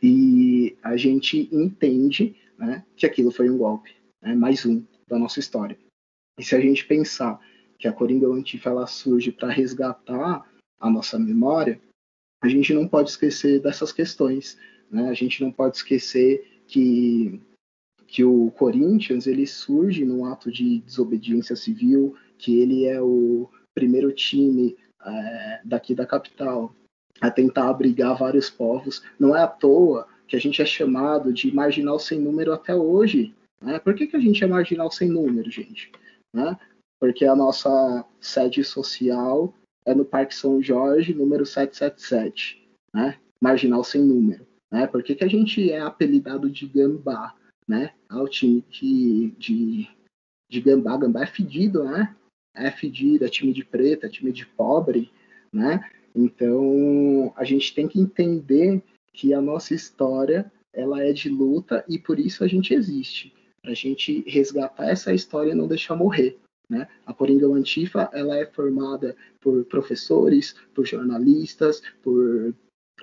e 0.03 0.77
a 0.83 0.95
gente 0.97 1.49
entende 1.51 2.35
né, 2.57 2.85
que 2.95 3.05
aquilo 3.05 3.31
foi 3.31 3.49
um 3.49 3.57
golpe, 3.57 3.95
né, 4.21 4.35
mais 4.35 4.65
um 4.65 4.83
da 5.07 5.17
nossa 5.17 5.39
história. 5.39 5.77
E 6.37 6.43
se 6.43 6.55
a 6.55 6.59
gente 6.59 6.85
pensar 6.85 7.39
que 7.79 7.87
a 7.87 7.93
Coringa 7.93 8.27
Antifa 8.27 8.69
ela 8.69 8.87
surge 8.87 9.31
para 9.31 9.49
resgatar 9.49 10.45
a 10.79 10.89
nossa 10.89 11.17
memória, 11.17 11.81
a 12.45 12.49
gente 12.49 12.73
não 12.73 12.87
pode 12.87 13.09
esquecer 13.09 13.59
dessas 13.59 13.91
questões. 13.91 14.57
Né? 14.89 15.09
A 15.09 15.13
gente 15.13 15.43
não 15.43 15.51
pode 15.51 15.77
esquecer 15.77 16.47
que, 16.67 17.41
que 18.07 18.23
o 18.23 18.51
Corinthians 18.51 19.25
ele 19.25 19.47
surge 19.47 20.05
num 20.05 20.25
ato 20.25 20.51
de 20.51 20.79
desobediência 20.81 21.55
civil, 21.55 22.15
que 22.37 22.59
ele 22.59 22.85
é 22.85 23.01
o 23.01 23.49
primeiro 23.73 24.11
time 24.11 24.77
é, 25.03 25.61
daqui 25.65 25.95
da 25.95 26.05
capital 26.05 26.73
a 27.19 27.31
tentar 27.31 27.69
abrigar 27.69 28.17
vários 28.17 28.49
povos. 28.49 29.01
Não 29.19 29.35
é 29.35 29.41
à 29.41 29.47
toa 29.47 30.07
que 30.27 30.35
a 30.35 30.39
gente 30.39 30.61
é 30.61 30.65
chamado 30.65 31.33
de 31.33 31.53
marginal 31.53 31.97
sem 31.97 32.19
número 32.19 32.53
até 32.53 32.75
hoje. 32.75 33.33
Né? 33.59 33.79
Por 33.79 33.95
que, 33.95 34.05
que 34.05 34.15
a 34.15 34.19
gente 34.19 34.43
é 34.43 34.47
marginal 34.47 34.91
sem 34.91 35.09
número, 35.09 35.49
gente? 35.49 35.91
Né? 36.31 36.55
Porque 36.99 37.25
a 37.25 37.35
nossa 37.35 38.05
sede 38.19 38.63
social 38.63 39.51
é 39.85 39.93
no 39.93 40.03
Parque 40.03 40.35
São 40.35 40.61
Jorge, 40.61 41.13
número 41.13 41.45
777, 41.45 42.67
né? 42.93 43.17
marginal 43.39 43.83
sem 43.83 44.01
número. 44.01 44.45
Né? 44.71 44.87
Por 44.87 45.03
que, 45.03 45.15
que 45.15 45.23
a 45.23 45.27
gente 45.27 45.71
é 45.71 45.79
apelidado 45.79 46.49
de 46.49 46.65
Gambá? 46.67 47.35
Né? 47.67 47.91
É 48.09 48.15
o 48.15 48.27
time 48.27 48.61
que, 48.69 49.35
de, 49.37 49.87
de 50.49 50.61
Gambá, 50.61 50.97
Gambá 50.97 51.23
é 51.23 51.27
fedido, 51.27 51.83
né? 51.83 52.15
É 52.53 52.71
fedido, 52.71 53.25
é 53.25 53.29
time 53.29 53.51
de 53.51 53.65
preto, 53.65 54.05
é 54.05 54.09
time 54.09 54.31
de 54.31 54.45
pobre, 54.45 55.11
né? 55.51 55.83
Então, 56.15 57.33
a 57.35 57.43
gente 57.43 57.73
tem 57.73 57.87
que 57.87 57.99
entender 57.99 58.81
que 59.11 59.33
a 59.33 59.41
nossa 59.41 59.73
história 59.73 60.49
ela 60.73 61.03
é 61.03 61.11
de 61.11 61.29
luta 61.29 61.83
e 61.87 61.97
por 61.97 62.19
isso 62.19 62.43
a 62.43 62.47
gente 62.47 62.73
existe, 62.73 63.33
a 63.63 63.73
gente 63.73 64.23
resgatar 64.27 64.89
essa 64.89 65.13
história 65.13 65.51
e 65.51 65.55
não 65.55 65.67
deixar 65.67 65.95
morrer. 65.95 66.37
Né? 66.69 66.87
A 67.05 67.13
Coringa 67.13 67.47
Antifa 67.47 68.09
ela 68.13 68.37
é 68.37 68.45
formada 68.45 69.15
por 69.39 69.63
professores, 69.65 70.55
por 70.73 70.85
jornalistas, 70.85 71.81
por 72.01 72.53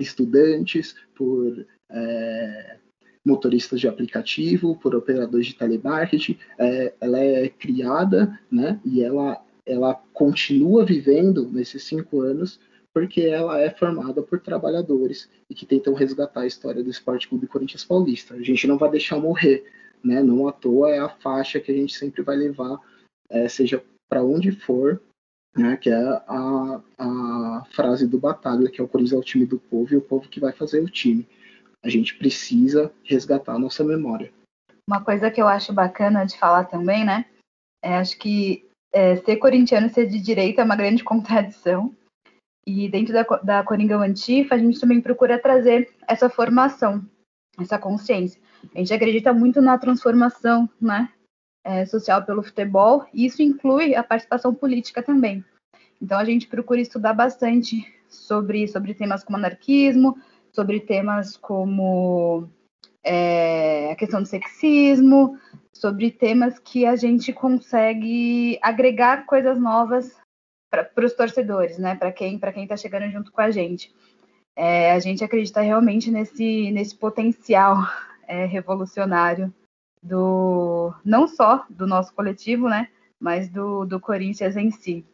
estudantes, 0.00 0.94
por 1.14 1.64
é, 1.90 2.76
motoristas 3.24 3.80
de 3.80 3.86
aplicativo, 3.86 4.76
por 4.76 4.94
operadores 4.94 5.46
de 5.46 5.54
telemarketing. 5.54 6.38
É, 6.58 6.94
ela 7.00 7.18
é 7.18 7.48
criada 7.48 8.38
né, 8.50 8.80
e 8.84 9.02
ela, 9.02 9.40
ela 9.64 9.94
continua 10.12 10.84
vivendo 10.84 11.48
nesses 11.50 11.84
cinco 11.84 12.20
anos 12.20 12.58
porque 12.94 13.22
ela 13.22 13.58
é 13.58 13.70
formada 13.70 14.22
por 14.22 14.38
trabalhadores 14.40 15.28
e 15.48 15.54
que 15.54 15.64
tentam 15.64 15.94
resgatar 15.94 16.42
a 16.42 16.46
história 16.46 16.82
do 16.82 16.90
Esporte 16.90 17.26
Clube 17.26 17.46
Corinthians 17.46 17.84
Paulista. 17.84 18.34
A 18.34 18.42
gente 18.42 18.66
não 18.66 18.76
vai 18.76 18.90
deixar 18.90 19.18
morrer, 19.18 19.64
né? 20.04 20.22
Não 20.22 20.46
à 20.46 20.52
toa 20.52 20.90
é 20.90 20.98
a 20.98 21.08
faixa 21.08 21.58
que 21.58 21.72
a 21.72 21.74
gente 21.74 21.94
sempre 21.94 22.22
vai 22.22 22.36
levar, 22.36 22.78
é, 23.32 23.48
seja 23.48 23.82
para 24.08 24.22
onde 24.22 24.52
for, 24.52 25.00
né? 25.56 25.76
Que 25.76 25.90
é 25.90 25.96
a, 25.96 26.80
a 26.98 27.64
frase 27.74 28.06
do 28.06 28.18
Batalha, 28.18 28.70
que 28.70 28.80
é 28.80 28.84
o 28.84 28.88
Corinthians 28.88 29.14
é 29.14 29.18
o 29.18 29.24
time 29.24 29.46
do 29.46 29.58
povo 29.58 29.92
e 29.92 29.96
o 29.96 30.02
povo 30.02 30.28
que 30.28 30.38
vai 30.38 30.52
fazer 30.52 30.80
o 30.80 30.90
time. 30.90 31.26
A 31.82 31.88
gente 31.88 32.14
precisa 32.16 32.92
resgatar 33.02 33.54
a 33.54 33.58
nossa 33.58 33.82
memória. 33.82 34.32
Uma 34.86 35.02
coisa 35.02 35.30
que 35.30 35.40
eu 35.40 35.48
acho 35.48 35.72
bacana 35.72 36.24
de 36.24 36.38
falar 36.38 36.64
também, 36.64 37.04
né? 37.04 37.24
É, 37.82 37.96
acho 37.96 38.18
que 38.18 38.64
é, 38.92 39.16
ser 39.16 39.36
corintiano 39.36 39.88
ser 39.88 40.06
de 40.06 40.20
direita 40.20 40.60
é 40.60 40.64
uma 40.64 40.76
grande 40.76 41.02
contradição. 41.04 41.94
E 42.64 42.88
dentro 42.88 43.12
da, 43.12 43.22
da 43.42 43.64
Coringão 43.64 44.00
Antifa, 44.00 44.54
a 44.54 44.58
gente 44.58 44.78
também 44.78 45.00
procura 45.00 45.40
trazer 45.40 45.92
essa 46.06 46.30
formação, 46.30 47.04
essa 47.58 47.76
consciência. 47.76 48.40
A 48.72 48.78
gente 48.78 48.94
acredita 48.94 49.32
muito 49.32 49.60
na 49.60 49.76
transformação 49.76 50.70
né, 50.80 51.08
é, 51.64 51.84
social 51.86 52.24
pelo 52.24 52.42
futebol, 52.42 53.06
e 53.12 53.26
isso 53.26 53.42
inclui 53.42 53.94
a 53.94 54.02
participação 54.02 54.54
política 54.54 55.02
também. 55.02 55.44
Então, 56.00 56.18
a 56.18 56.24
gente 56.24 56.48
procura 56.48 56.80
estudar 56.80 57.12
bastante 57.12 57.86
sobre, 58.08 58.66
sobre 58.66 58.94
temas 58.94 59.22
como 59.22 59.36
anarquismo, 59.36 60.16
sobre 60.52 60.80
temas 60.80 61.36
como 61.36 62.48
é, 63.04 63.92
a 63.92 63.96
questão 63.96 64.20
do 64.20 64.28
sexismo, 64.28 65.38
sobre 65.72 66.10
temas 66.10 66.58
que 66.58 66.84
a 66.84 66.96
gente 66.96 67.32
consegue 67.32 68.58
agregar 68.60 69.26
coisas 69.26 69.58
novas 69.58 70.16
para 70.70 71.04
os 71.04 71.12
torcedores, 71.14 71.78
né? 71.78 71.94
Para 71.94 72.12
quem 72.12 72.38
para 72.38 72.52
quem 72.52 72.62
está 72.62 72.76
chegando 72.76 73.10
junto 73.10 73.30
com 73.30 73.40
a 73.40 73.50
gente. 73.50 73.92
É, 74.56 74.92
a 74.92 74.98
gente 74.98 75.24
acredita 75.24 75.60
realmente 75.60 76.10
nesse 76.10 76.70
nesse 76.70 76.96
potencial 76.96 77.76
é, 78.26 78.46
revolucionário 78.46 79.52
do 80.02 80.92
não 81.04 81.28
só 81.28 81.64
do 81.70 81.86
nosso 81.86 82.12
coletivo, 82.14 82.68
né? 82.68 82.88
Mas 83.20 83.48
do, 83.48 83.84
do 83.84 84.00
Corinthians 84.00 84.56
em 84.56 84.70
si. 84.70 85.06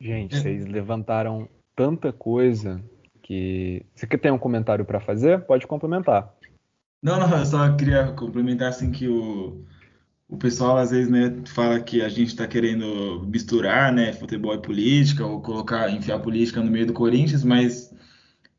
Gente, 0.00 0.36
vocês 0.36 0.64
levantaram 0.64 1.48
tanta 1.76 2.12
coisa 2.12 2.82
que. 3.20 3.84
Você 3.94 4.06
quer 4.06 4.18
ter 4.18 4.32
um 4.32 4.38
comentário 4.38 4.84
para 4.84 5.00
fazer? 5.00 5.44
Pode 5.44 5.66
complementar. 5.66 6.32
Não, 7.02 7.18
não, 7.18 7.38
eu 7.38 7.44
só 7.44 7.76
queria 7.76 8.12
complementar 8.12 8.68
assim 8.68 8.90
que 8.90 9.06
o 9.08 9.64
o 10.28 10.36
pessoal 10.36 10.76
às 10.76 10.90
vezes, 10.90 11.10
né, 11.10 11.42
fala 11.46 11.80
que 11.80 12.02
a 12.02 12.08
gente 12.08 12.28
está 12.28 12.46
querendo 12.46 13.24
misturar, 13.26 13.92
né, 13.92 14.12
futebol 14.12 14.54
e 14.54 14.60
política, 14.60 15.24
ou 15.24 15.40
colocar, 15.40 15.90
enfiar 15.90 16.18
política 16.18 16.62
no 16.62 16.70
meio 16.70 16.86
do 16.86 16.92
Corinthians, 16.92 17.42
mas, 17.42 17.87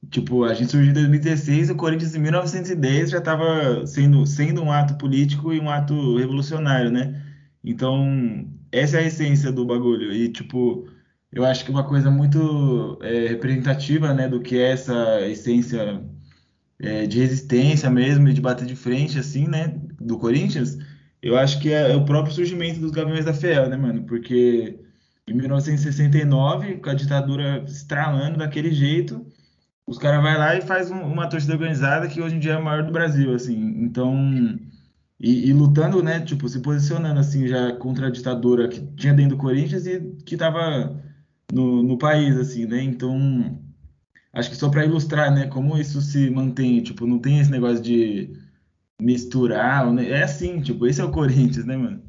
tipo, 0.09 0.43
a 0.43 0.53
gente 0.53 0.71
surgiu 0.71 0.91
em 0.91 0.93
2016 0.93 1.69
e 1.69 1.71
o 1.71 1.75
Corinthians 1.75 2.15
em 2.15 2.19
1910 2.19 3.09
já 3.09 3.17
estava 3.17 3.85
sendo, 3.85 4.25
sendo 4.25 4.63
um 4.63 4.71
ato 4.71 4.95
político 4.97 5.53
e 5.53 5.59
um 5.59 5.69
ato 5.69 6.17
revolucionário, 6.17 6.91
né? 6.91 7.21
Então, 7.63 8.47
essa 8.71 8.97
é 8.97 9.01
a 9.01 9.07
essência 9.07 9.51
do 9.51 9.65
bagulho. 9.65 10.11
E, 10.13 10.29
tipo, 10.29 10.87
eu 11.31 11.45
acho 11.45 11.65
que 11.65 11.71
uma 11.71 11.83
coisa 11.83 12.09
muito 12.09 12.97
é, 13.01 13.27
representativa, 13.27 14.13
né, 14.13 14.27
do 14.27 14.41
que 14.41 14.57
é 14.57 14.71
essa 14.71 15.21
essência 15.27 16.01
é, 16.79 17.05
de 17.05 17.19
resistência 17.19 17.89
mesmo 17.89 18.29
e 18.29 18.33
de 18.33 18.41
bater 18.41 18.65
de 18.65 18.75
frente, 18.75 19.19
assim, 19.19 19.47
né, 19.47 19.75
do 19.99 20.17
Corinthians, 20.17 20.77
eu 21.21 21.37
acho 21.37 21.59
que 21.59 21.71
é 21.71 21.95
o 21.95 22.05
próprio 22.05 22.33
surgimento 22.33 22.79
dos 22.79 22.91
Gaviões 22.91 23.25
da 23.25 23.33
Fiel, 23.33 23.69
né, 23.69 23.77
mano? 23.77 24.03
Porque 24.03 24.79
em 25.27 25.33
1969, 25.33 26.77
com 26.77 26.89
a 26.89 26.93
ditadura 26.93 27.63
estralando 27.67 28.37
daquele 28.37 28.71
jeito, 28.71 29.25
os 29.89 29.97
caras 29.97 30.21
vai 30.21 30.37
lá 30.37 30.55
e 30.55 30.61
faz 30.61 30.91
um, 30.91 31.01
uma 31.01 31.27
torcida 31.27 31.53
organizada 31.53 32.07
que 32.07 32.21
hoje 32.21 32.35
em 32.35 32.39
dia 32.39 32.53
é 32.53 32.55
a 32.57 32.61
maior 32.61 32.83
do 32.83 32.91
Brasil, 32.91 33.33
assim. 33.33 33.57
Então, 33.81 34.15
e, 35.19 35.49
e, 35.49 35.51
lutando, 35.51 36.03
né, 36.03 36.19
tipo, 36.19 36.47
se 36.47 36.61
posicionando 36.61 37.19
assim 37.19 37.47
já 37.47 37.75
contra 37.75 38.05
a 38.05 38.11
ditadura 38.11 38.67
que 38.67 38.81
tinha 38.95 39.15
dentro 39.15 39.35
do 39.35 39.41
Corinthians 39.41 39.87
e 39.87 39.99
que 40.23 40.37
tava 40.37 40.95
no, 41.51 41.81
no 41.81 41.97
país, 41.97 42.37
assim, 42.37 42.67
né? 42.67 42.83
Então, 42.83 43.59
acho 44.31 44.51
que 44.51 44.55
só 44.55 44.69
para 44.69 44.85
ilustrar, 44.85 45.33
né, 45.33 45.47
como 45.47 45.75
isso 45.75 46.01
se 46.01 46.29
mantém, 46.29 46.83
tipo, 46.83 47.07
não 47.07 47.17
tem 47.17 47.39
esse 47.39 47.49
negócio 47.49 47.81
de 47.81 48.31
misturar, 49.01 49.91
né? 49.91 50.07
é 50.07 50.21
assim, 50.21 50.61
tipo, 50.61 50.85
esse 50.85 51.01
é 51.01 51.03
o 51.03 51.11
Corinthians, 51.11 51.65
né, 51.65 51.75
mano? 51.75 52.03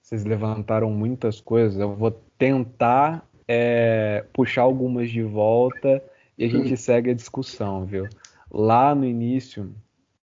Vocês 0.00 0.24
levantaram 0.24 0.90
muitas 0.90 1.42
coisas, 1.42 1.78
eu 1.78 1.94
vou 1.94 2.10
tentar 2.38 3.28
é, 3.46 4.24
puxar 4.32 4.62
algumas 4.62 5.10
de 5.10 5.22
volta 5.22 6.02
e 6.36 6.44
a 6.44 6.48
gente 6.48 6.76
segue 6.76 7.10
a 7.10 7.14
discussão, 7.14 7.84
viu? 7.84 8.08
Lá 8.50 8.94
no 8.94 9.04
início, 9.04 9.74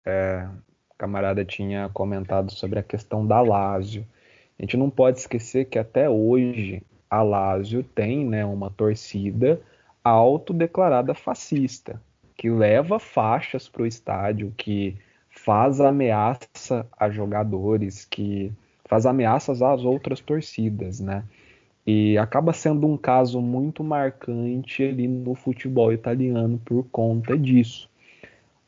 é, 0.05 0.47
o 0.91 0.95
camarada 0.97 1.45
tinha 1.45 1.89
comentado 1.93 2.51
sobre 2.53 2.79
a 2.79 2.83
questão 2.83 3.27
da 3.27 3.41
Lazio. 3.41 4.07
A 4.59 4.63
gente 4.63 4.77
não 4.77 4.91
pode 4.91 5.19
esquecer 5.19 5.67
que 5.67 5.79
até 5.79 6.09
hoje 6.09 6.83
a 7.11 7.23
Lazio 7.23 7.83
tem 7.83 8.25
né, 8.25 8.45
uma 8.45 8.71
torcida 8.71 9.61
autodeclarada 10.03 11.15
fascista, 11.15 12.01
que 12.37 12.51
leva 12.51 12.99
faixas 12.99 13.69
para 13.69 13.83
o 13.83 13.87
estádio, 13.87 14.53
que 14.57 14.97
faz 15.31 15.81
ameaça 15.81 16.87
a 16.99 17.11
jogadores, 17.11 18.05
que 18.05 18.53
faz 18.85 19.07
ameaças 19.07 19.63
às 19.63 19.85
outras 19.85 20.21
torcidas, 20.21 21.01
né? 21.01 21.25
E 21.87 22.17
acaba 22.17 22.53
sendo 22.53 22.87
um 22.87 22.97
caso 22.97 23.41
muito 23.41 23.85
marcante 23.85 24.83
ali 24.83 25.07
no 25.07 25.35
futebol 25.35 25.93
italiano 25.93 26.61
por 26.65 26.85
conta 26.91 27.37
disso. 27.37 27.91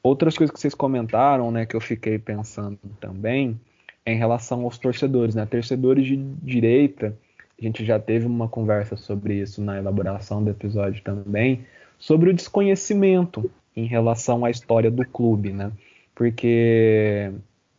Outras 0.02 0.36
coisas 0.36 0.52
que 0.52 0.60
vocês 0.60 0.74
comentaram, 0.74 1.50
né, 1.50 1.66
que 1.66 1.74
eu 1.74 1.80
fiquei 1.80 2.18
pensando 2.18 2.78
também, 3.00 3.58
é 4.04 4.12
em 4.12 4.16
relação 4.16 4.62
aos 4.62 4.78
torcedores, 4.78 5.34
né? 5.34 5.44
Torcedores 5.46 6.06
de 6.06 6.16
direita, 6.16 7.16
a 7.58 7.64
gente 7.64 7.84
já 7.84 7.98
teve 7.98 8.26
uma 8.26 8.48
conversa 8.48 8.96
sobre 8.96 9.34
isso 9.34 9.62
na 9.62 9.78
elaboração 9.78 10.44
do 10.44 10.50
episódio 10.50 11.02
também, 11.02 11.64
sobre 11.98 12.30
o 12.30 12.34
desconhecimento 12.34 13.50
em 13.74 13.86
relação 13.86 14.44
à 14.44 14.50
história 14.50 14.90
do 14.90 15.04
clube, 15.04 15.52
né? 15.52 15.72
Porque, 16.14 17.32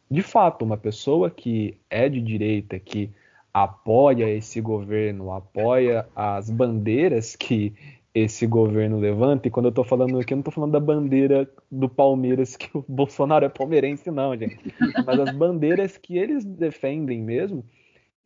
de 0.09 0.21
fato, 0.21 0.65
uma 0.65 0.77
pessoa 0.77 1.29
que 1.29 1.77
é 1.89 2.09
de 2.09 2.19
direita, 2.19 2.77
que 2.79 3.09
apoia 3.53 4.29
esse 4.29 4.61
governo, 4.61 5.31
apoia 5.31 6.07
as 6.15 6.49
bandeiras 6.49 7.35
que 7.35 7.73
esse 8.13 8.47
governo 8.47 8.97
levanta, 8.97 9.47
e 9.47 9.51
quando 9.51 9.67
eu 9.67 9.71
tô 9.71 9.83
falando 9.83 10.19
aqui, 10.19 10.33
eu 10.33 10.37
não 10.37 10.43
tô 10.43 10.49
falando 10.49 10.71
da 10.71 10.79
bandeira 10.79 11.47
do 11.71 11.87
Palmeiras, 11.87 12.55
que 12.55 12.75
o 12.75 12.83
Bolsonaro 12.87 13.45
é 13.45 13.49
palmeirense, 13.49 14.09
não, 14.09 14.35
gente. 14.35 14.73
Mas 15.05 15.19
as 15.19 15.31
bandeiras 15.31 15.97
que 15.97 16.17
eles 16.17 16.43
defendem 16.43 17.21
mesmo, 17.21 17.63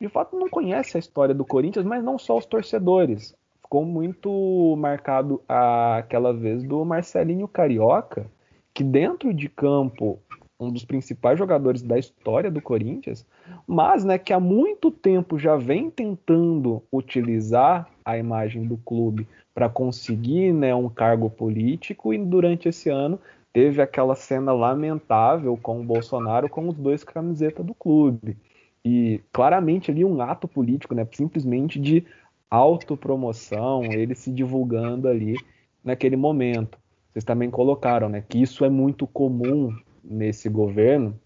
de 0.00 0.08
fato 0.08 0.38
não 0.38 0.48
conhece 0.48 0.96
a 0.96 1.00
história 1.00 1.34
do 1.34 1.44
Corinthians, 1.44 1.84
mas 1.84 2.02
não 2.02 2.18
só 2.18 2.38
os 2.38 2.46
torcedores. 2.46 3.34
Ficou 3.62 3.84
muito 3.84 4.74
marcado 4.78 5.42
aquela 5.46 6.32
vez 6.32 6.62
do 6.62 6.82
Marcelinho 6.84 7.46
Carioca, 7.46 8.26
que 8.72 8.82
dentro 8.82 9.34
de 9.34 9.48
campo, 9.48 10.18
um 10.64 10.70
dos 10.70 10.84
principais 10.84 11.38
jogadores 11.38 11.82
da 11.82 11.98
história 11.98 12.50
do 12.50 12.60
Corinthians, 12.60 13.26
mas 13.66 14.04
né, 14.04 14.18
que 14.18 14.32
há 14.32 14.40
muito 14.40 14.90
tempo 14.90 15.38
já 15.38 15.56
vem 15.56 15.90
tentando 15.90 16.82
utilizar 16.92 17.88
a 18.04 18.16
imagem 18.16 18.64
do 18.64 18.76
clube 18.76 19.26
para 19.54 19.68
conseguir 19.68 20.52
né, 20.52 20.74
um 20.74 20.88
cargo 20.88 21.28
político 21.28 22.12
e 22.14 22.18
durante 22.18 22.68
esse 22.68 22.88
ano 22.88 23.18
teve 23.52 23.82
aquela 23.82 24.14
cena 24.14 24.52
lamentável 24.52 25.58
com 25.60 25.80
o 25.80 25.84
Bolsonaro 25.84 26.48
com 26.48 26.68
os 26.68 26.76
dois 26.76 27.04
camisetas 27.04 27.64
do 27.64 27.74
clube. 27.74 28.36
E 28.84 29.20
claramente 29.32 29.90
ali 29.90 30.04
um 30.04 30.20
ato 30.22 30.48
político, 30.48 30.94
né, 30.94 31.06
simplesmente 31.12 31.78
de 31.78 32.04
autopromoção, 32.50 33.84
ele 33.84 34.14
se 34.14 34.30
divulgando 34.30 35.08
ali 35.08 35.36
naquele 35.84 36.16
momento. 36.16 36.78
Vocês 37.12 37.24
também 37.24 37.50
colocaram 37.50 38.08
né, 38.08 38.24
que 38.26 38.40
isso 38.40 38.64
é 38.64 38.70
muito 38.70 39.06
comum 39.06 39.74
nesse 40.02 40.48
governo. 40.48 41.18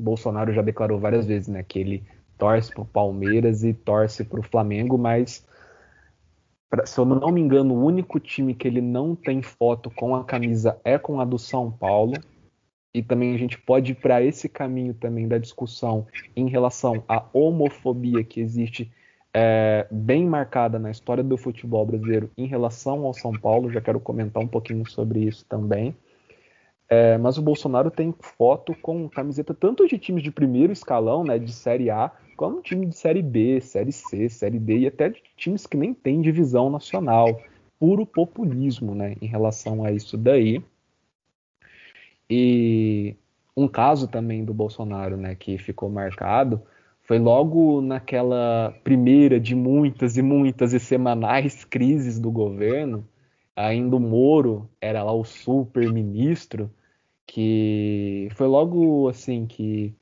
Bolsonaro 0.00 0.52
já 0.52 0.62
declarou 0.62 0.98
várias 0.98 1.26
vezes 1.26 1.48
né, 1.48 1.62
que 1.62 1.78
ele 1.78 2.04
torce 2.36 2.72
para 2.72 2.82
o 2.82 2.86
Palmeiras 2.86 3.62
e 3.62 3.72
torce 3.72 4.24
para 4.24 4.40
o 4.40 4.42
Flamengo, 4.42 4.98
mas 4.98 5.46
se 6.84 6.98
eu 6.98 7.04
não 7.04 7.30
me 7.30 7.40
engano, 7.40 7.74
o 7.74 7.84
único 7.84 8.18
time 8.18 8.54
que 8.54 8.66
ele 8.66 8.80
não 8.80 9.14
tem 9.14 9.42
foto 9.42 9.90
com 9.90 10.16
a 10.16 10.24
camisa 10.24 10.78
é 10.84 10.98
com 10.98 11.20
a 11.20 11.24
do 11.24 11.38
São 11.38 11.70
Paulo. 11.70 12.14
E 12.92 13.02
também 13.02 13.34
a 13.34 13.38
gente 13.38 13.58
pode 13.58 13.92
ir 13.92 13.96
para 13.96 14.22
esse 14.22 14.48
caminho 14.48 14.94
também 14.94 15.26
da 15.26 15.38
discussão 15.38 16.06
em 16.36 16.48
relação 16.48 17.02
à 17.08 17.24
homofobia 17.32 18.22
que 18.22 18.40
existe 18.40 18.90
é, 19.32 19.86
bem 19.90 20.24
marcada 20.24 20.78
na 20.78 20.92
história 20.92 21.24
do 21.24 21.36
futebol 21.36 21.84
brasileiro 21.84 22.30
em 22.38 22.46
relação 22.46 23.04
ao 23.04 23.12
São 23.12 23.32
Paulo. 23.32 23.70
Já 23.70 23.80
quero 23.80 23.98
comentar 23.98 24.42
um 24.42 24.46
pouquinho 24.46 24.88
sobre 24.88 25.24
isso 25.24 25.44
também. 25.48 25.94
É, 26.88 27.16
mas 27.16 27.38
o 27.38 27.42
Bolsonaro 27.42 27.90
tem 27.90 28.14
foto 28.20 28.74
com 28.74 29.08
camiseta 29.08 29.54
tanto 29.54 29.86
de 29.86 29.98
times 29.98 30.22
de 30.22 30.30
primeiro 30.30 30.72
escalão, 30.72 31.24
né, 31.24 31.38
de 31.38 31.52
Série 31.52 31.90
A, 31.90 32.10
como 32.36 32.60
time 32.60 32.86
de 32.86 32.96
Série 32.96 33.22
B, 33.22 33.60
Série 33.60 33.92
C, 33.92 34.28
Série 34.28 34.58
D 34.58 34.80
e 34.80 34.86
até 34.86 35.08
de 35.08 35.22
times 35.36 35.66
que 35.66 35.76
nem 35.76 35.94
têm 35.94 36.20
divisão 36.20 36.68
nacional. 36.70 37.40
Puro 37.78 38.06
populismo 38.06 38.94
né, 38.94 39.16
em 39.20 39.26
relação 39.26 39.84
a 39.84 39.92
isso 39.92 40.16
daí. 40.16 40.62
E 42.28 43.16
um 43.56 43.68
caso 43.68 44.08
também 44.08 44.44
do 44.44 44.54
Bolsonaro 44.54 45.16
né, 45.16 45.34
que 45.34 45.58
ficou 45.58 45.88
marcado 45.88 46.62
foi 47.02 47.18
logo 47.18 47.82
naquela 47.82 48.74
primeira 48.82 49.38
de 49.38 49.54
muitas 49.54 50.16
e 50.16 50.22
muitas 50.22 50.72
e 50.72 50.80
semanais 50.80 51.64
crises 51.64 52.18
do 52.18 52.30
governo. 52.30 53.06
Ainda 53.56 53.96
o 53.96 54.00
Moro 54.00 54.68
era 54.80 55.02
lá 55.02 55.12
o 55.12 55.24
super 55.24 55.92
ministro, 55.92 56.70
que 57.26 58.28
foi 58.34 58.46
logo 58.46 59.08
assim 59.08 59.46
que 59.46 59.94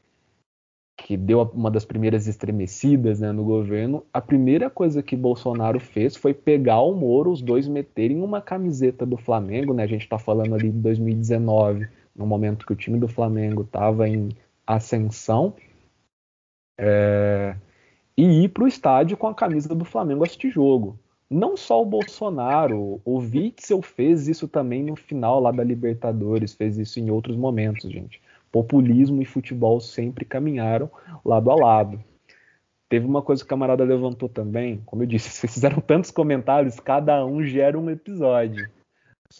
que 0.96 1.16
deu 1.16 1.42
uma 1.52 1.70
das 1.70 1.84
primeiras 1.84 2.28
estremecidas 2.28 3.18
né, 3.20 3.32
no 3.32 3.44
governo, 3.44 4.06
a 4.12 4.20
primeira 4.20 4.70
coisa 4.70 5.02
que 5.02 5.16
Bolsonaro 5.16 5.80
fez 5.80 6.14
foi 6.16 6.32
pegar 6.32 6.80
o 6.80 6.94
Moro, 6.94 7.32
os 7.32 7.42
dois 7.42 7.66
meterem 7.66 8.22
uma 8.22 8.40
camiseta 8.40 9.04
do 9.04 9.16
Flamengo, 9.16 9.74
né? 9.74 9.82
A 9.82 9.86
gente 9.86 10.02
está 10.02 10.18
falando 10.18 10.54
ali 10.54 10.70
de 10.70 10.78
2019, 10.78 11.88
no 12.14 12.26
momento 12.26 12.64
que 12.64 12.72
o 12.72 12.76
time 12.76 12.98
do 12.98 13.08
Flamengo 13.08 13.62
estava 13.62 14.08
em 14.08 14.28
ascensão, 14.66 15.54
é, 16.78 17.56
e 18.16 18.44
ir 18.44 18.48
para 18.50 18.64
o 18.64 18.68
estádio 18.68 19.16
com 19.16 19.26
a 19.26 19.34
camisa 19.34 19.74
do 19.74 19.84
Flamengo 19.84 20.24
assistir 20.24 20.50
jogo. 20.50 20.98
Não 21.32 21.56
só 21.56 21.80
o 21.80 21.86
Bolsonaro, 21.86 23.00
o 23.04 23.18
Witzel 23.18 23.80
fez 23.82 24.28
isso 24.28 24.46
também 24.46 24.82
no 24.82 24.94
final 24.94 25.40
lá 25.40 25.50
da 25.50 25.64
Libertadores, 25.64 26.52
fez 26.52 26.76
isso 26.78 27.00
em 27.00 27.10
outros 27.10 27.36
momentos, 27.36 27.90
gente 27.90 28.20
populismo 28.52 29.22
e 29.22 29.24
futebol 29.24 29.80
sempre 29.80 30.26
caminharam 30.26 30.90
lado 31.24 31.50
a 31.50 31.54
lado. 31.54 32.04
Teve 32.88 33.06
uma 33.06 33.22
coisa 33.22 33.42
que 33.42 33.46
o 33.46 33.48
camarada 33.48 33.82
levantou 33.82 34.28
também, 34.28 34.82
como 34.84 35.02
eu 35.02 35.06
disse, 35.06 35.30
vocês 35.32 35.54
fizeram 35.54 35.80
tantos 35.80 36.10
comentários, 36.10 36.78
cada 36.78 37.24
um 37.24 37.42
gera 37.42 37.78
um 37.78 37.90
episódio 37.90 38.68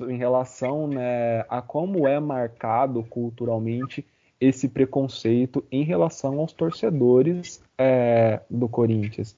em 0.09 0.17
relação 0.17 0.89
né, 0.89 1.45
a 1.51 1.61
como 1.61 2.09
é 2.09 2.19
marcado 2.19 3.05
culturalmente 3.05 4.05
esse 4.41 4.67
preconceito 4.67 5.63
em 5.71 5.85
relação 5.85 6.41
aos 6.41 6.55
torcedores 6.55 7.63
é, 7.77 8.41
do 8.49 8.67
Corinthians. 8.71 9.37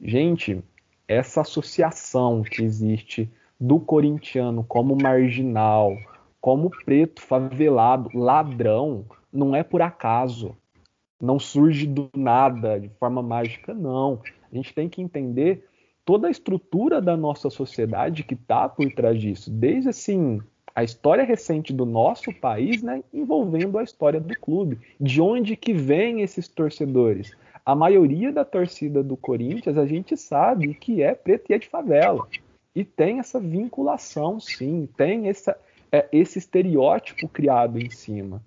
Gente, 0.00 0.64
essa 1.10 1.40
associação 1.40 2.44
que 2.44 2.62
existe 2.62 3.28
do 3.58 3.80
corintiano 3.80 4.62
como 4.62 4.96
marginal, 4.96 5.96
como 6.40 6.70
preto, 6.84 7.20
favelado, 7.20 8.08
ladrão, 8.14 9.04
não 9.32 9.54
é 9.54 9.64
por 9.64 9.82
acaso. 9.82 10.56
não 11.20 11.38
surge 11.38 11.86
do 11.86 12.08
nada, 12.16 12.80
de 12.80 12.88
forma 12.90 13.20
mágica, 13.20 13.74
não. 13.74 14.22
A 14.50 14.54
gente 14.54 14.72
tem 14.72 14.88
que 14.88 15.02
entender 15.02 15.68
toda 16.04 16.28
a 16.28 16.30
estrutura 16.30 16.98
da 16.98 17.14
nossa 17.14 17.50
sociedade 17.50 18.22
que 18.22 18.34
está 18.34 18.68
por 18.68 18.90
trás 18.92 19.20
disso, 19.20 19.50
desde 19.50 19.90
assim 19.90 20.40
a 20.74 20.84
história 20.84 21.24
recente 21.24 21.72
do 21.72 21.84
nosso 21.84 22.32
país, 22.32 22.82
né, 22.82 23.02
envolvendo 23.12 23.76
a 23.76 23.82
história 23.82 24.20
do 24.20 24.34
clube, 24.38 24.78
de 24.98 25.20
onde 25.20 25.56
que 25.56 25.74
vêm 25.74 26.22
esses 26.22 26.46
torcedores. 26.48 27.36
A 27.64 27.74
maioria 27.74 28.32
da 28.32 28.44
torcida 28.44 29.02
do 29.02 29.16
Corinthians 29.16 29.76
a 29.76 29.86
gente 29.86 30.16
sabe 30.16 30.74
que 30.74 31.02
é 31.02 31.14
preta 31.14 31.46
e 31.50 31.54
é 31.54 31.58
de 31.58 31.68
favela. 31.68 32.26
E 32.74 32.84
tem 32.84 33.18
essa 33.18 33.40
vinculação, 33.40 34.38
sim, 34.38 34.88
tem 34.96 35.28
essa, 35.28 35.56
é, 35.90 36.08
esse 36.12 36.38
estereótipo 36.38 37.28
criado 37.28 37.78
em 37.78 37.90
cima. 37.90 38.42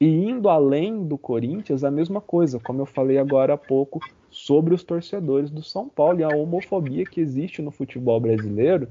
E 0.00 0.06
indo 0.06 0.48
além 0.48 1.06
do 1.06 1.16
Corinthians, 1.16 1.82
a 1.82 1.90
mesma 1.90 2.20
coisa, 2.20 2.60
como 2.60 2.82
eu 2.82 2.86
falei 2.86 3.18
agora 3.18 3.54
há 3.54 3.58
pouco 3.58 3.98
sobre 4.30 4.74
os 4.74 4.84
torcedores 4.84 5.50
do 5.50 5.62
São 5.62 5.88
Paulo 5.88 6.20
e 6.20 6.24
a 6.24 6.28
homofobia 6.28 7.04
que 7.04 7.20
existe 7.20 7.62
no 7.62 7.70
futebol 7.70 8.20
brasileiro. 8.20 8.88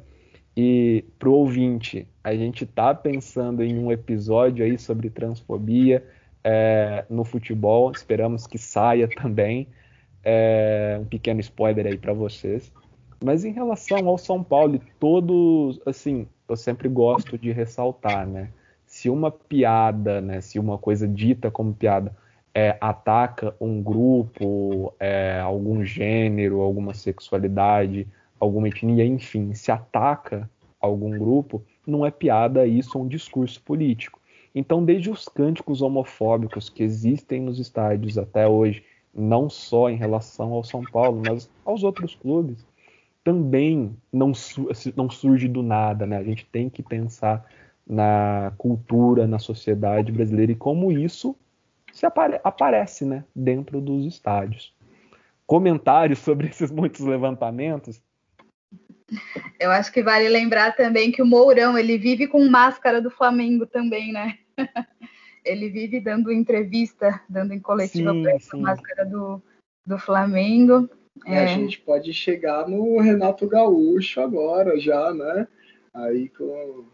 E 0.58 1.04
para 1.20 1.30
o 1.30 1.34
ouvinte, 1.34 2.08
a 2.24 2.36
gente 2.36 2.64
está 2.64 2.94
pensando 2.94 3.62
em 3.62 3.78
um 3.78 3.92
episódio 3.92 4.66
aí 4.66 4.78
sobre 4.78 5.10
transfobia 5.10 6.04
é, 6.46 7.04
no 7.10 7.26
futebol. 7.26 7.92
Esperamos 7.92 8.46
que 8.46 8.60
saia 8.60 9.10
também. 9.10 9.68
É, 10.24 10.98
um 11.02 11.06
pequeno 11.06 11.40
spoiler 11.40 11.88
aí 11.88 11.98
para 11.98 12.14
vocês. 12.14 12.72
Mas 13.24 13.44
em 13.44 13.52
relação 13.52 14.08
ao 14.08 14.18
São 14.18 14.44
Paulo, 14.44 14.80
todos, 15.00 15.82
assim, 15.86 16.28
eu 16.48 16.56
sempre 16.56 16.88
gosto 16.88 17.38
de 17.38 17.52
ressaltar, 17.52 18.28
né? 18.28 18.50
Se 18.86 19.10
uma 19.10 19.32
piada, 19.32 20.22
né? 20.22 20.42
Se 20.42 20.60
uma 20.60 20.78
coisa 20.78 21.08
dita 21.08 21.50
como 21.50 21.74
piada 21.74 22.16
é, 22.54 22.78
ataca 22.80 23.56
um 23.60 23.82
grupo, 23.82 24.94
é, 25.00 25.40
algum 25.40 25.84
gênero, 25.84 26.62
alguma 26.62 26.94
sexualidade, 26.94 28.08
alguma 28.40 28.68
etnia, 28.68 29.06
enfim, 29.06 29.54
se 29.54 29.72
ataca 29.72 30.50
algum 30.80 31.18
grupo, 31.18 31.64
não 31.86 32.06
é 32.06 32.12
piada, 32.12 32.66
isso 32.68 32.98
é 32.98 33.02
um 33.02 33.08
discurso 33.08 33.62
político. 33.62 34.22
Então, 34.56 34.86
desde 34.86 35.12
os 35.12 35.28
cânticos 35.28 35.82
homofóbicos 35.82 36.70
que 36.70 36.82
existem 36.82 37.42
nos 37.42 37.60
estádios 37.60 38.18
até 38.18 38.48
hoje, 38.48 38.86
não 39.14 39.50
só 39.50 39.90
em 39.90 39.98
relação 39.98 40.54
ao 40.54 40.64
São 40.64 40.82
Paulo, 40.82 41.22
mas 41.28 41.50
aos 41.66 41.84
outros 41.84 42.16
clubes, 42.16 42.66
também 43.22 43.94
não, 44.14 44.32
não 44.96 45.10
surge 45.10 45.50
do 45.50 45.62
nada, 45.62 46.06
né? 46.06 46.18
A 46.18 46.24
gente 46.24 46.46
tem 46.46 46.70
que 46.70 46.82
pensar 46.82 47.46
na 47.86 48.54
cultura, 48.58 49.28
na 49.28 49.40
sociedade 49.40 50.12
brasileira 50.12 50.54
e 50.54 50.56
como 50.56 50.92
isso 50.92 51.36
se 51.92 52.06
apare 52.06 52.40
aparece 52.44 53.06
né, 53.06 53.24
dentro 53.36 53.82
dos 53.82 54.06
estádios. 54.06 54.74
Comentários 55.46 56.20
sobre 56.20 56.48
esses 56.50 56.72
muitos 56.72 57.02
levantamentos? 57.02 58.02
Eu 59.60 59.70
acho 59.72 59.92
que 59.92 60.02
vale 60.02 60.28
lembrar 60.30 60.76
também 60.76 61.12
que 61.12 61.22
o 61.22 61.26
Mourão 61.26 61.78
ele 61.78 61.98
vive 61.98 62.28
com 62.28 62.48
máscara 62.50 63.02
do 63.02 63.12
Flamengo 63.12 63.66
também, 63.66 64.12
né? 64.12 64.40
ele 65.44 65.70
vive 65.70 66.00
dando 66.00 66.32
entrevista, 66.32 67.22
dando 67.30 67.54
em 67.54 67.60
coletiva 67.60 68.14
para 68.14 68.32
essa 68.32 68.58
máscara 68.58 69.06
do, 69.06 69.42
do 69.86 69.98
Flamengo. 69.98 70.90
É. 71.26 71.40
A 71.40 71.46
gente 71.48 71.80
pode 71.80 72.14
chegar 72.14 72.68
no 72.68 73.00
Renato 73.00 73.48
Gaúcho 73.48 74.20
agora 74.20 74.78
já, 74.80 75.14
né? 75.14 75.48
Aí 75.94 76.30
com, 76.30 76.86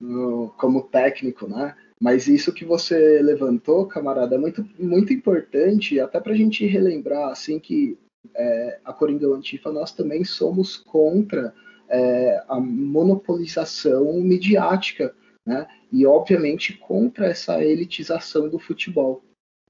no, 0.00 0.48
como 0.56 0.82
técnico, 0.82 1.46
né? 1.46 1.76
Mas 2.00 2.26
isso 2.26 2.52
que 2.52 2.64
você 2.64 3.20
levantou, 3.22 3.86
camarada, 3.86 4.34
é 4.34 4.38
muito, 4.38 4.66
muito 4.78 5.12
importante, 5.12 6.00
até 6.00 6.20
para 6.20 6.32
a 6.32 6.36
gente 6.36 6.66
relembrar, 6.66 7.30
assim, 7.30 7.58
que 7.58 7.98
é, 8.34 8.80
a 8.84 8.92
Coringa 8.92 9.26
Antifa, 9.28 9.70
nós 9.72 9.92
também 9.92 10.24
somos 10.24 10.76
contra 10.76 11.54
é, 11.88 12.42
a 12.48 12.58
monopolização 12.58 14.12
midiática, 14.20 15.14
né? 15.46 15.66
E, 15.94 16.04
obviamente, 16.04 16.72
contra 16.72 17.26
essa 17.26 17.62
elitização 17.62 18.48
do 18.48 18.58
futebol 18.58 19.22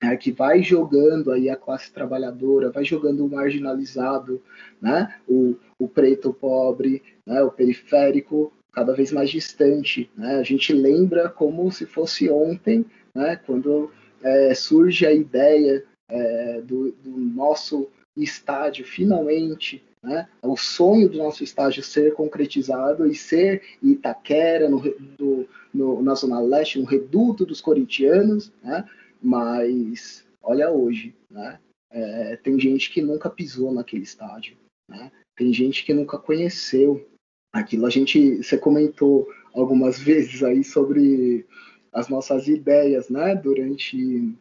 né, 0.03 0.17
que 0.17 0.33
vai 0.33 0.63
jogando 0.63 1.31
aí 1.31 1.51
a 1.51 1.57
classe 1.57 1.93
trabalhadora, 1.93 2.71
vai 2.71 2.83
jogando 2.83 3.27
o 3.27 3.29
marginalizado, 3.29 4.43
né, 4.81 5.15
o, 5.29 5.55
o 5.79 5.87
preto 5.87 6.31
o 6.31 6.35
pobre, 6.35 7.03
né, 7.27 7.43
o 7.43 7.51
periférico 7.51 8.51
cada 8.73 8.95
vez 8.95 9.13
mais 9.13 9.29
distante. 9.29 10.11
Né? 10.17 10.37
A 10.37 10.43
gente 10.43 10.73
lembra 10.73 11.29
como 11.29 11.71
se 11.71 11.85
fosse 11.85 12.31
ontem, 12.31 12.87
né, 13.15 13.37
quando 13.45 13.91
é, 14.23 14.55
surge 14.55 15.07
a 15.07 15.13
ideia 15.13 15.85
é, 16.09 16.63
do, 16.63 16.91
do, 16.93 17.19
nosso 17.19 17.91
estádio 18.17 18.87
finalmente, 18.87 19.85
né, 20.05 20.29
o 20.43 20.57
sonho 20.57 21.09
do 21.09 21.17
nosso 21.17 21.43
estádio 21.43 21.83
ser 21.83 22.13
concretizado 22.13 23.07
e 23.07 23.15
ser 23.15 23.63
Itaquera, 23.83 24.69
no, 24.69 24.81
do, 25.19 25.49
no, 25.73 26.03
na 26.03 26.15
Zona 26.15 26.41
Leste, 26.41 26.79
no 26.79 26.85
reduto 26.85 27.47
dos 27.47 27.61
corintianos, 27.61 28.53
né, 28.63 28.85
mas 29.21 30.25
olha 30.43 30.71
hoje, 30.71 31.15
né? 31.31 31.59
É, 31.91 32.37
tem 32.37 32.59
gente 32.59 32.91
que 32.91 33.01
nunca 33.01 33.31
pisou 33.31 33.73
naquele 33.73 34.03
estádio, 34.03 34.57
né? 34.91 35.11
Tem 35.37 35.53
gente 35.53 35.85
que 35.85 35.95
nunca 35.95 36.19
conheceu 36.19 37.09
aquilo. 37.53 37.87
A 37.87 37.91
gente, 37.91 38.43
você 38.43 38.59
comentou 38.59 39.29
algumas 39.55 39.99
vezes 40.03 40.43
aí 40.43 40.63
sobre 40.63 41.47
as 41.93 42.09
nossas 42.09 42.49
ideias, 42.49 43.09
né? 43.09 43.35
Durante 43.37 44.37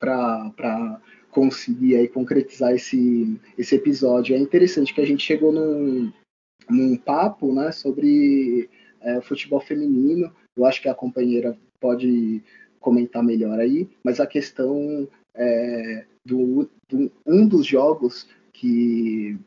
para 0.00 1.00
conseguir 1.38 1.94
aí 1.94 2.08
concretizar 2.08 2.74
esse, 2.74 3.40
esse 3.56 3.76
episódio. 3.76 4.34
É 4.34 4.38
interessante 4.38 4.92
que 4.92 5.00
a 5.00 5.06
gente 5.06 5.24
chegou 5.24 5.52
num, 5.52 6.12
num 6.68 6.96
papo, 6.96 7.54
né? 7.54 7.70
Sobre 7.70 8.68
é, 9.00 9.20
futebol 9.20 9.60
feminino. 9.60 10.34
Eu 10.56 10.66
acho 10.66 10.82
que 10.82 10.88
a 10.88 10.94
companheira 10.94 11.56
pode 11.78 12.42
comentar 12.80 13.22
melhor 13.22 13.60
aí, 13.60 13.88
mas 14.02 14.18
a 14.18 14.26
questão 14.26 15.08
é, 15.32 16.04
do, 16.26 16.68
do, 16.88 17.10
um 17.24 17.46
dos 17.46 17.64
jogos 17.64 18.28
que 18.52 19.38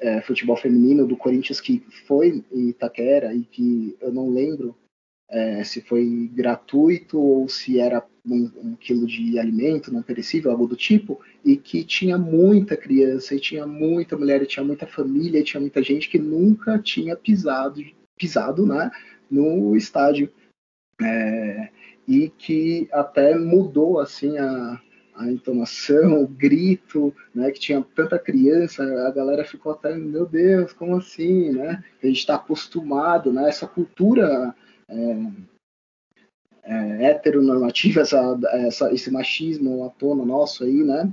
é, 0.00 0.22
futebol 0.22 0.56
feminino 0.56 1.06
do 1.06 1.18
Corinthians 1.18 1.60
que 1.60 1.80
foi 2.06 2.42
em 2.50 2.68
Itaquera 2.70 3.34
e 3.34 3.44
que 3.44 3.94
eu 4.00 4.10
não 4.10 4.30
lembro 4.30 4.74
é, 5.30 5.64
se 5.64 5.80
foi 5.80 6.30
gratuito 6.32 7.20
ou 7.20 7.48
se 7.48 7.80
era 7.80 8.04
um, 8.26 8.50
um, 8.56 8.76
quilo 8.76 9.06
de 9.06 9.38
alimento 9.38 9.92
não 9.92 10.02
perecível, 10.02 10.50
algo 10.50 10.66
do 10.66 10.76
tipo, 10.76 11.20
e 11.44 11.56
que 11.56 11.84
tinha 11.84 12.16
muita 12.16 12.76
criança, 12.76 13.34
e 13.34 13.40
tinha 13.40 13.66
muita 13.66 14.16
mulher, 14.16 14.42
e 14.42 14.46
tinha 14.46 14.64
muita 14.64 14.86
família, 14.86 15.40
e 15.40 15.44
tinha 15.44 15.60
muita 15.60 15.82
gente 15.82 16.08
que 16.08 16.18
nunca 16.18 16.78
tinha 16.78 17.16
pisado, 17.16 17.82
pisado 18.16 18.66
né, 18.66 18.90
no 19.30 19.76
estádio. 19.76 20.30
É, 21.02 21.68
e 22.06 22.28
que 22.28 22.88
até 22.92 23.36
mudou 23.36 23.98
assim 23.98 24.38
a, 24.38 24.80
a 25.16 25.30
entonação, 25.30 26.22
o 26.22 26.28
grito, 26.28 27.14
né, 27.34 27.50
que 27.50 27.60
tinha 27.60 27.84
tanta 27.94 28.18
criança, 28.18 28.82
a 29.06 29.10
galera 29.10 29.44
ficou 29.44 29.72
até, 29.72 29.94
meu 29.96 30.26
Deus, 30.26 30.72
como 30.72 30.96
assim, 30.96 31.50
né? 31.50 31.82
A 32.02 32.06
gente 32.06 32.18
está 32.18 32.36
acostumado, 32.36 33.32
né? 33.32 33.48
Essa 33.48 33.66
cultura 33.66 34.54
é, 34.88 35.16
é, 36.64 37.10
heteronormativa, 37.10 38.00
essa, 38.00 38.38
essa, 38.52 38.92
esse 38.92 39.10
machismo 39.10 39.84
à 39.84 39.90
tona 39.90 40.24
nosso 40.24 40.64
aí, 40.64 40.82
né? 40.82 41.12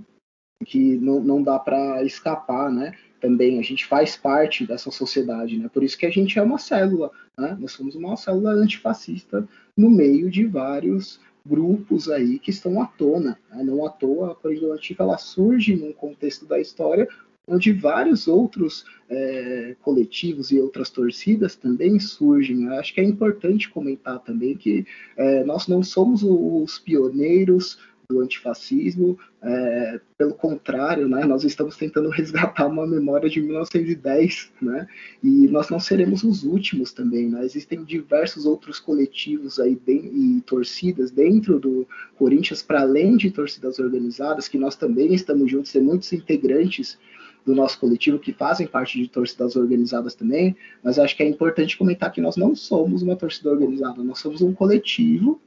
Que 0.66 0.98
não, 0.98 1.20
não 1.20 1.44
dá 1.44 1.60
para 1.60 2.04
escapar, 2.04 2.72
né? 2.72 2.96
Também 3.20 3.60
a 3.60 3.62
gente 3.62 3.86
faz 3.86 4.16
parte 4.16 4.66
dessa 4.66 4.90
sociedade, 4.90 5.58
né? 5.58 5.70
Por 5.72 5.84
isso 5.84 5.98
que 5.98 6.06
a 6.06 6.12
gente 6.12 6.40
é 6.40 6.42
uma 6.42 6.58
célula, 6.58 7.12
né? 7.38 7.58
Nós 7.60 7.72
somos 7.72 7.96
uma 7.96 8.16
célula 8.16 8.52
antifascista 8.52 9.48
no 9.78 9.90
meio 9.90 10.30
de 10.30 10.46
vários 10.46 11.20
grupos 11.46 12.10
aí 12.10 12.40
que 12.40 12.52
estão 12.52 12.82
à 12.82 12.86
tona. 12.86 13.38
Né? 13.50 13.64
Não 13.64 13.86
à 13.86 13.90
toa, 13.90 14.38
a 14.44 14.48
Antiga 14.74 15.04
ela 15.04 15.18
surge 15.18 15.76
num 15.76 15.92
contexto 15.92 16.46
da 16.46 16.60
história 16.60 17.08
onde 17.52 17.74
vários 17.74 18.30
outros 18.30 18.86
é, 19.10 19.76
coletivos 19.82 20.52
e 20.52 20.60
outras 20.60 20.90
torcidas 20.90 21.56
também 21.56 22.00
surgem. 22.00 22.64
Eu 22.64 22.74
acho 22.76 22.94
que 22.94 23.02
é 23.02 23.04
importante 23.04 23.70
comentar 23.70 24.20
também 24.20 24.56
que 24.56 24.86
é, 25.18 25.44
nós 25.44 25.68
não 25.68 25.84
somos 25.84 26.24
os 26.24 26.80
pioneiros 26.80 27.78
do 28.10 28.22
antifascismo. 28.22 29.18
É, 29.42 30.00
pelo 30.18 30.34
contrário, 30.34 31.10
né, 31.10 31.26
nós 31.26 31.44
estamos 31.44 31.76
tentando 31.76 32.08
resgatar 32.12 32.68
uma 32.68 32.88
memória 32.88 33.30
de 33.30 33.42
1910, 33.42 34.52
né, 34.62 34.88
e 35.22 35.48
nós 35.48 35.70
não 35.70 35.80
seremos 35.80 36.24
os 36.24 36.44
últimos 36.44 36.94
também. 36.94 37.30
Né, 37.30 37.44
existem 37.44 37.84
diversos 37.84 38.46
outros 38.46 38.80
coletivos 38.80 39.60
aí 39.60 39.78
e 39.88 40.42
torcidas 40.46 41.12
dentro 41.12 41.60
do 41.60 41.86
Corinthians, 42.18 42.62
para 42.62 42.82
além 42.82 43.18
de 43.18 43.32
torcidas 43.32 43.78
organizadas, 43.78 44.48
que 44.48 44.58
nós 44.58 44.76
também 44.78 45.14
estamos 45.14 45.52
juntos, 45.52 45.72
tem 45.72 45.82
muitos 45.82 46.14
integrantes 46.14 46.98
do 47.46 47.56
nosso 47.56 47.80
coletivo 47.80 48.20
que 48.20 48.34
fazem 48.34 48.68
parte 48.68 49.00
de 49.00 49.08
torcidas 49.08 49.56
organizadas 49.56 50.16
também, 50.16 50.56
mas 50.84 51.00
acho 51.00 51.16
que 51.16 51.24
é 51.24 51.28
importante 51.28 51.78
comentar 51.78 52.12
que 52.12 52.22
nós 52.22 52.38
não 52.38 52.56
somos 52.56 53.02
uma 53.02 53.16
torcida 53.16 53.50
organizada, 53.50 54.04
nós 54.04 54.20
somos 54.20 54.42
um 54.42 54.54
coletivo 54.54 55.42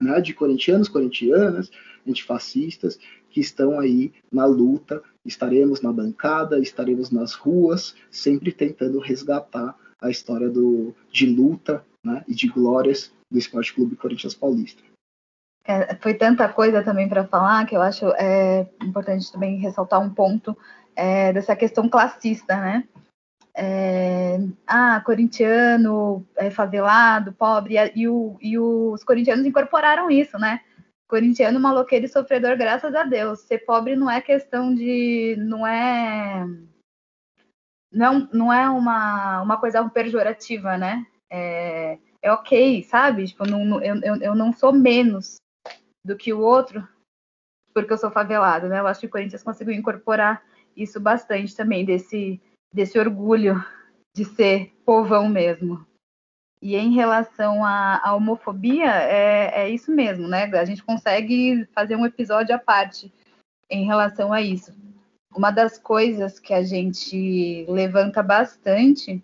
né, 0.00 0.20
de 0.20 0.32
corintianos, 0.32 0.88
corintianas, 0.88 1.70
antifascistas, 2.08 2.98
que 3.28 3.40
estão 3.40 3.78
aí 3.78 4.12
na 4.32 4.46
luta. 4.46 5.02
Estaremos 5.24 5.82
na 5.82 5.92
bancada, 5.92 6.58
estaremos 6.58 7.10
nas 7.10 7.34
ruas, 7.34 7.94
sempre 8.10 8.52
tentando 8.52 8.98
resgatar 8.98 9.76
a 10.00 10.10
história 10.10 10.48
do, 10.48 10.94
de 11.12 11.26
luta 11.26 11.84
né, 12.04 12.24
e 12.26 12.34
de 12.34 12.48
glórias 12.48 13.12
do 13.30 13.38
Esporte 13.38 13.74
Clube 13.74 13.96
Corinthians 13.96 14.34
Paulista. 14.34 14.82
É, 15.64 15.94
foi 15.96 16.14
tanta 16.14 16.48
coisa 16.48 16.82
também 16.82 17.08
para 17.08 17.26
falar 17.26 17.66
que 17.66 17.76
eu 17.76 17.82
acho 17.82 18.06
é, 18.16 18.66
importante 18.82 19.30
também 19.30 19.58
ressaltar 19.58 20.00
um 20.00 20.08
ponto 20.08 20.56
é, 21.00 21.32
dessa 21.32 21.56
questão 21.56 21.88
classista, 21.88 22.54
né? 22.56 22.86
É, 23.56 24.36
ah, 24.66 25.00
corintiano, 25.00 26.26
é, 26.36 26.50
favelado, 26.50 27.32
pobre, 27.32 27.76
e, 27.96 28.06
o, 28.06 28.36
e, 28.40 28.58
os 28.58 29.02
corintianos 29.02 29.46
incorporaram 29.46 30.10
isso, 30.10 30.38
né? 30.38 30.60
Corintiano, 31.08 31.58
maloqueiro 31.58 32.04
e 32.04 32.08
sofredor, 32.08 32.56
graças 32.58 32.94
a 32.94 33.02
Deus. 33.04 33.40
Ser 33.40 33.60
pobre 33.60 33.96
não 33.96 34.10
é 34.10 34.20
questão 34.20 34.74
de. 34.74 35.36
não 35.38 35.66
é. 35.66 36.46
Não, 37.90 38.28
não 38.30 38.52
é 38.52 38.68
uma, 38.68 39.40
uma 39.40 39.56
coisa 39.56 39.82
pejorativa, 39.88 40.76
né? 40.76 41.06
É, 41.30 41.98
é 42.22 42.30
ok, 42.30 42.82
sabe? 42.84 43.26
Tipo, 43.26 43.46
não, 43.48 43.82
eu, 43.82 43.96
eu, 44.02 44.16
eu 44.16 44.34
não 44.34 44.52
sou 44.52 44.72
menos 44.72 45.36
do 46.04 46.14
que 46.14 46.32
o 46.32 46.40
outro 46.40 46.86
porque 47.72 47.92
eu 47.92 47.98
sou 47.98 48.10
favelado, 48.10 48.68
né? 48.68 48.80
Eu 48.80 48.86
acho 48.86 49.00
que 49.00 49.06
o 49.06 49.10
Corinthians 49.10 49.42
conseguiu 49.42 49.72
incorporar 49.72 50.42
isso 50.76 51.00
bastante 51.00 51.56
também, 51.56 51.84
desse, 51.84 52.40
desse 52.72 52.98
orgulho 52.98 53.64
de 54.14 54.24
ser 54.24 54.72
povão 54.84 55.28
mesmo. 55.28 55.86
E 56.62 56.76
em 56.76 56.92
relação 56.92 57.64
à, 57.64 58.00
à 58.04 58.14
homofobia, 58.14 58.90
é, 58.90 59.62
é, 59.62 59.68
isso 59.70 59.90
mesmo, 59.90 60.28
né? 60.28 60.44
A 60.44 60.64
gente 60.64 60.82
consegue 60.82 61.66
fazer 61.74 61.96
um 61.96 62.04
episódio 62.04 62.54
à 62.54 62.58
parte 62.58 63.12
em 63.70 63.86
relação 63.86 64.32
a 64.32 64.42
isso. 64.42 64.74
Uma 65.34 65.50
das 65.50 65.78
coisas 65.78 66.38
que 66.38 66.52
a 66.52 66.62
gente 66.62 67.64
levanta 67.68 68.22
bastante 68.22 69.22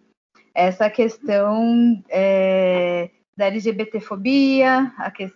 é 0.54 0.66
essa 0.68 0.88
questão 0.88 2.02
é, 2.08 3.10
da 3.36 3.46
LGBTfobia, 3.46 4.92
a 4.96 5.10
que, 5.10 5.30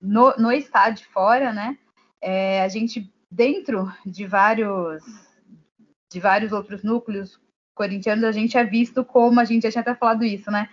no, 0.00 0.34
no 0.38 0.50
estádio 0.50 1.06
fora, 1.12 1.52
né? 1.52 1.76
É, 2.22 2.62
a 2.62 2.68
gente, 2.68 3.12
dentro 3.30 3.92
de 4.06 4.26
vários, 4.26 5.04
de 6.14 6.20
vários 6.20 6.52
outros 6.52 6.84
núcleos 6.84 7.40
corintianos, 7.74 8.22
a 8.22 8.30
gente 8.30 8.56
é 8.56 8.62
visto 8.62 9.04
como, 9.04 9.40
a 9.40 9.44
gente 9.44 9.64
já 9.64 9.70
tinha 9.70 9.82
até 9.82 9.94
falado 9.96 10.24
isso, 10.24 10.48
né? 10.48 10.68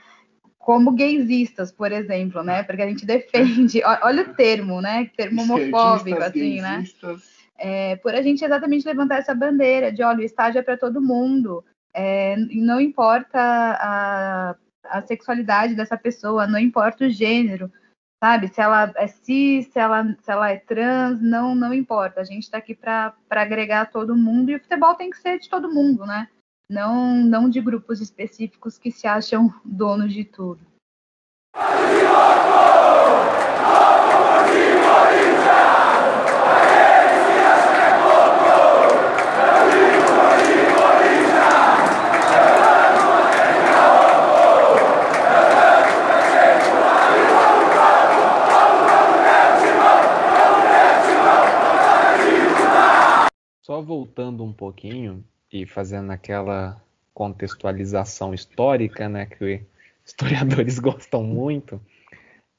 Como 0.59 0.91
gaysistas, 0.91 1.71
por 1.71 1.91
exemplo, 1.91 2.43
né? 2.43 2.61
Porque 2.61 2.83
a 2.83 2.87
gente 2.87 3.05
defende, 3.07 3.81
olha 4.03 4.21
o 4.21 4.33
termo, 4.35 4.79
né? 4.79 5.09
Termo 5.17 5.41
homofóbico, 5.41 6.21
assim, 6.21 6.61
né? 6.61 6.83
É, 7.57 7.95
por 7.97 8.13
a 8.13 8.21
gente 8.21 8.45
exatamente 8.45 8.87
levantar 8.87 9.17
essa 9.17 9.33
bandeira 9.33 9.91
de, 9.91 10.03
olha, 10.03 10.19
o 10.19 10.23
estádio 10.23 10.59
é 10.59 10.61
para 10.61 10.77
todo 10.77 11.01
mundo, 11.01 11.63
é, 11.93 12.35
não 12.37 12.79
importa 12.79 13.39
a, 13.39 14.55
a 14.85 15.01
sexualidade 15.01 15.73
dessa 15.73 15.97
pessoa, 15.97 16.47
não 16.47 16.59
importa 16.59 17.05
o 17.05 17.09
gênero, 17.09 17.71
sabe? 18.23 18.47
Se 18.49 18.61
ela 18.61 18.93
é 18.95 19.07
cis, 19.07 19.67
se 19.67 19.79
ela, 19.79 20.15
se 20.21 20.31
ela 20.31 20.51
é 20.51 20.57
trans, 20.57 21.19
não, 21.19 21.55
não 21.55 21.73
importa. 21.73 22.21
A 22.21 22.23
gente 22.23 22.43
está 22.43 22.59
aqui 22.59 22.75
para 22.75 23.15
agregar 23.29 23.89
todo 23.89 24.15
mundo 24.15 24.51
e 24.51 24.55
o 24.55 24.59
futebol 24.59 24.93
tem 24.93 25.09
que 25.09 25.17
ser 25.17 25.39
de 25.39 25.49
todo 25.49 25.73
mundo, 25.73 26.05
né? 26.05 26.27
Não, 26.69 27.15
não 27.15 27.49
de 27.49 27.59
grupos 27.59 27.99
específicos 27.99 28.77
que 28.77 28.91
se 28.91 29.07
acham 29.07 29.53
donos 29.65 30.13
de 30.13 30.23
tudo. 30.23 30.61
Só 53.61 53.81
voltando 53.81 54.43
um 54.43 54.51
pouquinho 54.51 55.23
e 55.51 55.65
fazendo 55.65 56.11
aquela 56.11 56.81
contextualização 57.13 58.33
histórica, 58.33 59.07
né, 59.07 59.25
que 59.25 59.61
historiadores 60.05 60.79
gostam 60.79 61.23
muito, 61.23 61.79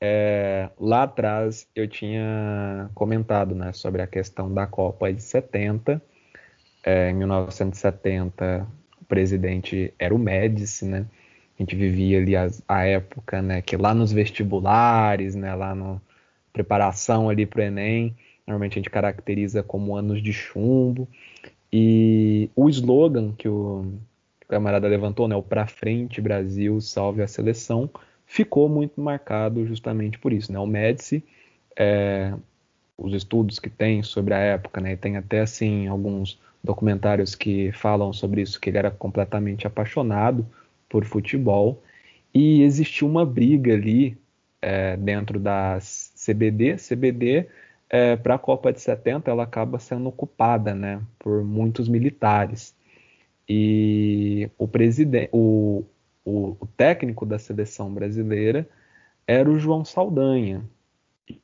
é, 0.04 0.68
lá 0.80 1.04
atrás 1.04 1.68
eu 1.76 1.86
tinha 1.86 2.90
comentado, 2.92 3.54
né, 3.54 3.72
sobre 3.72 4.02
a 4.02 4.06
questão 4.06 4.52
da 4.52 4.66
Copa 4.66 5.12
de 5.12 5.22
70. 5.22 6.02
É, 6.84 7.10
em 7.10 7.14
1970, 7.14 8.66
o 9.00 9.04
presidente 9.04 9.94
era 10.00 10.12
o 10.12 10.18
Médici, 10.18 10.84
né? 10.84 11.06
A 11.56 11.62
gente 11.62 11.76
vivia 11.76 12.18
ali 12.18 12.34
a, 12.34 12.48
a 12.66 12.84
época, 12.84 13.40
né, 13.40 13.62
que 13.62 13.76
lá 13.76 13.94
nos 13.94 14.10
vestibulares, 14.10 15.36
né, 15.36 15.54
lá 15.54 15.72
no 15.72 16.02
preparação 16.52 17.30
ali 17.30 17.46
para 17.46 17.60
o 17.60 17.62
Enem, 17.62 18.16
normalmente 18.46 18.72
a 18.72 18.80
gente 18.80 18.90
caracteriza 18.90 19.62
como 19.62 19.96
anos 19.96 20.22
de 20.22 20.32
chumbo. 20.32 21.08
E 21.72 22.50
o 22.54 22.68
slogan 22.68 23.32
que 23.32 23.48
o 23.48 23.94
camarada 24.48 24.86
levantou, 24.86 25.26
né, 25.26 25.34
o 25.34 25.42
para 25.42 25.66
frente 25.66 26.20
Brasil, 26.20 26.78
salve 26.80 27.22
a 27.22 27.26
seleção, 27.26 27.88
ficou 28.26 28.68
muito 28.68 29.00
marcado 29.00 29.66
justamente 29.66 30.18
por 30.18 30.32
isso, 30.32 30.52
né? 30.52 30.58
O 30.58 30.66
Médici, 30.66 31.24
é, 31.74 32.34
os 32.98 33.14
estudos 33.14 33.58
que 33.58 33.70
tem 33.70 34.02
sobre 34.02 34.34
a 34.34 34.38
época, 34.38 34.80
né, 34.80 34.96
tem 34.96 35.16
até 35.16 35.40
assim 35.40 35.86
alguns 35.86 36.38
documentários 36.62 37.34
que 37.34 37.72
falam 37.72 38.12
sobre 38.12 38.42
isso, 38.42 38.60
que 38.60 38.70
ele 38.70 38.78
era 38.78 38.90
completamente 38.90 39.66
apaixonado 39.66 40.46
por 40.88 41.04
futebol 41.04 41.82
e 42.34 42.62
existiu 42.62 43.08
uma 43.08 43.24
briga 43.24 43.72
ali 43.72 44.16
é, 44.60 44.96
dentro 44.96 45.40
da 45.40 45.78
CBD, 45.80 46.76
CBD 46.76 47.48
é, 47.92 48.16
para 48.16 48.36
a 48.36 48.38
Copa 48.38 48.72
de 48.72 48.80
70 48.80 49.30
ela 49.30 49.42
acaba 49.42 49.78
sendo 49.78 50.08
ocupada 50.08 50.74
né, 50.74 51.02
por 51.18 51.44
muitos 51.44 51.88
militares. 51.88 52.74
E 53.46 54.50
o, 54.56 54.66
presidente, 54.66 55.28
o, 55.30 55.84
o, 56.24 56.56
o 56.58 56.66
técnico 56.66 57.26
da 57.26 57.38
seleção 57.38 57.92
brasileira 57.92 58.66
era 59.26 59.48
o 59.50 59.58
João 59.58 59.84
Saldanha. 59.84 60.64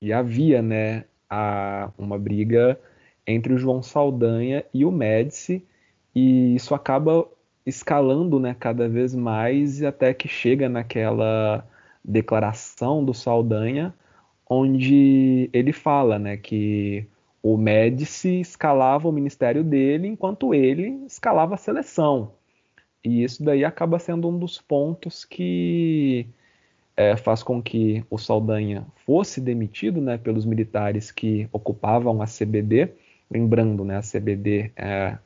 E 0.00 0.10
havia 0.10 0.62
né, 0.62 1.04
a, 1.28 1.90
uma 1.98 2.18
briga 2.18 2.80
entre 3.26 3.52
o 3.52 3.58
João 3.58 3.82
Saldanha 3.82 4.64
e 4.72 4.86
o 4.86 4.90
Médici, 4.90 5.62
e 6.14 6.54
isso 6.54 6.74
acaba 6.74 7.28
escalando 7.66 8.40
né, 8.40 8.56
cada 8.58 8.88
vez 8.88 9.14
mais 9.14 9.82
até 9.82 10.14
que 10.14 10.26
chega 10.26 10.66
naquela 10.66 11.68
declaração 12.02 13.04
do 13.04 13.12
Saldanha 13.12 13.94
onde 14.48 15.50
ele 15.52 15.72
fala 15.72 16.18
né, 16.18 16.36
que 16.36 17.06
o 17.42 17.56
Médici 17.56 18.40
escalava 18.40 19.08
o 19.08 19.12
ministério 19.12 19.62
dele 19.62 20.08
enquanto 20.08 20.54
ele 20.54 21.04
escalava 21.06 21.54
a 21.54 21.58
seleção. 21.58 22.34
E 23.04 23.22
isso 23.22 23.44
daí 23.44 23.64
acaba 23.64 23.98
sendo 23.98 24.28
um 24.28 24.38
dos 24.38 24.60
pontos 24.60 25.24
que 25.24 26.26
é, 26.96 27.16
faz 27.16 27.42
com 27.42 27.62
que 27.62 28.04
o 28.10 28.18
Saldanha 28.18 28.84
fosse 29.06 29.40
demitido 29.40 30.00
né, 30.00 30.18
pelos 30.18 30.44
militares 30.44 31.12
que 31.12 31.48
ocupavam 31.52 32.20
a 32.20 32.26
CBD. 32.26 32.92
Lembrando, 33.30 33.84
né, 33.84 33.98
a 33.98 34.02
CBD 34.02 34.72
é, 34.76 35.16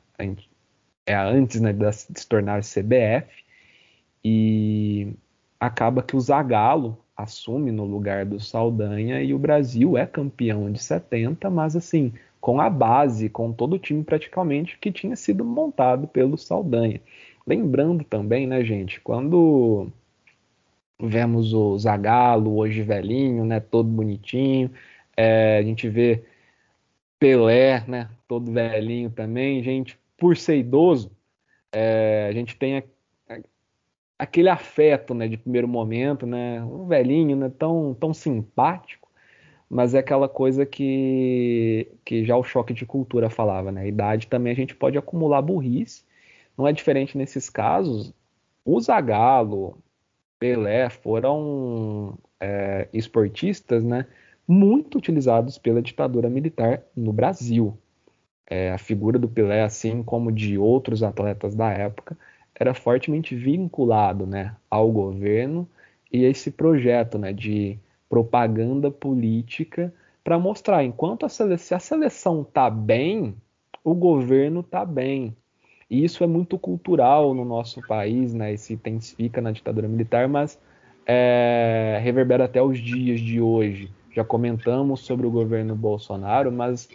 é 1.05 1.15
antes 1.15 1.59
né, 1.59 1.73
de 1.73 1.91
se 1.91 2.27
tornar 2.27 2.61
CBF. 2.61 3.43
E 4.23 5.13
acaba 5.59 6.03
que 6.03 6.15
o 6.15 6.21
Zagallo, 6.21 7.02
assume 7.15 7.71
no 7.71 7.85
lugar 7.85 8.25
do 8.25 8.39
Saldanha 8.39 9.21
e 9.21 9.33
o 9.33 9.39
Brasil 9.39 9.97
é 9.97 10.05
campeão 10.05 10.71
de 10.71 10.81
70, 10.81 11.49
mas 11.49 11.75
assim, 11.75 12.13
com 12.41 12.59
a 12.59 12.69
base, 12.69 13.29
com 13.29 13.53
todo 13.53 13.73
o 13.73 13.79
time 13.79 14.03
praticamente 14.03 14.77
que 14.77 14.91
tinha 14.91 15.15
sido 15.15 15.45
montado 15.45 16.07
pelo 16.07 16.37
Saldanha. 16.37 16.99
Lembrando 17.45 18.03
também, 18.03 18.47
né, 18.47 18.63
gente, 18.63 18.99
quando 19.01 19.87
vemos 20.99 21.53
o 21.53 21.77
Zagallo 21.77 22.57
hoje 22.57 22.81
velhinho, 22.81 23.45
né, 23.45 23.59
todo 23.59 23.87
bonitinho, 23.89 24.71
é, 25.15 25.57
a 25.57 25.63
gente 25.63 25.89
vê 25.89 26.23
Pelé, 27.19 27.83
né, 27.87 28.09
todo 28.27 28.51
velhinho 28.51 29.09
também, 29.09 29.63
gente, 29.63 29.97
por 30.17 30.35
ser 30.37 30.57
idoso, 30.57 31.11
é, 31.71 32.27
a 32.29 32.33
gente 32.33 32.55
tem 32.55 32.83
aquele 34.17 34.49
afeto, 34.49 35.13
né, 35.13 35.27
de 35.27 35.37
primeiro 35.37 35.67
momento, 35.67 36.25
né, 36.25 36.63
o 36.63 36.85
velhinho, 36.85 37.35
né, 37.35 37.51
tão, 37.57 37.95
tão 37.99 38.13
simpático, 38.13 39.09
mas 39.69 39.93
é 39.93 39.99
aquela 39.99 40.29
coisa 40.29 40.65
que, 40.65 41.91
que 42.05 42.23
já 42.25 42.37
o 42.37 42.43
choque 42.43 42.73
de 42.73 42.85
cultura 42.85 43.29
falava, 43.29 43.71
né, 43.71 43.81
a 43.81 43.87
idade 43.87 44.27
também 44.27 44.53
a 44.53 44.55
gente 44.55 44.75
pode 44.75 44.97
acumular 44.97 45.41
burrice, 45.41 46.05
não 46.57 46.67
é 46.67 46.71
diferente 46.73 47.17
nesses 47.17 47.49
casos, 47.49 48.13
o 48.65 48.79
Zagallo, 48.79 49.77
Pelé 50.39 50.89
foram 50.89 52.17
é, 52.39 52.87
esportistas, 52.93 53.83
né, 53.83 54.05
muito 54.47 54.97
utilizados 54.97 55.57
pela 55.57 55.81
ditadura 55.81 56.29
militar 56.29 56.83
no 56.95 57.13
Brasil. 57.13 57.77
É, 58.45 58.71
a 58.71 58.77
figura 58.77 59.17
do 59.17 59.29
Pelé, 59.29 59.63
assim 59.63 60.03
como 60.03 60.31
de 60.31 60.57
outros 60.57 61.01
atletas 61.01 61.55
da 61.55 61.71
época, 61.71 62.17
era 62.55 62.73
fortemente 62.73 63.35
vinculado 63.35 64.25
né, 64.25 64.55
ao 64.69 64.91
governo 64.91 65.67
e 66.11 66.25
a 66.25 66.29
esse 66.29 66.51
projeto 66.51 67.17
né, 67.17 67.33
de 67.33 67.77
propaganda 68.07 68.91
política 68.91 69.93
para 70.23 70.39
mostrar, 70.39 70.83
enquanto 70.83 71.25
a 71.25 71.29
seleção, 71.29 71.65
se 71.65 71.75
a 71.75 71.79
seleção 71.79 72.41
está 72.43 72.69
bem, 72.69 73.35
o 73.83 73.93
governo 73.93 74.61
está 74.61 74.85
bem. 74.85 75.35
E 75.89 76.03
isso 76.03 76.23
é 76.23 76.27
muito 76.27 76.57
cultural 76.57 77.33
no 77.33 77.43
nosso 77.43 77.85
país, 77.85 78.33
né? 78.33 78.53
E 78.53 78.57
se 78.57 78.73
intensifica 78.73 79.41
na 79.41 79.51
ditadura 79.51 79.87
militar, 79.87 80.27
mas 80.27 80.59
é, 81.05 81.99
reverbera 82.01 82.45
até 82.45 82.61
os 82.61 82.79
dias 82.79 83.19
de 83.19 83.41
hoje. 83.41 83.91
Já 84.11 84.23
comentamos 84.23 85.01
sobre 85.01 85.27
o 85.27 85.31
governo 85.31 85.75
Bolsonaro, 85.75 86.51
mas 86.51 86.87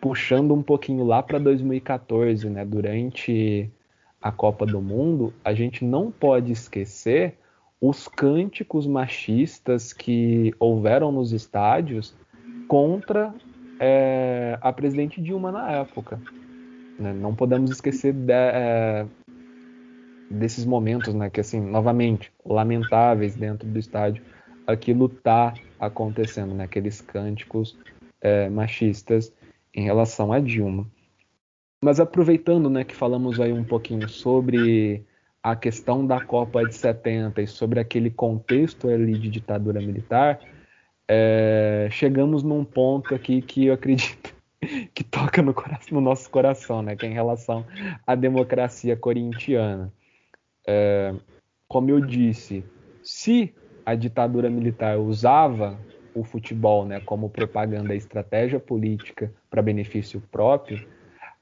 puxando 0.00 0.52
um 0.52 0.62
pouquinho 0.62 1.04
lá 1.04 1.22
para 1.22 1.38
2014, 1.38 2.50
né? 2.50 2.64
Durante 2.64 3.70
a 4.20 4.32
Copa 4.32 4.66
do 4.66 4.80
Mundo, 4.80 5.32
a 5.44 5.54
gente 5.54 5.84
não 5.84 6.10
pode 6.10 6.52
esquecer 6.52 7.34
os 7.80 8.08
cânticos 8.08 8.86
machistas 8.86 9.92
que 9.92 10.52
houveram 10.58 11.12
nos 11.12 11.32
estádios 11.32 12.16
contra 12.66 13.32
é, 13.78 14.58
a 14.60 14.72
presidente 14.72 15.20
Dilma 15.22 15.52
na 15.52 15.70
época. 15.70 16.20
Né? 16.98 17.12
Não 17.12 17.34
podemos 17.34 17.70
esquecer 17.70 18.12
de, 18.12 18.32
é, 18.32 19.06
desses 20.30 20.64
momentos, 20.64 21.14
né? 21.14 21.30
Que 21.30 21.40
assim, 21.40 21.60
novamente, 21.60 22.32
lamentáveis 22.44 23.36
dentro 23.36 23.68
do 23.68 23.78
estádio, 23.78 24.22
aquilo 24.66 25.06
está 25.06 25.54
acontecendo, 25.78 26.54
né? 26.54 26.64
Aqueles 26.64 27.00
cânticos 27.00 27.78
é, 28.20 28.48
machistas 28.48 29.32
em 29.72 29.84
relação 29.84 30.32
a 30.32 30.40
Dilma. 30.40 30.86
Mas 31.82 32.00
aproveitando, 32.00 32.68
né, 32.68 32.82
que 32.84 32.94
falamos 32.94 33.40
aí 33.40 33.52
um 33.52 33.64
pouquinho 33.64 34.08
sobre 34.08 35.04
a 35.42 35.54
questão 35.54 36.04
da 36.04 36.20
Copa 36.20 36.64
de 36.64 36.74
70 36.74 37.40
e 37.40 37.46
sobre 37.46 37.78
aquele 37.78 38.10
contexto 38.10 38.88
ali 38.88 39.16
de 39.16 39.30
ditadura 39.30 39.80
militar, 39.80 40.40
é, 41.06 41.88
chegamos 41.90 42.42
num 42.42 42.64
ponto 42.64 43.14
aqui 43.14 43.40
que 43.40 43.66
eu 43.66 43.74
acredito 43.74 44.34
que 44.92 45.04
toca 45.04 45.40
no, 45.40 45.54
coração, 45.54 45.88
no, 45.92 46.00
nosso 46.00 46.28
coração, 46.28 46.82
né? 46.82 46.96
Que 46.96 47.06
é 47.06 47.08
em 47.08 47.14
relação 47.14 47.64
à 48.06 48.14
democracia 48.14 48.96
corintiana. 48.96 49.92
É, 50.66 51.14
como 51.68 51.90
eu 51.90 52.00
disse, 52.00 52.64
se 53.02 53.54
a 53.86 53.94
ditadura 53.94 54.50
militar 54.50 54.98
usava 54.98 55.78
o 56.14 56.24
futebol 56.24 56.84
né, 56.84 57.00
como 57.00 57.30
propaganda 57.30 57.94
e 57.94 57.98
estratégia 57.98 58.58
política 58.58 59.32
para 59.48 59.62
benefício 59.62 60.20
próprio, 60.32 60.86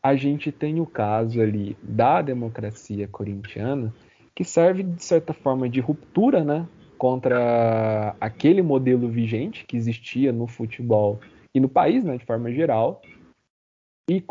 a 0.06 0.14
gente 0.14 0.52
tem 0.52 0.80
o 0.80 0.86
caso 0.86 1.40
ali 1.40 1.76
da 1.82 2.22
democracia 2.22 3.08
corintiana, 3.08 3.92
que 4.36 4.44
serve 4.44 4.84
de 4.84 5.02
certa 5.02 5.32
forma 5.32 5.68
de 5.68 5.80
ruptura 5.80 6.44
né, 6.44 6.64
contra 6.96 8.14
aquele 8.20 8.62
modelo 8.62 9.08
vigente 9.08 9.64
que 9.66 9.76
existia 9.76 10.32
no 10.32 10.46
futebol 10.46 11.18
e 11.52 11.58
no 11.58 11.68
país, 11.68 12.04
né, 12.04 12.16
de 12.16 12.24
forma 12.24 12.52
geral, 12.52 13.02
e 14.08 14.22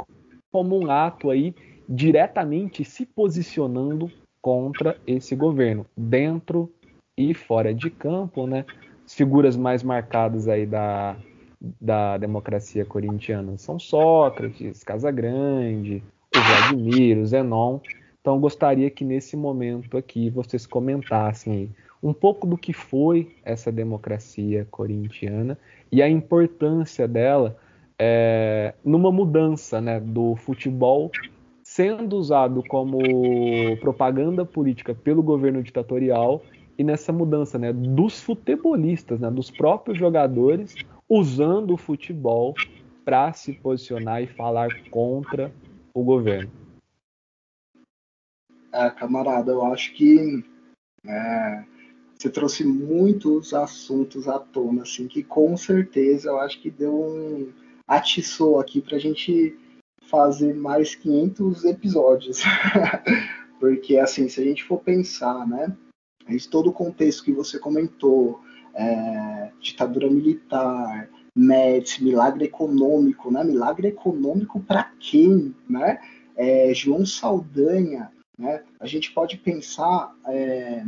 como 0.50 0.80
um 0.80 0.90
ato 0.90 1.30
aí 1.30 1.54
diretamente 1.90 2.86
se 2.86 3.06
posicionando 3.06 4.10
contra 4.42 4.98
esse 5.06 5.36
governo, 5.36 5.86
dentro 5.98 6.72
e 7.18 7.34
fora 7.34 7.74
de 7.74 7.90
campo, 7.90 8.48
né? 8.48 8.66
As 9.06 9.14
figuras 9.14 9.58
mais 9.58 9.84
marcadas 9.84 10.48
aí 10.48 10.66
da, 10.66 11.18
da 11.60 12.18
democracia 12.18 12.86
corintiana 12.86 13.58
são 13.58 13.80
Sócrates, 13.80 14.84
Casagrande, 14.84 16.04
o 16.36 16.40
Vladimir, 16.40 17.18
o 17.18 17.26
Zenon. 17.26 17.80
Então 18.22 18.40
gostaria 18.40 18.90
que 18.90 19.06
nesse 19.06 19.38
momento 19.38 19.98
aqui 19.98 20.30
vocês 20.30 20.66
comentassem 20.66 21.70
um 22.02 22.14
pouco 22.14 22.46
do 22.46 22.58
que 22.58 22.74
foi 22.74 23.36
essa 23.44 23.72
democracia 23.72 24.68
corintiana 24.70 25.58
e 25.92 26.02
a 26.02 26.10
importância 26.10 27.08
dela 27.08 27.58
é, 27.98 28.74
numa 28.84 29.12
mudança 29.12 29.80
né, 29.80 30.00
do 30.00 30.36
futebol 30.36 31.10
sendo 31.64 32.16
usado 32.16 32.64
como 32.68 33.00
propaganda 33.80 34.46
política 34.46 34.94
pelo 34.94 35.24
governo 35.24 35.64
ditatorial 35.64 36.44
e 36.78 36.84
nessa 36.84 37.12
mudança 37.12 37.58
né, 37.58 37.74
dos 37.74 38.22
futebolistas, 38.22 39.20
né, 39.20 39.32
dos 39.32 39.50
próprios 39.50 39.98
jogadores 39.98 40.76
usando 41.10 41.72
o 41.72 41.78
futebol 41.78 42.54
para 43.04 43.32
se 43.34 43.54
posicionar 43.54 44.24
e 44.24 44.28
falar 44.28 44.70
contra 44.90 45.54
o 45.94 46.04
governo. 46.04 46.52
É, 48.74 48.90
camarada, 48.90 49.52
eu 49.52 49.66
acho 49.66 49.94
que 49.94 50.44
é, 51.06 51.66
você 52.18 52.30
trouxe 52.30 52.64
muitos 52.64 53.54
assuntos 53.54 54.28
à 54.28 54.40
tona, 54.40 54.82
assim, 54.82 55.08
que 55.08 55.24
com 55.24 55.56
certeza 55.56 56.30
eu 56.30 56.40
acho 56.40 56.60
que 56.62 56.70
deu 56.70 56.94
um 56.94 57.54
atiçou 57.88 58.60
aqui 58.60 58.82
para 58.82 58.98
a 58.98 59.00
gente 59.00 59.58
fazer 60.10 60.54
mais 60.54 60.96
500 60.96 61.66
episódios. 61.66 62.42
Porque, 63.60 63.98
assim, 63.98 64.28
se 64.28 64.42
a 64.42 64.44
gente 64.44 64.64
for 64.64 64.80
pensar, 64.80 65.48
né, 65.48 65.76
todo 66.50 66.70
o 66.70 66.74
contexto 66.74 67.24
que 67.24 67.32
você 67.32 67.60
comentou, 67.60 68.40
é, 68.76 69.52
ditadura 69.60 70.10
militar, 70.10 71.10
Médici, 71.38 72.02
milagre 72.04 72.46
econômico, 72.46 73.30
né? 73.30 73.44
Milagre 73.44 73.90
econômico 73.90 74.60
para 74.62 74.86
quem, 75.00 75.54
né? 75.70 76.00
É, 76.36 76.74
João 76.74 77.06
Saldanha, 77.06 78.12
né? 78.38 78.64
A 78.80 78.88
gente 78.88 79.12
pode 79.12 79.38
pensar, 79.38 80.16
é, 80.28 80.86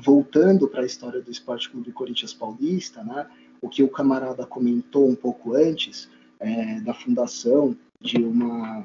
voltando 0.00 0.66
para 0.68 0.82
a 0.82 0.86
história 0.86 1.20
do 1.20 1.30
Esporte 1.30 1.70
Clube 1.70 1.92
Corinthians 1.92 2.34
Paulista, 2.34 3.04
né? 3.04 3.28
O 3.62 3.68
que 3.68 3.82
o 3.82 3.88
camarada 3.88 4.44
comentou 4.44 5.08
um 5.08 5.14
pouco 5.14 5.54
antes, 5.54 6.10
é, 6.40 6.80
da 6.80 6.92
fundação 6.92 7.76
de 8.00 8.18
uma 8.18 8.84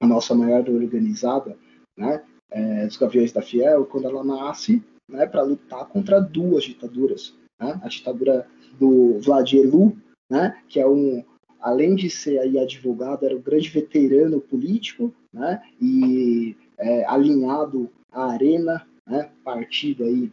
a 0.00 0.06
nossa 0.06 0.34
maior 0.34 0.68
organizada, 0.68 1.56
né, 1.96 2.22
é, 2.50 2.86
dos 2.86 2.96
Gaviões 2.96 3.32
da 3.32 3.40
Fiel, 3.40 3.86
quando 3.86 4.06
ela 4.06 4.22
nasce, 4.22 4.82
né, 5.08 5.26
para 5.26 5.42
lutar 5.42 5.86
contra 5.86 6.20
duas 6.20 6.64
ditaduras, 6.64 7.34
né, 7.60 7.80
a 7.82 7.88
ditadura 7.88 8.46
do 8.78 9.18
Vladielu, 9.20 9.96
né, 10.30 10.60
que 10.68 10.80
é 10.80 10.86
um 10.86 11.24
além 11.60 11.94
de 11.94 12.10
ser 12.10 12.38
aí 12.40 12.58
advogado, 12.58 13.24
era 13.24 13.34
um 13.34 13.40
grande 13.40 13.70
veterano 13.70 14.38
político, 14.38 15.14
né, 15.32 15.62
e 15.80 16.54
é, 16.76 17.06
alinhado 17.06 17.90
à 18.12 18.32
Arena, 18.32 18.86
né, 19.06 19.30
partido 19.42 20.04
aí 20.04 20.30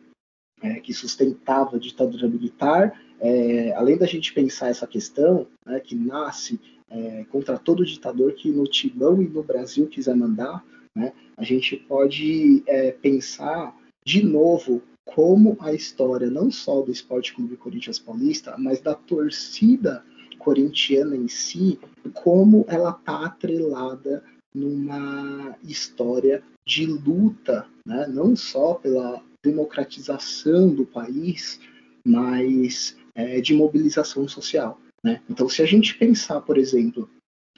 é, 0.62 0.80
que 0.82 0.94
sustentava 0.94 1.78
a 1.78 1.80
ditadura 1.80 2.28
militar, 2.28 3.02
é, 3.20 3.72
além 3.74 3.98
da 3.98 4.06
gente 4.06 4.34
pensar 4.34 4.70
essa 4.70 4.86
questão, 4.86 5.48
né, 5.66 5.80
que 5.80 5.96
nasce 5.96 6.60
é, 6.90 7.24
contra 7.32 7.58
todo 7.58 7.86
ditador 7.86 8.34
que 8.34 8.52
no 8.52 8.66
Timão 8.66 9.22
e 9.22 9.28
no 9.28 9.42
Brasil 9.42 9.88
quiser 9.88 10.16
mandar, 10.16 10.64
né, 10.94 11.14
a 11.38 11.44
gente 11.44 11.78
pode 11.78 12.62
é, 12.68 12.92
pensar 12.92 13.76
de 14.06 14.24
novo 14.24 14.82
como 15.06 15.58
a 15.60 15.74
história 15.74 16.30
não 16.30 16.52
só 16.52 16.82
do 16.82 16.92
Esporte 16.92 17.34
Clube 17.34 17.58
Corinthians 17.58 18.00
Paulista, 18.00 18.56
mas 18.58 18.80
da 18.80 18.94
torcida 18.94 20.04
corintiana 20.38 21.16
em 21.16 21.28
si, 21.28 21.80
como 22.14 22.66
ela 22.68 22.92
está 22.92 23.26
atrelada 23.26 24.24
numa 24.54 25.56
história 25.64 26.44
de 26.66 26.86
luta, 26.86 27.66
né, 27.86 28.08
não 28.08 28.36
só 28.36 28.74
pela 28.76 29.24
democratização 29.44 30.70
do 30.70 30.86
país, 30.86 31.60
mas 32.06 32.98
é, 33.16 33.42
de 33.42 33.54
mobilização 33.54 34.28
social. 34.28 34.80
Né? 35.04 35.22
Então, 35.30 35.50
se 35.50 35.62
a 35.62 35.66
gente 35.66 35.98
pensar, 35.98 36.42
por 36.42 36.58
exemplo, 36.58 37.10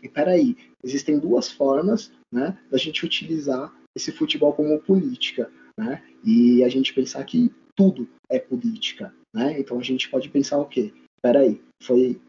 e 0.01 0.09
peraí, 0.09 0.57
existem 0.83 1.19
duas 1.19 1.49
formas 1.51 2.11
né, 2.31 2.57
da 2.69 2.77
gente 2.77 3.05
utilizar 3.05 3.73
esse 3.95 4.11
futebol 4.11 4.53
como 4.53 4.79
política, 4.79 5.49
né? 5.77 6.03
E 6.23 6.63
a 6.63 6.69
gente 6.69 6.93
pensar 6.93 7.23
que 7.23 7.51
tudo 7.75 8.07
é 8.29 8.39
política, 8.39 9.13
né? 9.33 9.59
Então 9.59 9.79
a 9.79 9.83
gente 9.83 10.09
pode 10.09 10.29
pensar 10.29 10.59
o 10.59 10.65
quê? 10.65 10.93
Peraí, 11.21 11.61
foi 11.81 12.19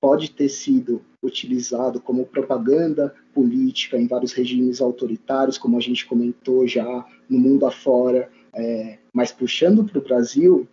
pode 0.00 0.32
ter 0.32 0.48
sido 0.48 1.00
utilizado 1.22 2.00
como 2.00 2.26
propaganda 2.26 3.14
política 3.32 3.96
em 3.96 4.08
vários 4.08 4.32
regimes 4.32 4.80
autoritários, 4.80 5.56
como 5.56 5.76
a 5.76 5.80
gente 5.80 6.04
comentou 6.04 6.66
já 6.66 7.06
no 7.28 7.38
mundo 7.38 7.64
afora, 7.64 8.28
é, 8.52 8.98
mas 9.14 9.30
puxando 9.30 9.84
para 9.84 10.00
o 10.00 10.02
Brasil, 10.02 10.66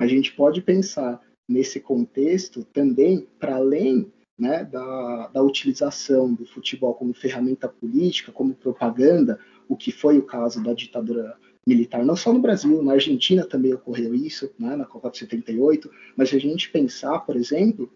a 0.00 0.06
gente 0.08 0.34
pode 0.34 0.60
pensar 0.60 1.20
nesse 1.48 1.78
contexto 1.78 2.64
também, 2.64 3.26
para 3.38 3.54
além 3.54 4.10
né, 4.38 4.64
da, 4.64 5.28
da 5.28 5.42
utilização 5.42 6.34
do 6.34 6.44
futebol 6.44 6.94
como 6.94 7.14
ferramenta 7.14 7.68
política, 7.68 8.32
como 8.32 8.54
propaganda, 8.54 9.38
o 9.68 9.76
que 9.76 9.92
foi 9.92 10.18
o 10.18 10.26
caso 10.26 10.62
da 10.62 10.72
ditadura 10.72 11.38
militar, 11.66 12.04
não 12.04 12.16
só 12.16 12.32
no 12.32 12.40
Brasil, 12.40 12.82
na 12.82 12.94
Argentina 12.94 13.46
também 13.46 13.72
ocorreu 13.72 14.14
isso, 14.14 14.52
né, 14.58 14.74
na 14.74 14.84
Copa 14.84 15.10
de 15.10 15.18
78, 15.18 15.90
mas 16.16 16.30
se 16.30 16.36
a 16.36 16.40
gente 16.40 16.70
pensar, 16.70 17.20
por 17.20 17.36
exemplo, 17.36 17.90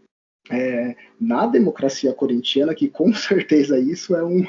é, 0.50 0.96
na 1.20 1.46
democracia 1.46 2.12
corintiana, 2.12 2.74
que 2.74 2.88
com 2.88 3.12
certeza 3.14 3.78
isso 3.78 4.14
é 4.14 4.24
um, 4.24 4.44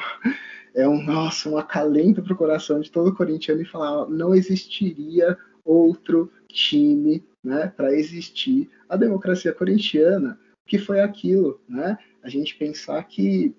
é 0.76 0.88
um, 0.88 1.01
nossa, 1.01 1.49
um 1.49 1.57
acalento 1.57 2.22
para 2.22 2.34
o 2.34 2.38
coração 2.38 2.80
de 2.80 2.91
todo 2.91 3.15
corintiano 3.15 3.61
e 3.61 3.65
falar, 3.65 4.07
não 4.07 4.36
existiria 4.36 5.38
outro 5.65 6.32
time 6.47 7.24
né, 7.43 7.74
para 7.76 7.93
existir 7.93 8.70
a 8.88 8.95
democracia 8.95 9.51
corintiana, 9.51 10.39
que 10.65 10.78
foi 10.78 10.99
aquilo, 10.99 11.61
né? 11.68 11.97
A 12.22 12.30
gente 12.30 12.55
pensar 12.55 13.01
que 13.03 13.55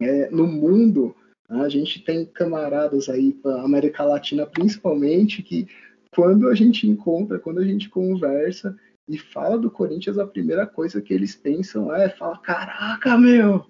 é, 0.00 0.30
no 0.30 0.46
mundo 0.46 1.14
a 1.48 1.68
gente 1.68 2.02
tem 2.02 2.26
camaradas 2.26 3.08
aí 3.08 3.38
América 3.64 4.04
Latina 4.04 4.46
principalmente 4.46 5.42
que 5.42 5.66
quando 6.14 6.48
a 6.48 6.54
gente 6.54 6.86
encontra, 6.86 7.38
quando 7.38 7.60
a 7.60 7.64
gente 7.64 7.88
conversa, 7.88 8.76
e 9.08 9.16
fala 9.16 9.58
do 9.58 9.70
Corinthians, 9.70 10.18
a 10.18 10.26
primeira 10.26 10.66
coisa 10.66 11.00
que 11.00 11.14
eles 11.14 11.34
pensam 11.34 11.92
é, 11.94 12.10
fala, 12.10 12.38
caraca, 12.38 13.16
meu, 13.16 13.64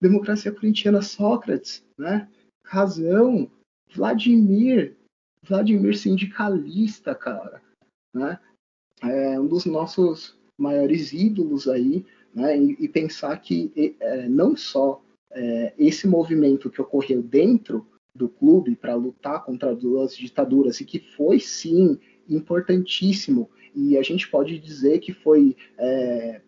democracia 0.00 0.50
corintiana, 0.50 1.02
Sócrates, 1.02 1.84
né? 1.98 2.26
Razão, 2.64 3.50
Vladimir, 3.94 4.96
Vladimir 5.42 5.96
sindicalista, 5.96 7.14
cara, 7.14 7.60
né? 8.14 8.40
É 9.02 9.38
um 9.38 9.46
dos 9.46 9.66
nossos 9.66 10.36
maiores 10.58 11.12
ídolos 11.12 11.68
aí, 11.68 12.04
né? 12.34 12.58
E, 12.58 12.76
e 12.80 12.88
pensar 12.88 13.36
que 13.36 13.96
é, 14.00 14.26
não 14.26 14.56
só 14.56 15.02
é, 15.32 15.72
esse 15.78 16.06
movimento 16.06 16.70
que 16.70 16.80
ocorreu 16.80 17.22
dentro 17.22 17.86
do 18.14 18.28
clube 18.28 18.74
para 18.74 18.94
lutar 18.94 19.44
contra 19.44 19.70
as 19.70 20.16
ditaduras 20.16 20.80
e 20.80 20.84
que 20.84 20.98
foi 20.98 21.38
sim 21.38 21.98
importantíssimo. 22.28 23.48
E 23.74 23.96
a 23.96 24.02
gente 24.02 24.28
pode 24.28 24.58
dizer 24.58 24.98
que 24.98 25.12
foi 25.12 25.56
é, 25.78 26.40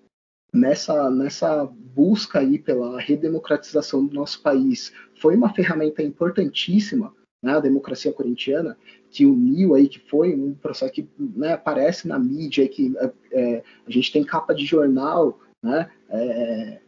nessa, 0.52 1.10
nessa 1.10 1.64
busca 1.66 2.40
aí 2.40 2.58
pela 2.58 3.00
redemocratização 3.00 4.04
do 4.04 4.14
nosso 4.14 4.42
país, 4.42 4.92
foi 5.20 5.36
uma 5.36 5.52
ferramenta 5.54 6.02
importantíssima, 6.02 7.14
né, 7.42 7.52
a 7.52 7.60
democracia 7.60 8.12
corintiana, 8.12 8.76
que 9.10 9.24
uniu 9.24 9.74
aí, 9.74 9.88
que 9.88 9.98
foi 9.98 10.34
um 10.34 10.54
processo 10.54 10.92
que 10.92 11.08
né, 11.18 11.52
aparece 11.52 12.06
na 12.06 12.18
mídia, 12.18 12.68
que 12.68 12.94
é, 12.98 13.12
é, 13.32 13.62
a 13.86 13.90
gente 13.90 14.12
tem 14.12 14.24
capa 14.24 14.54
de 14.54 14.64
jornal, 14.64 15.38
né, 15.62 15.90
é, 16.08 16.80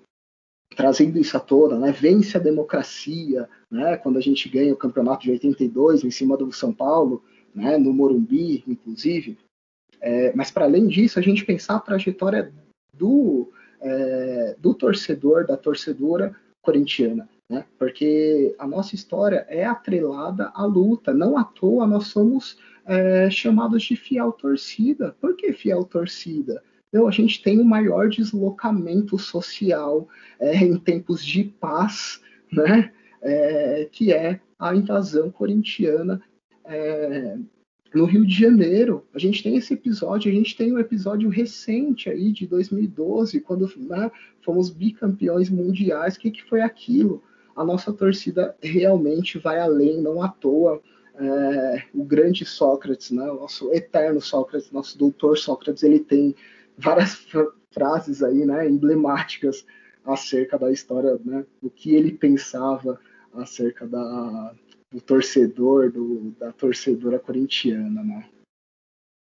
trazendo 0.74 1.18
isso 1.18 1.36
à 1.36 1.40
tona, 1.40 1.78
né, 1.78 1.92
vence 1.92 2.36
a 2.36 2.40
democracia, 2.40 3.48
né, 3.70 3.96
quando 3.96 4.18
a 4.18 4.20
gente 4.20 4.48
ganha 4.48 4.72
o 4.72 4.76
campeonato 4.76 5.22
de 5.22 5.30
82 5.30 6.04
em 6.04 6.10
cima 6.10 6.36
do 6.36 6.52
São 6.52 6.72
Paulo, 6.72 7.22
né, 7.54 7.76
no 7.76 7.92
Morumbi, 7.92 8.64
inclusive, 8.66 9.38
é, 10.02 10.32
mas 10.34 10.50
para 10.50 10.64
além 10.64 10.88
disso, 10.88 11.18
a 11.18 11.22
gente 11.22 11.44
pensar 11.44 11.76
a 11.76 11.80
trajetória 11.80 12.52
do, 12.92 13.52
é, 13.80 14.56
do 14.58 14.74
torcedor, 14.74 15.46
da 15.46 15.56
torcedora 15.56 16.34
corintiana. 16.60 17.28
Né? 17.48 17.64
Porque 17.78 18.54
a 18.58 18.66
nossa 18.66 18.96
história 18.96 19.46
é 19.48 19.64
atrelada 19.64 20.50
à 20.54 20.64
luta. 20.64 21.14
Não 21.14 21.38
à 21.38 21.44
toa 21.44 21.86
nós 21.86 22.08
somos 22.08 22.58
é, 22.84 23.30
chamados 23.30 23.84
de 23.84 23.94
fiel 23.94 24.32
torcida. 24.32 25.14
Por 25.20 25.36
que 25.36 25.52
fiel 25.52 25.84
torcida? 25.84 26.62
Então, 26.92 27.08
a 27.08 27.10
gente 27.10 27.42
tem 27.42 27.58
o 27.58 27.64
maior 27.64 28.10
deslocamento 28.10 29.18
social 29.18 30.06
é, 30.38 30.54
em 30.58 30.78
tempos 30.78 31.24
de 31.24 31.44
paz, 31.44 32.20
né? 32.52 32.92
É, 33.22 33.88
que 33.90 34.12
é 34.12 34.40
a 34.58 34.76
invasão 34.76 35.30
corintiana 35.30 36.20
é, 36.66 37.38
no 37.94 38.04
Rio 38.04 38.26
de 38.26 38.38
Janeiro. 38.38 39.06
A 39.14 39.18
gente 39.18 39.42
tem 39.42 39.56
esse 39.56 39.72
episódio, 39.72 40.30
a 40.30 40.34
gente 40.34 40.54
tem 40.54 40.70
um 40.70 40.78
episódio 40.78 41.30
recente 41.30 42.10
aí 42.10 42.30
de 42.30 42.46
2012, 42.46 43.40
quando 43.40 43.72
né, 43.76 44.10
fomos 44.44 44.68
bicampeões 44.68 45.48
mundiais. 45.48 46.16
O 46.16 46.20
que, 46.20 46.30
que 46.30 46.44
foi 46.44 46.60
aquilo? 46.60 47.22
A 47.56 47.64
nossa 47.64 47.90
torcida 47.90 48.54
realmente 48.60 49.38
vai 49.38 49.58
além, 49.58 50.02
não 50.02 50.22
à 50.22 50.28
toa. 50.28 50.82
É, 51.14 51.84
o 51.94 52.04
grande 52.04 52.44
Sócrates, 52.44 53.10
né, 53.10 53.30
o 53.30 53.36
nosso 53.36 53.72
eterno 53.72 54.20
Sócrates, 54.20 54.70
nosso 54.70 54.98
doutor 54.98 55.38
Sócrates, 55.38 55.82
ele 55.82 56.00
tem 56.00 56.34
várias 56.76 57.14
frases 57.72 58.22
aí, 58.22 58.44
né, 58.44 58.68
emblemáticas 58.68 59.64
acerca 60.04 60.58
da 60.58 60.70
história, 60.70 61.18
né, 61.24 61.44
do 61.62 61.70
que 61.70 61.94
ele 61.94 62.12
pensava 62.12 62.98
acerca 63.34 63.86
da, 63.86 64.54
do 64.92 65.00
torcedor, 65.00 65.90
do, 65.90 66.32
da 66.32 66.52
torcedora 66.52 67.18
corintiana, 67.18 68.02
né? 68.02 68.28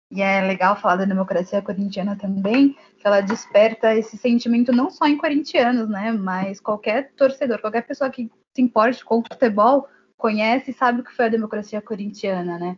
E 0.09 0.21
é 0.21 0.41
legal 0.41 0.79
falar 0.79 0.97
da 0.97 1.05
democracia 1.05 1.61
corintiana 1.61 2.15
também, 2.15 2.73
que 2.97 3.05
ela 3.05 3.19
desperta 3.19 3.93
esse 3.93 4.17
sentimento 4.17 4.71
não 4.71 4.89
só 4.89 5.05
em 5.05 5.17
corintianos, 5.17 5.89
né? 5.89 6.13
Mas 6.13 6.61
qualquer 6.61 7.11
torcedor, 7.11 7.59
qualquer 7.59 7.85
pessoa 7.85 8.09
que 8.09 8.31
se 8.55 8.61
importe 8.61 9.03
com 9.03 9.19
o 9.19 9.23
futebol 9.23 9.89
conhece 10.15 10.71
e 10.71 10.73
sabe 10.73 11.01
o 11.01 11.03
que 11.03 11.13
foi 11.13 11.25
a 11.25 11.29
democracia 11.29 11.81
corintiana, 11.81 12.57
né? 12.57 12.77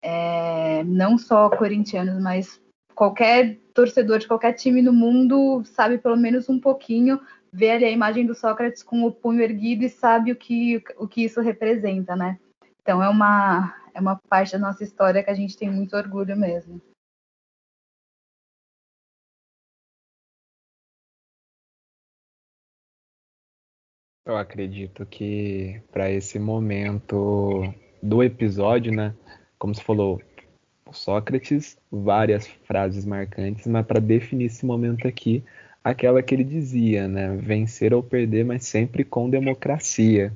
É, 0.00 0.84
não 0.84 1.18
só 1.18 1.50
corintianos, 1.50 2.22
mas 2.22 2.60
qualquer 2.98 3.60
torcedor 3.72 4.18
de 4.18 4.26
qualquer 4.26 4.54
time 4.54 4.82
no 4.82 4.92
mundo 4.92 5.62
sabe 5.64 5.98
pelo 5.98 6.16
menos 6.16 6.48
um 6.48 6.58
pouquinho 6.58 7.20
vê 7.52 7.70
ali 7.70 7.84
a 7.84 7.90
imagem 7.92 8.26
do 8.26 8.34
Sócrates 8.34 8.82
com 8.82 9.04
o 9.04 9.12
punho 9.12 9.40
erguido 9.40 9.84
e 9.84 9.88
sabe 9.88 10.32
o 10.32 10.36
que, 10.36 10.82
o 10.96 11.06
que 11.06 11.22
isso 11.22 11.40
representa, 11.40 12.16
né? 12.16 12.40
Então 12.82 13.00
é 13.00 13.08
uma, 13.08 13.72
é 13.94 14.00
uma 14.00 14.16
parte 14.16 14.50
da 14.50 14.58
nossa 14.58 14.82
história 14.82 15.22
que 15.22 15.30
a 15.30 15.34
gente 15.34 15.56
tem 15.56 15.70
muito 15.70 15.96
orgulho 15.96 16.36
mesmo. 16.36 16.82
Eu 24.26 24.36
acredito 24.36 25.06
que 25.06 25.80
para 25.92 26.10
esse 26.10 26.36
momento 26.40 27.62
do 28.02 28.24
episódio, 28.24 28.92
né? 28.92 29.14
Como 29.56 29.72
você 29.72 29.82
falou, 29.82 30.20
Sócrates, 30.92 31.76
várias 31.90 32.46
frases 32.64 33.04
marcantes, 33.04 33.66
mas 33.66 33.86
para 33.86 34.00
definir 34.00 34.46
esse 34.46 34.64
momento 34.64 35.06
aqui, 35.06 35.44
aquela 35.82 36.22
que 36.22 36.34
ele 36.34 36.44
dizia, 36.44 37.08
né? 37.08 37.36
Vencer 37.36 37.94
ou 37.94 38.02
perder, 38.02 38.44
mas 38.44 38.64
sempre 38.64 39.04
com 39.04 39.30
democracia. 39.30 40.32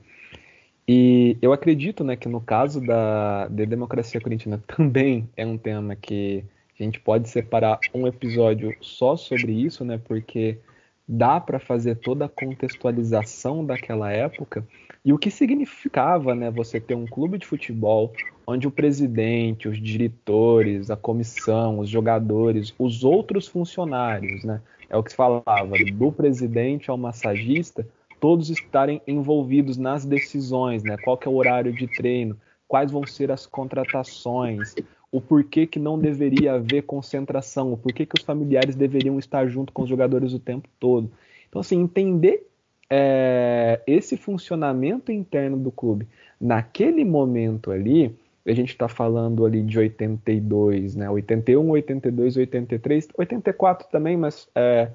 E 0.87 1.37
eu 1.41 1.53
acredito, 1.53 2.03
né, 2.03 2.17
que 2.17 2.29
no 2.29 2.41
caso 2.41 2.81
da, 2.81 3.47
da 3.49 3.65
democracia 3.65 4.21
corintiana 4.21 4.63
também 4.67 5.29
é 5.37 5.47
um 5.47 5.57
tema 5.57 5.95
que 5.97 6.45
a 6.79 6.83
gente 6.83 7.01
pode 7.01 7.29
separar 7.29 7.79
um 7.95 8.07
episódio 8.07 8.75
só 8.81 9.17
sobre 9.17 9.53
isso, 9.53 9.85
né? 9.85 10.01
Porque 10.05 10.59
dá 11.07 11.41
para 11.41 11.59
fazer 11.59 11.97
toda 11.97 12.25
a 12.25 12.29
contextualização 12.29 13.65
daquela 13.65 14.11
época 14.11 14.67
e 15.05 15.13
o 15.13 15.19
que 15.19 15.31
significava, 15.31 16.35
né, 16.35 16.51
você 16.51 16.81
ter 16.81 16.95
um 16.95 17.07
clube 17.07 17.39
de 17.39 17.47
futebol 17.47 18.13
onde 18.47 18.67
o 18.67 18.71
presidente, 18.71 19.69
os 19.69 19.81
diretores, 19.81 20.91
a 20.91 20.97
comissão, 20.97 21.79
os 21.79 21.89
jogadores, 21.89 22.75
os 22.79 23.05
outros 23.05 23.49
funcionários, 23.49 24.45
né, 24.45 24.61
é 24.89 24.97
o 24.97 25.03
que 25.03 25.11
se 25.11 25.17
falava, 25.17 25.73
do 25.95 26.13
presidente 26.13 26.91
ao 26.91 26.99
massagista, 26.99 27.87
todos 28.21 28.51
estarem 28.51 29.01
envolvidos 29.07 29.77
nas 29.77 30.05
decisões, 30.05 30.85
né? 30.85 30.97
Qual 31.03 31.19
é 31.21 31.29
o 31.29 31.35
horário 31.35 31.73
de 31.73 31.89
treino, 31.89 32.39
quais 32.69 32.93
vão 32.93 33.05
ser 33.05 33.33
as 33.33 33.47
contratações, 33.47 34.77
o 35.11 35.21
porquê 35.21 35.67
que 35.67 35.81
não 35.81 35.99
deveria 35.99 36.55
haver 36.55 36.83
concentração, 36.83 37.73
o 37.73 37.77
porquê 37.77 38.07
que 38.07 38.15
os 38.17 38.25
familiares 38.25 38.77
deveriam 38.77 39.19
estar 39.19 39.49
junto 39.49 39.73
com 39.73 39.83
os 39.83 39.89
jogadores 39.89 40.33
o 40.35 40.39
tempo 40.39 40.69
todo. 40.79 41.11
Então, 41.49 41.61
assim, 41.61 41.81
entender 41.81 42.47
é, 42.95 43.81
esse 43.87 44.19
funcionamento 44.19 45.11
interno 45.11 45.57
do 45.57 45.73
clube 45.73 46.07
naquele 46.39 47.07
momento 47.07 47.71
ali 47.71 48.15
a 48.45 48.53
gente 48.53 48.71
está 48.71 48.89
falando 48.89 49.47
ali 49.47 49.63
de 49.63 49.79
82, 49.79 50.97
né? 50.97 51.09
81, 51.09 51.71
82, 51.71 52.37
83, 52.37 53.09
84 53.17 53.89
também, 53.89 54.17
mas 54.17 54.49
é, 54.55 54.91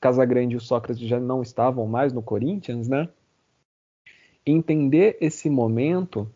Casagrande 0.00 0.54
e 0.54 0.56
o 0.56 0.60
Sócrates 0.60 1.08
já 1.08 1.20
não 1.20 1.40
estavam 1.40 1.86
mais 1.86 2.12
no 2.12 2.20
Corinthians, 2.20 2.88
né? 2.88 3.08
Entender 4.44 5.16
esse 5.20 5.48
momento 5.48 6.28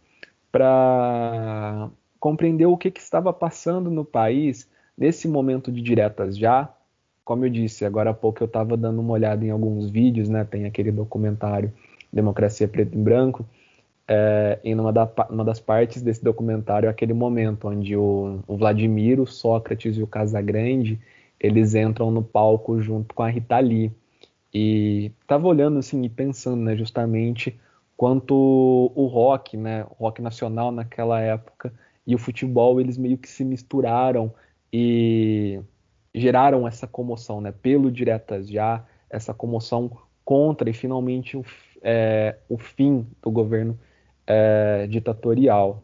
para 0.50 1.90
compreender 2.20 2.66
o 2.66 2.76
que, 2.76 2.90
que 2.90 3.00
estava 3.00 3.32
passando 3.32 3.90
no 3.90 4.04
país 4.04 4.70
nesse 4.96 5.26
momento 5.26 5.72
de 5.72 5.82
diretas 5.82 6.38
já. 6.38 6.72
Como 7.24 7.44
eu 7.44 7.50
disse, 7.50 7.84
agora 7.84 8.10
há 8.10 8.14
pouco 8.14 8.42
eu 8.42 8.46
estava 8.46 8.76
dando 8.76 9.00
uma 9.00 9.12
olhada 9.12 9.44
em 9.44 9.50
alguns 9.50 9.90
vídeos, 9.90 10.28
né? 10.28 10.44
Tem 10.44 10.64
aquele 10.64 10.90
documentário 10.90 11.72
Democracia 12.12 12.68
Preto 12.68 12.94
e 12.94 13.00
Branco 13.00 13.46
é, 14.06 14.58
em 14.64 14.74
uma, 14.74 14.92
da, 14.92 15.08
uma, 15.30 15.44
das 15.44 15.60
partes 15.60 16.02
desse 16.02 16.22
documentário 16.22 16.88
aquele 16.88 17.12
momento 17.14 17.68
onde 17.68 17.96
o, 17.96 18.40
o 18.46 18.56
Vladimir, 18.56 19.20
o 19.20 19.26
Sócrates 19.26 19.96
e 19.96 20.02
o 20.02 20.06
Casagrande 20.06 21.00
eles 21.40 21.74
entram 21.74 22.10
no 22.10 22.22
palco 22.22 22.80
junto 22.80 23.14
com 23.14 23.22
a 23.22 23.28
Rita 23.28 23.58
Lee 23.58 23.90
e 24.52 25.10
tava 25.26 25.48
olhando 25.48 25.78
assim 25.78 26.02
e 26.02 26.08
pensando 26.08 26.62
né, 26.62 26.76
justamente 26.76 27.58
quanto 27.96 28.34
o 28.94 29.06
rock, 29.06 29.56
né, 29.56 29.84
o 29.84 30.04
rock 30.04 30.20
nacional 30.20 30.70
naquela 30.70 31.20
época 31.20 31.72
e 32.06 32.14
o 32.14 32.18
futebol 32.18 32.80
eles 32.80 32.98
meio 32.98 33.16
que 33.16 33.28
se 33.28 33.44
misturaram 33.44 34.32
e 34.72 35.60
geraram 36.14 36.66
essa 36.66 36.86
comoção, 36.86 37.40
né, 37.40 37.52
pelo 37.52 37.90
diretas 37.90 38.48
já 38.48 38.84
essa 39.08 39.32
comoção 39.32 39.90
contra 40.24 40.68
e 40.70 40.72
finalmente 40.72 41.36
o, 41.36 41.44
é, 41.82 42.36
o 42.48 42.56
fim 42.58 43.06
do 43.22 43.30
governo 43.30 43.78
é, 44.26 44.86
ditatorial. 44.88 45.82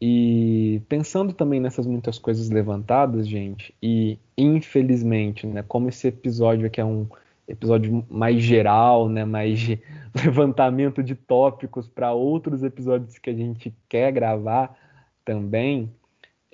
E 0.00 0.82
pensando 0.88 1.32
também 1.32 1.58
nessas 1.58 1.86
muitas 1.86 2.18
coisas 2.18 2.50
levantadas, 2.50 3.26
gente, 3.26 3.74
e 3.82 4.18
infelizmente, 4.36 5.46
né, 5.46 5.62
como 5.66 5.88
esse 5.88 6.08
episódio 6.08 6.66
aqui 6.66 6.80
é 6.80 6.84
um 6.84 7.06
episódio 7.48 8.04
mais 8.10 8.42
geral, 8.42 9.08
né, 9.08 9.24
mais 9.24 9.58
de 9.58 9.80
levantamento 10.14 11.02
de 11.02 11.14
tópicos 11.14 11.88
para 11.88 12.12
outros 12.12 12.62
episódios 12.62 13.18
que 13.18 13.30
a 13.30 13.34
gente 13.34 13.74
quer 13.88 14.12
gravar 14.12 14.76
também, 15.24 15.90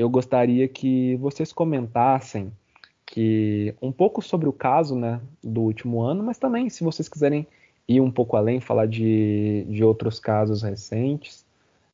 eu 0.03 0.11
gostaria 0.11 0.67
que 0.67 1.17
vocês 1.17 1.53
comentassem 1.53 2.53
que 3.07 3.75
um 3.81 3.93
pouco 3.93 4.21
sobre 4.21 4.49
o 4.49 4.53
caso, 4.53 4.97
né, 4.97 5.21
do 5.43 5.63
último 5.63 6.01
ano, 6.01 6.25
mas 6.25 6.39
também 6.39 6.69
se 6.69 6.83
vocês 6.83 7.09
quiserem 7.09 7.47
ir 7.87 8.01
um 8.01 8.11
pouco 8.11 8.37
além, 8.37 8.61
falar 8.61 8.87
de, 8.87 9.65
de 9.69 9.85
outros 9.85 10.19
casos 10.19 10.63
recentes. 10.63 11.45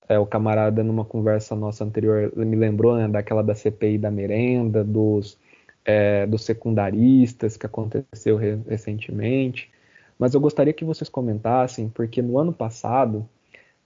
É, 0.08 0.18
o 0.18 0.24
camarada, 0.24 0.82
numa 0.82 1.04
conversa 1.04 1.54
nossa 1.54 1.84
anterior, 1.84 2.32
me 2.34 2.56
lembrou 2.56 2.96
né, 2.96 3.06
daquela 3.08 3.42
da 3.42 3.54
CPI 3.54 3.98
da 3.98 4.10
merenda, 4.10 4.82
dos, 4.82 5.36
é, 5.84 6.26
dos 6.26 6.44
secundaristas 6.44 7.56
que 7.58 7.66
aconteceu 7.66 8.36
re 8.38 8.58
recentemente. 8.66 9.70
Mas 10.18 10.32
eu 10.32 10.40
gostaria 10.40 10.72
que 10.72 10.84
vocês 10.84 11.10
comentassem, 11.10 11.90
porque 11.90 12.22
no 12.22 12.38
ano 12.38 12.54
passado, 12.54 13.28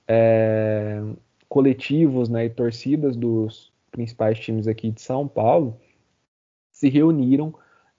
é, 0.07 1.03
coletivos 1.49 2.29
né, 2.29 2.45
e 2.45 2.51
torcidas 2.51 3.17
dos 3.17 3.72
principais 3.93 4.41
times 4.41 4.67
aqui 4.67 4.91
de 4.91 5.01
São 5.01 5.29
Paulo 5.29 5.79
se 6.73 6.89
reuniram 6.89 7.55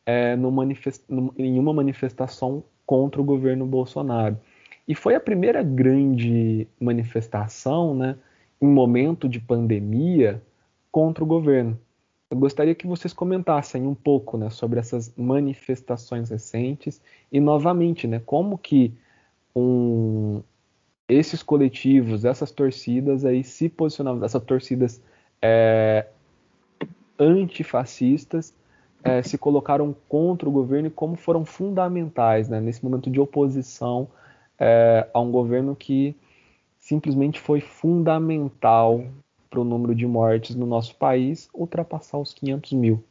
é, 0.05 0.35
manifest... 0.35 1.05
em 1.37 1.57
uma 1.57 1.73
manifestação 1.73 2.63
contra 2.85 3.21
o 3.21 3.23
governo 3.23 3.65
Bolsonaro. 3.65 4.37
E 4.85 4.93
foi 4.93 5.15
a 5.15 5.19
primeira 5.19 5.63
grande 5.63 6.67
manifestação, 6.77 7.95
né, 7.95 8.17
em 8.61 8.67
momento 8.67 9.29
de 9.29 9.39
pandemia, 9.39 10.43
contra 10.91 11.23
o 11.23 11.27
governo. 11.27 11.79
Eu 12.29 12.37
gostaria 12.37 12.75
que 12.75 12.87
vocês 12.87 13.13
comentassem 13.13 13.87
um 13.87 13.95
pouco, 13.95 14.37
né, 14.37 14.49
sobre 14.49 14.79
essas 14.79 15.13
manifestações 15.15 16.29
recentes 16.29 17.01
e 17.31 17.39
novamente, 17.39 18.07
né, 18.07 18.21
como 18.25 18.57
que 18.57 18.93
um, 19.55 20.41
esses 21.07 21.41
coletivos, 21.41 22.25
essas 22.25 22.51
torcidas 22.51 23.23
aí 23.23 23.43
se 23.43 23.69
posicionavam, 23.69 24.25
essas 24.25 24.43
torcidas 24.43 25.01
é, 25.43 26.07
antifascistas 27.19 28.55
é, 29.03 29.21
se 29.21 29.37
colocaram 29.37 29.93
contra 30.07 30.47
o 30.47 30.51
governo 30.51 30.87
e 30.87 30.91
como 30.91 31.17
foram 31.17 31.43
fundamentais 31.43 32.47
né, 32.47 32.61
nesse 32.61 32.81
momento 32.81 33.09
de 33.09 33.19
oposição 33.19 34.07
é, 34.57 35.09
a 35.13 35.19
um 35.19 35.29
governo 35.29 35.75
que 35.75 36.15
simplesmente 36.79 37.41
foi 37.41 37.59
fundamental 37.59 39.03
para 39.49 39.59
o 39.59 39.65
número 39.65 39.93
de 39.93 40.07
mortes 40.07 40.55
no 40.55 40.65
nosso 40.65 40.95
país 40.95 41.49
ultrapassar 41.53 42.17
os 42.17 42.33
500 42.33 42.71
mil. 42.73 43.03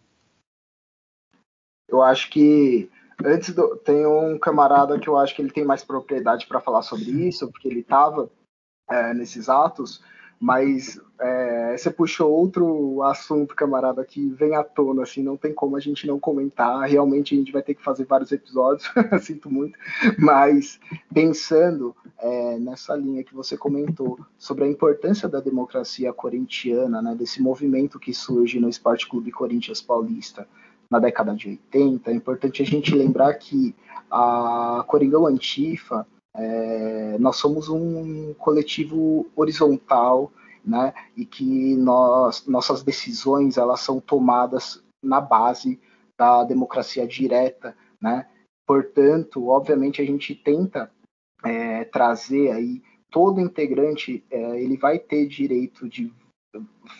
Eu 1.86 2.02
acho 2.02 2.30
que 2.30 2.90
antes 3.22 3.54
do, 3.54 3.76
tem 3.76 4.06
um 4.06 4.38
camarada 4.38 4.98
que 4.98 5.08
eu 5.08 5.18
acho 5.18 5.36
que 5.36 5.42
ele 5.42 5.52
tem 5.52 5.64
mais 5.64 5.84
propriedade 5.84 6.46
para 6.46 6.60
falar 6.60 6.82
sobre 6.82 7.10
isso, 7.10 7.50
porque 7.52 7.68
ele 7.68 7.80
estava 7.80 8.30
é, 8.90 9.12
nesses 9.12 9.50
atos, 9.50 10.02
mas 10.42 11.00
é, 11.20 11.76
você 11.78 11.88
puxou 11.88 12.32
outro 12.32 13.00
assunto, 13.04 13.54
camarada, 13.54 14.04
que 14.04 14.28
vem 14.30 14.56
à 14.56 14.64
tona, 14.64 15.04
assim, 15.04 15.22
não 15.22 15.36
tem 15.36 15.54
como 15.54 15.76
a 15.76 15.80
gente 15.80 16.04
não 16.04 16.18
comentar. 16.18 16.82
Realmente 16.88 17.32
a 17.32 17.38
gente 17.38 17.52
vai 17.52 17.62
ter 17.62 17.76
que 17.76 17.82
fazer 17.82 18.06
vários 18.06 18.32
episódios, 18.32 18.90
sinto 19.22 19.48
muito. 19.48 19.78
Mas 20.18 20.80
pensando 21.14 21.94
é, 22.18 22.58
nessa 22.58 22.96
linha 22.96 23.22
que 23.22 23.32
você 23.32 23.56
comentou 23.56 24.18
sobre 24.36 24.64
a 24.64 24.68
importância 24.68 25.28
da 25.28 25.38
democracia 25.38 26.12
corintiana, 26.12 27.00
né, 27.00 27.14
desse 27.14 27.40
movimento 27.40 28.00
que 28.00 28.12
surge 28.12 28.58
no 28.58 28.68
Esporte 28.68 29.08
Clube 29.08 29.30
Corinthians 29.30 29.80
Paulista 29.80 30.48
na 30.90 30.98
década 30.98 31.36
de 31.36 31.50
80, 31.50 32.10
é 32.10 32.14
importante 32.14 32.62
a 32.62 32.66
gente 32.66 32.92
lembrar 32.96 33.32
que 33.34 33.76
a 34.10 34.84
Coringão 34.88 35.24
Antifa 35.24 36.04
é, 36.34 37.18
nós 37.18 37.36
somos 37.36 37.68
um 37.68 38.32
coletivo 38.34 39.30
horizontal, 39.36 40.32
né? 40.64 40.94
E 41.16 41.24
que 41.24 41.76
nós, 41.76 42.46
nossas 42.46 42.82
decisões 42.82 43.58
elas 43.58 43.80
são 43.80 44.00
tomadas 44.00 44.82
na 45.02 45.20
base 45.20 45.80
da 46.18 46.44
democracia 46.44 47.06
direta, 47.06 47.76
né? 48.00 48.28
Portanto, 48.66 49.48
obviamente 49.48 50.00
a 50.00 50.04
gente 50.04 50.34
tenta 50.34 50.90
é, 51.44 51.84
trazer 51.84 52.52
aí 52.52 52.82
todo 53.10 53.40
integrante, 53.40 54.24
é, 54.30 54.62
ele 54.62 54.76
vai 54.76 54.98
ter 54.98 55.26
direito 55.26 55.88
de 55.88 56.12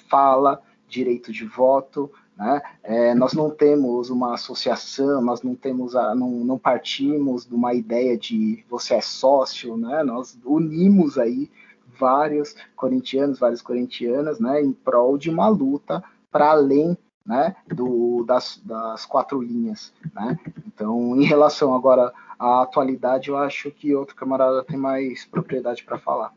fala, 0.08 0.62
direito 0.86 1.32
de 1.32 1.46
voto, 1.46 2.12
né? 2.36 2.62
É, 2.82 3.14
nós 3.14 3.32
não 3.32 3.50
temos 3.50 4.10
uma 4.10 4.34
associação, 4.34 5.20
nós 5.20 5.42
não 5.42 5.54
temos, 5.54 5.94
a, 5.94 6.14
não, 6.14 6.30
não, 6.30 6.58
partimos 6.58 7.46
de 7.46 7.54
uma 7.54 7.74
ideia 7.74 8.16
de 8.16 8.64
você 8.68 8.94
é 8.94 9.00
sócio, 9.00 9.76
né? 9.76 10.02
Nós 10.02 10.38
unimos 10.44 11.18
aí 11.18 11.50
vários 11.98 12.54
corintianos, 12.74 13.38
várias 13.38 13.62
corintianas, 13.62 14.40
né? 14.40 14.62
Em 14.62 14.72
prol 14.72 15.18
de 15.18 15.30
uma 15.30 15.48
luta 15.48 16.02
para 16.30 16.50
além, 16.50 16.96
né? 17.24 17.54
Do, 17.68 18.24
das, 18.24 18.60
das 18.64 19.04
quatro 19.04 19.40
linhas, 19.40 19.92
né? 20.14 20.38
Então, 20.66 21.16
em 21.16 21.24
relação 21.24 21.74
agora 21.74 22.12
à 22.38 22.62
atualidade, 22.62 23.28
eu 23.28 23.36
acho 23.36 23.70
que 23.70 23.94
outro 23.94 24.16
camarada 24.16 24.64
tem 24.64 24.76
mais 24.76 25.24
propriedade 25.24 25.84
para 25.84 25.98
falar. 25.98 26.32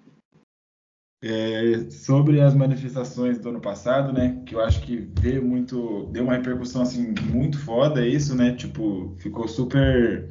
É, 1.28 1.89
sobre 1.89 2.39
as 2.39 2.53
manifestações 2.53 3.39
do 3.39 3.49
ano 3.49 3.59
passado, 3.59 4.13
né, 4.13 4.43
que 4.45 4.53
eu 4.53 4.61
acho 4.61 4.80
que 4.82 5.09
veio 5.19 5.43
muito, 5.43 6.07
deu 6.11 6.23
uma 6.23 6.34
repercussão 6.36 6.84
assim 6.84 7.15
muito 7.32 7.57
foda 7.57 8.05
isso, 8.07 8.36
né, 8.36 8.53
tipo, 8.55 9.15
ficou 9.17 9.47
super 9.47 10.30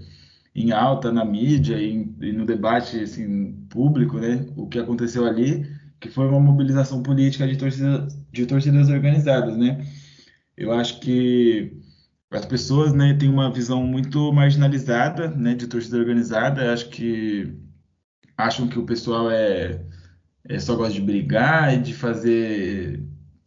em 0.55 0.71
alta 0.71 1.11
na 1.11 1.25
mídia 1.25 1.77
e, 1.81 2.09
e 2.21 2.33
no 2.33 2.47
debate 2.47 3.01
assim 3.01 3.55
público, 3.69 4.19
né, 4.21 4.47
o 4.57 4.69
que 4.69 4.79
aconteceu 4.79 5.27
ali, 5.27 5.67
que 6.01 6.09
foi 6.09 6.29
uma 6.29 6.39
mobilização 6.39 7.03
política 7.03 7.49
de 7.49 7.57
torcidas, 7.57 8.17
de 8.33 8.47
torcidas 8.47 8.89
organizadas, 8.89 9.57
né. 9.57 9.85
Eu 10.57 10.73
acho 10.73 11.01
que 11.01 11.73
as 12.31 12.47
pessoas, 12.47 12.93
né, 12.93 13.15
têm 13.15 13.29
uma 13.29 13.53
visão 13.53 13.85
muito 13.87 14.33
marginalizada, 14.33 15.29
né, 15.29 15.55
de 15.55 15.67
torcida 15.67 15.99
organizada. 15.99 16.65
Eu 16.65 16.73
acho 16.73 16.89
que 16.91 17.53
acham 18.37 18.69
que 18.69 18.79
o 18.79 18.87
pessoal 18.87 19.31
é 19.31 19.81
é, 20.49 20.59
só 20.59 20.77
gosta 20.77 20.95
de 20.95 21.01
brigar 21.01 21.75
e 21.75 21.81
de 21.81 21.95
fazer, 21.95 23.03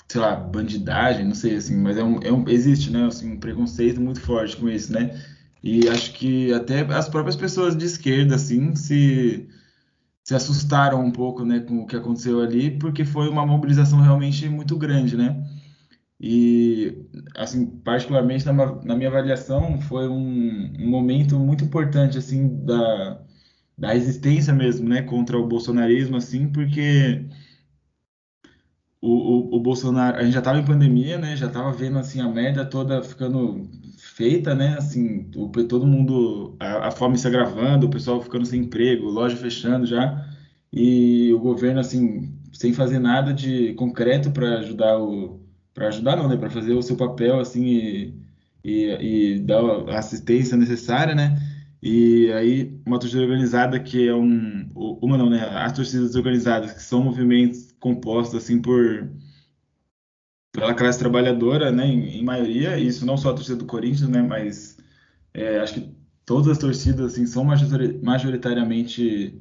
sei 0.08 0.22
lá, 0.22 0.36
bandidagem, 0.36 1.26
não 1.26 1.36
sei, 1.36 1.56
assim, 1.56 1.78
mas 1.78 1.98
é 1.98 2.04
um, 2.04 2.20
é 2.24 2.32
um, 2.32 2.48
existe, 2.50 2.92
né, 2.92 3.06
assim, 3.06 3.34
um 3.34 3.40
preconceito 3.40 4.02
muito 4.02 4.20
forte 4.22 4.58
com 4.58 4.70
isso, 4.70 4.92
né? 4.94 5.20
E 5.64 5.88
acho 5.90 6.14
que 6.14 6.54
até 6.54 6.82
as 6.82 7.10
próprias 7.10 7.36
pessoas 7.36 7.76
de 7.76 7.86
esquerda, 7.86 8.36
assim, 8.36 8.76
se, 8.76 9.48
se 10.24 10.36
assustaram 10.36 11.04
um 11.04 11.12
pouco, 11.12 11.46
né, 11.46 11.60
com 11.62 11.80
o 11.84 11.88
que 11.88 11.96
aconteceu 11.96 12.42
ali, 12.42 12.72
porque 12.80 13.06
foi 13.06 13.30
uma 13.30 13.46
mobilização 13.46 14.02
realmente 14.02 14.48
muito 14.50 14.78
grande, 14.78 15.18
né? 15.18 15.44
E, 16.20 17.06
assim, 17.36 17.66
particularmente 17.66 18.46
na, 18.46 18.54
na 18.54 18.96
minha 18.96 19.10
avaliação, 19.10 19.80
foi 19.82 20.08
um, 20.08 20.74
um 20.80 20.90
momento 20.90 21.40
muito 21.40 21.64
importante, 21.64 22.18
assim, 22.18 22.64
da 22.66 23.22
da 23.78 23.94
resistência 23.94 24.54
mesmo, 24.54 24.90
né, 24.90 25.04
contra 25.04 25.38
o 25.38 25.48
bolsonarismo, 25.48 26.18
assim, 26.18 26.48
porque 26.52 27.26
o, 29.00 29.56
o, 29.56 29.56
o 29.58 29.60
Bolsonaro, 29.60 30.18
a 30.18 30.24
gente 30.24 30.34
já 30.34 30.40
estava 30.40 30.60
em 30.60 30.66
pandemia, 30.66 31.18
né, 31.18 31.36
já 31.36 31.48
estava 31.48 31.72
vendo, 31.72 32.00
assim, 32.00 32.20
a 32.20 32.28
merda 32.28 32.66
toda 32.66 33.04
ficando 33.04 33.70
feita, 33.98 34.56
né, 34.56 34.76
assim, 34.78 35.30
o, 35.36 35.48
todo 35.50 35.86
mundo, 35.86 36.56
a, 36.60 36.88
a 36.88 36.92
fome 36.92 37.18
se 37.18 37.28
agravando, 37.28 37.86
o 37.86 37.90
pessoal 37.90 38.22
ficando 38.22 38.46
sem 38.46 38.62
emprego, 38.62 39.10
loja 39.10 39.38
fechando 39.38 39.86
já, 39.86 40.26
e 40.74 41.32
o 41.34 41.40
governo, 41.40 41.80
assim, 41.80 42.34
sem 42.52 42.74
fazer 42.74 43.00
nada 43.00 43.32
de 43.34 43.74
concreto 43.76 44.32
para 44.32 44.60
ajudar 44.60 44.98
o, 45.00 45.40
para 45.74 45.90
ajudar 45.90 46.16
não, 46.16 46.28
né, 46.28 46.36
para 46.36 46.50
fazer 46.50 46.74
o 46.74 46.82
seu 46.82 46.96
papel, 46.98 47.40
assim, 47.40 47.64
e, 47.64 48.14
e, 48.64 49.36
e 49.36 49.40
dar 49.40 49.62
a 49.92 50.00
assistência 50.00 50.58
necessária, 50.58 51.14
né, 51.14 51.38
e 51.82 52.32
aí, 52.34 52.82
uma 52.86 53.00
torcida 53.00 53.22
organizada 53.22 53.80
que 53.80 54.08
é 54.08 54.14
um. 54.16 54.70
Uma 54.76 55.18
não, 55.18 55.30
né? 55.30 55.44
As 55.50 55.74
torcidas 55.74 56.16
organizadas, 56.16 56.74
que 56.74 56.82
são 56.82 57.04
movimentos 57.04 57.72
compostos 57.80 58.44
assim 58.44 58.62
por. 58.62 59.10
pela 60.52 60.74
classe 60.74 61.00
trabalhadora, 61.00 61.72
né? 61.72 61.86
Em, 61.86 62.20
em 62.20 62.24
maioria, 62.24 62.78
isso 62.80 63.06
não 63.06 63.18
só 63.18 63.30
a 63.32 63.34
torcida 63.34 63.58
do 63.58 63.66
Corinthians, 63.66 64.10
né? 64.10 64.22
Mas 64.22 64.78
é, 65.34 65.60
acho 65.60 65.76
que 65.76 65.96
todas 66.26 66.48
as 66.50 66.58
torcidas 66.58 67.14
assim, 67.14 67.26
são 67.26 67.46
majoritariamente 68.04 69.40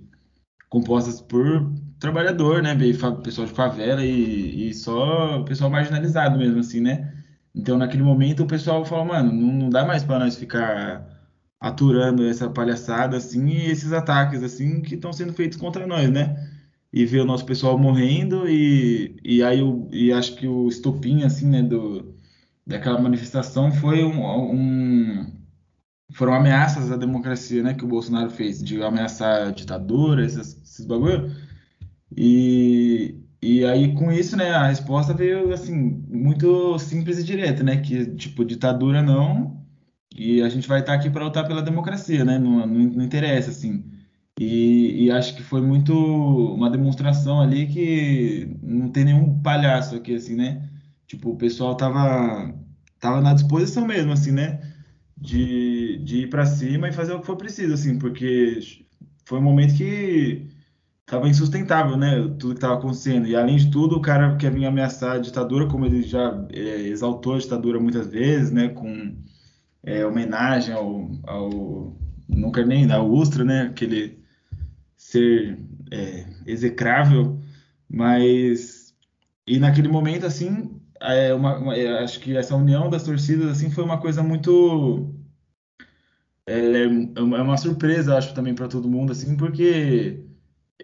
compostas 0.69 1.21
por 1.23 1.73
trabalhador, 1.99 2.63
né? 2.63 2.75
Pessoal 2.77 3.47
de 3.47 3.53
favela 3.53 4.05
e, 4.05 4.71
e 4.71 4.75
só 4.75 5.43
pessoal 5.45 5.71
marginalizado 5.71 6.39
mesmo, 6.39 6.61
assim, 6.61 6.81
né? 6.81 7.15
Então, 7.55 7.79
naquele 7.79 8.03
momento, 8.03 8.43
o 8.43 8.47
pessoal 8.47 8.85
fala, 8.85 9.05
mano, 9.07 9.33
não, 9.33 9.53
não 9.55 9.71
dá 9.71 9.87
mais 9.87 10.05
para 10.05 10.19
nós 10.19 10.37
ficar 10.37 11.16
aturando 11.61 12.27
essa 12.27 12.49
palhaçada, 12.51 13.17
assim, 13.17 13.47
e 13.49 13.71
esses 13.71 13.93
ataques, 13.93 14.43
assim, 14.43 14.83
que 14.83 14.95
estão 14.95 15.13
sendo 15.13 15.33
feitos 15.33 15.59
contra 15.59 15.87
nós, 15.87 16.11
né? 16.11 16.37
E 16.93 17.05
ver 17.07 17.21
o 17.21 17.25
nosso 17.27 17.45
pessoal 17.47 17.79
morrendo, 17.79 18.49
e, 18.49 19.17
e 19.25 19.43
aí 19.43 19.61
eu 19.61 19.89
e 19.93 20.13
acho 20.13 20.37
que 20.37 20.47
o 20.47 20.69
estopim, 20.69 21.25
assim, 21.25 21.47
né, 21.49 21.63
do, 21.63 22.15
daquela 22.67 23.01
manifestação 23.01 23.73
foi 23.73 24.05
um, 24.05 24.25
um 24.53 25.27
foram 26.13 26.35
ameaças 26.35 26.91
à 26.93 26.97
democracia, 26.97 27.63
né, 27.63 27.75
que 27.75 27.85
o 27.85 27.89
Bolsonaro 27.89 28.31
fez, 28.31 28.63
de 28.63 28.83
ameaçar 28.83 29.49
a 29.49 29.51
ditadura, 29.51 30.25
esses, 30.25 30.61
esses 30.63 30.87
bagulho. 30.87 31.35
E, 32.17 33.17
e 33.43 33.65
aí, 33.65 33.95
com 33.95 34.13
isso, 34.13 34.37
né, 34.37 34.51
a 34.51 34.69
resposta 34.69 35.13
veio, 35.15 35.53
assim, 35.53 36.03
muito 36.09 36.79
simples 36.79 37.19
e 37.19 37.25
direta, 37.25 37.63
né, 37.63 37.79
que, 37.79 38.07
tipo, 38.15 38.45
ditadura 38.45 39.03
não, 39.03 39.66
e 40.17 40.43
a 40.43 40.49
gente 40.49 40.69
vai 40.69 40.81
estar 40.81 40.95
aqui 40.95 41.11
para 41.11 41.25
lutar 41.25 41.47
pela 41.47 41.63
democracia, 41.63 42.25
né, 42.25 42.39
não, 42.39 42.67
não, 42.67 42.67
não 42.67 43.05
interessa, 43.05 43.51
assim. 43.51 43.85
E, 44.39 45.05
e, 45.05 45.11
acho 45.11 45.35
que 45.35 45.43
foi 45.43 45.63
muito 45.63 45.95
uma 45.95 46.69
demonstração 46.71 47.41
ali 47.41 47.67
que 47.69 48.57
não 48.63 48.91
tem 48.91 49.05
nenhum 49.07 49.41
palhaço 49.41 49.97
aqui, 49.97 50.15
assim, 50.15 50.37
né? 50.37 50.69
Tipo, 51.07 51.31
o 51.31 51.37
pessoal 51.37 51.75
tava, 51.75 52.55
tava 53.01 53.23
na 53.23 53.33
disposição 53.33 53.87
mesmo, 53.87 54.13
assim, 54.13 54.33
né? 54.33 54.61
de, 55.17 55.99
de 55.99 56.19
ir 56.23 56.31
para 56.31 56.45
cima 56.47 56.89
e 56.89 56.93
fazer 56.93 57.15
o 57.15 57.21
que 57.21 57.27
for 57.27 57.37
preciso, 57.37 57.75
assim, 57.75 57.99
porque 57.99 58.61
foi 59.25 59.39
um 59.39 59.43
momento 59.43 59.75
que 59.75 60.47
estava 61.01 61.29
insustentável, 61.29 61.97
né? 61.97 62.17
Tudo 62.39 62.51
que 62.51 62.59
estava 62.59 62.75
acontecendo. 62.75 63.27
E 63.27 63.37
além 63.37 63.57
de 63.57 63.71
tudo, 63.71 63.97
o 63.97 64.03
cara 64.03 64.37
quer 64.37 64.53
vir 64.53 64.67
ameaçar 64.67 65.13
a 65.17 65.19
ditadura, 65.19 65.67
como 65.67 65.87
ele 65.87 66.03
já 66.03 66.47
é, 66.53 66.89
exaltou 66.89 67.35
a 67.35 67.39
ditadura 67.39 67.81
muitas 67.81 68.09
vezes, 68.09 68.51
né? 68.51 68.69
Com 68.69 69.17
é, 69.87 70.05
homenagem 70.05 70.75
ao, 70.75 71.09
ao. 71.23 71.97
Não 72.29 72.51
quero 72.51 72.67
nem 72.67 72.87
dar 72.87 73.01
o 73.01 73.13
Ustra, 73.13 73.45
né? 73.45 73.63
Aquele 73.63 74.19
ser 74.97 75.59
é, 75.91 76.27
execrável, 76.45 77.39
mas. 77.89 78.95
E 79.47 79.61
naquele 79.61 79.87
momento, 79.87 80.27
assim, 80.27 80.81
é 81.01 81.33
uma, 81.33 81.57
uma, 81.57 81.77
é, 81.77 82.03
acho 82.03 82.21
que 82.21 82.37
essa 82.37 82.57
união 82.57 82.91
das 82.91 83.05
torcidas 83.05 83.51
assim 83.51 83.71
foi 83.71 83.85
uma 83.85 83.99
coisa 83.99 84.23
muito 84.23 85.15
é, 86.47 86.59
é, 86.59 86.85
é 86.85 87.21
uma 87.21 87.57
surpresa 87.57 88.17
acho 88.17 88.35
também 88.35 88.55
para 88.55 88.69
todo 88.69 88.89
mundo 88.89 89.13
assim 89.13 89.37
porque 89.37 90.25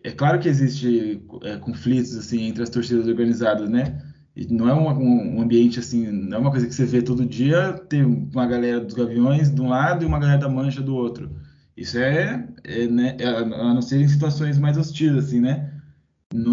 é 0.05 0.11
claro 0.11 0.38
que 0.38 0.48
existe 0.48 1.22
conflitos 1.62 2.16
assim 2.16 2.44
entre 2.44 2.62
as 2.62 2.70
torcidas 2.70 3.09
organizadas 3.09 3.68
né 3.68 3.98
e 4.35 4.47
não 4.53 4.68
é 4.68 4.74
um, 4.74 5.37
um, 5.37 5.43
ambiente 5.43 5.78
assim 5.78 6.07
não 6.07 6.39
é 6.39 6.41
uma 6.41 6.51
coisa 6.51 6.66
que 6.66 6.74
você 6.74 6.85
vê 6.87 7.03
todo 7.03 7.26
dia 7.26 7.74
tem 7.89 8.03
uma 8.03 8.47
galera 8.47 8.80
dos 8.80 8.95
Gaviões 8.95 9.51
de 9.51 9.61
um 9.61 9.68
lado 9.68 10.05
e 10.05 10.07
uma 10.07 10.18
galera 10.18 10.39
da 10.39 10.49
Mancha 10.49 10.80
do 10.80 10.95
outro 10.95 11.30
isso 11.76 11.99
é, 11.99 12.49
é 12.64 12.87
né 12.87 13.16
é, 13.18 13.26
a 13.26 13.74
não 13.74 13.83
ser 13.83 14.01
em 14.01 14.09
situações 14.09 14.59
mais 14.59 14.76
hostis 14.78 15.12
assim 15.12 15.41
né 15.41 15.72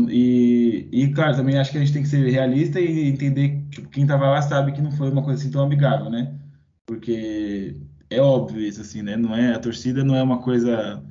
e, 0.09 0.89
e, 0.91 1.13
claro, 1.13 1.35
também 1.35 1.57
acho 1.57 1.71
que 1.71 1.77
a 1.77 1.79
gente 1.79 1.93
tem 1.93 2.03
que 2.03 2.09
ser 2.09 2.29
realista 2.29 2.79
e 2.79 3.07
entender 3.07 3.49
que 3.49 3.69
tipo, 3.69 3.89
quem 3.89 4.03
estava 4.03 4.29
lá 4.29 4.41
sabe 4.41 4.73
que 4.73 4.81
não 4.81 4.91
foi 4.91 5.09
uma 5.09 5.23
coisa 5.23 5.41
assim 5.41 5.51
tão 5.51 5.63
amigável, 5.63 6.09
né? 6.09 6.37
Porque 6.85 7.77
é 8.09 8.19
óbvio 8.21 8.61
isso, 8.61 8.81
assim, 8.81 9.01
né? 9.01 9.15
Não 9.15 9.35
é, 9.35 9.53
a 9.53 9.59
torcida 9.59 10.03
não 10.03 10.15
é 10.15 10.23
uma 10.23 10.41
coisa 10.41 11.03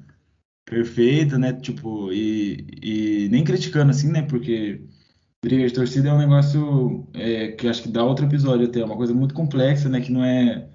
perfeita, 0.67 1.39
né? 1.39 1.53
Tipo, 1.55 2.13
e, 2.13 2.67
e 2.83 3.29
nem 3.31 3.45
criticando, 3.45 3.91
assim, 3.91 4.11
né? 4.11 4.23
Porque 4.23 4.83
briga 5.43 5.67
de 5.67 5.73
torcida 5.75 6.09
é 6.09 6.13
um 6.13 6.19
negócio 6.19 7.09
é, 7.15 7.53
que 7.53 7.69
acho 7.69 7.83
que 7.83 7.89
dá 7.89 8.05
outro 8.05 8.27
episódio 8.27 8.67
até, 8.67 8.81
é 8.81 8.85
uma 8.85 8.97
coisa 8.97 9.15
muito 9.15 9.35
complexa, 9.35 9.89
né? 9.89 10.01
Que 10.01 10.13
não 10.13 10.25
é, 10.25 10.69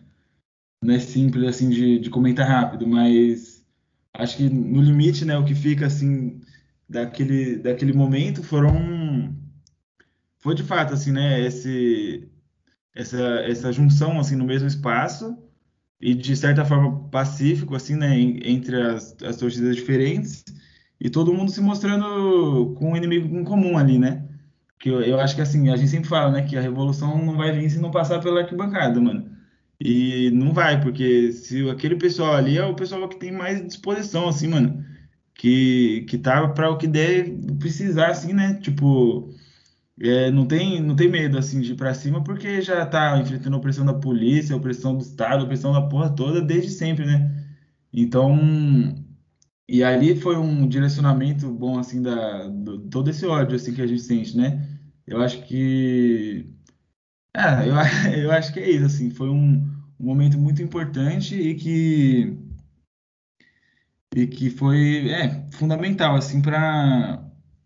não 0.83 0.93
é 0.93 0.99
simples, 0.99 1.45
assim, 1.47 1.69
de, 1.69 1.99
de 1.99 2.09
comentar 2.09 2.47
rápido, 2.47 2.87
mas 2.87 3.65
acho 4.13 4.37
que 4.37 4.49
no 4.49 4.81
limite, 4.81 5.25
né? 5.25 5.37
O 5.37 5.45
que 5.45 5.55
fica, 5.55 5.87
assim 5.87 6.41
daquele, 6.87 7.57
daquele 7.57 7.93
momento 7.93 8.43
foram 8.43 9.35
foi 10.37 10.55
de 10.55 10.63
fato 10.63 10.93
assim 10.93 11.11
né? 11.11 11.41
Esse 11.41 12.29
essa, 12.95 13.17
essa 13.45 13.71
junção 13.71 14.19
assim 14.19 14.35
no 14.35 14.45
mesmo 14.45 14.67
espaço 14.67 15.37
e 15.99 16.13
de 16.13 16.35
certa 16.35 16.65
forma 16.65 17.09
pacífico 17.09 17.75
assim 17.75 17.95
né? 17.95 18.19
Entre 18.19 18.79
as, 18.81 19.15
as 19.23 19.37
torcidas 19.37 19.75
diferentes 19.75 20.43
e 20.99 21.09
todo 21.09 21.33
mundo 21.33 21.51
se 21.51 21.61
mostrando 21.61 22.75
com 22.75 22.91
um 22.91 22.97
inimigo 22.97 23.35
em 23.35 23.43
comum 23.43 23.77
ali 23.77 23.97
né 23.97 24.27
que 24.83 24.89
eu, 24.89 25.01
eu 25.01 25.19
acho 25.19 25.35
que 25.35 25.41
assim 25.41 25.69
a 25.69 25.77
gente 25.77 25.89
sempre 25.89 26.09
fala 26.09 26.31
né 26.31 26.43
que 26.43 26.57
a 26.57 26.61
revolução 26.61 27.17
não 27.25 27.37
vai 27.37 27.51
vir 27.51 27.69
se 27.69 27.79
não 27.79 27.91
passar 27.91 28.19
pela 28.21 28.41
arquibancada 28.41 28.99
mano 29.01 29.31
e 29.79 30.29
não 30.31 30.53
vai 30.53 30.81
porque 30.81 31.31
se 31.31 31.69
aquele 31.69 31.95
pessoal 31.95 32.35
ali 32.35 32.57
é 32.57 32.65
o 32.65 32.75
pessoal 32.75 33.07
que 33.09 33.17
tem 33.17 33.31
mais 33.31 33.65
disposição 33.65 34.27
assim 34.27 34.47
mano 34.47 34.83
que, 35.35 36.05
que 36.07 36.17
tá 36.17 36.47
para 36.49 36.69
o 36.69 36.77
que 36.77 36.87
der 36.87 37.29
precisar, 37.59 38.07
assim, 38.11 38.33
né? 38.33 38.55
Tipo, 38.61 39.33
é, 39.99 40.31
não, 40.31 40.45
tem, 40.47 40.81
não 40.81 40.95
tem 40.95 41.09
medo, 41.09 41.37
assim, 41.37 41.61
de 41.61 41.73
ir 41.73 41.75
para 41.75 41.93
cima, 41.93 42.23
porque 42.23 42.61
já 42.61 42.85
tá 42.85 43.17
enfrentando 43.19 43.55
a 43.55 43.59
opressão 43.59 43.85
da 43.85 43.93
polícia, 43.93 44.53
a 44.53 44.57
opressão 44.57 44.95
do 44.97 45.03
Estado, 45.03 45.41
a 45.41 45.43
opressão 45.45 45.73
da 45.73 45.81
porra 45.83 46.09
toda 46.15 46.41
desde 46.41 46.71
sempre, 46.71 47.05
né? 47.05 47.45
Então, 47.93 48.37
e 49.67 49.83
ali 49.83 50.15
foi 50.15 50.37
um 50.37 50.67
direcionamento 50.67 51.49
bom, 51.51 51.79
assim, 51.79 52.01
da, 52.01 52.47
do, 52.47 52.79
todo 52.89 53.09
esse 53.09 53.25
ódio, 53.25 53.55
assim, 53.55 53.73
que 53.73 53.81
a 53.81 53.87
gente 53.87 54.01
sente, 54.01 54.37
né? 54.37 54.72
Eu 55.07 55.21
acho 55.21 55.41
que... 55.43 56.49
É, 57.35 57.67
eu, 57.67 57.75
eu 58.25 58.31
acho 58.31 58.53
que 58.53 58.59
é 58.59 58.69
isso, 58.69 58.85
assim, 58.85 59.09
foi 59.09 59.29
um, 59.29 59.55
um 59.99 60.05
momento 60.05 60.37
muito 60.37 60.61
importante 60.61 61.35
e 61.35 61.55
que 61.55 62.37
e 64.15 64.27
que 64.27 64.49
foi 64.49 65.09
é, 65.09 65.47
fundamental 65.51 66.15
assim 66.15 66.41
para 66.41 67.19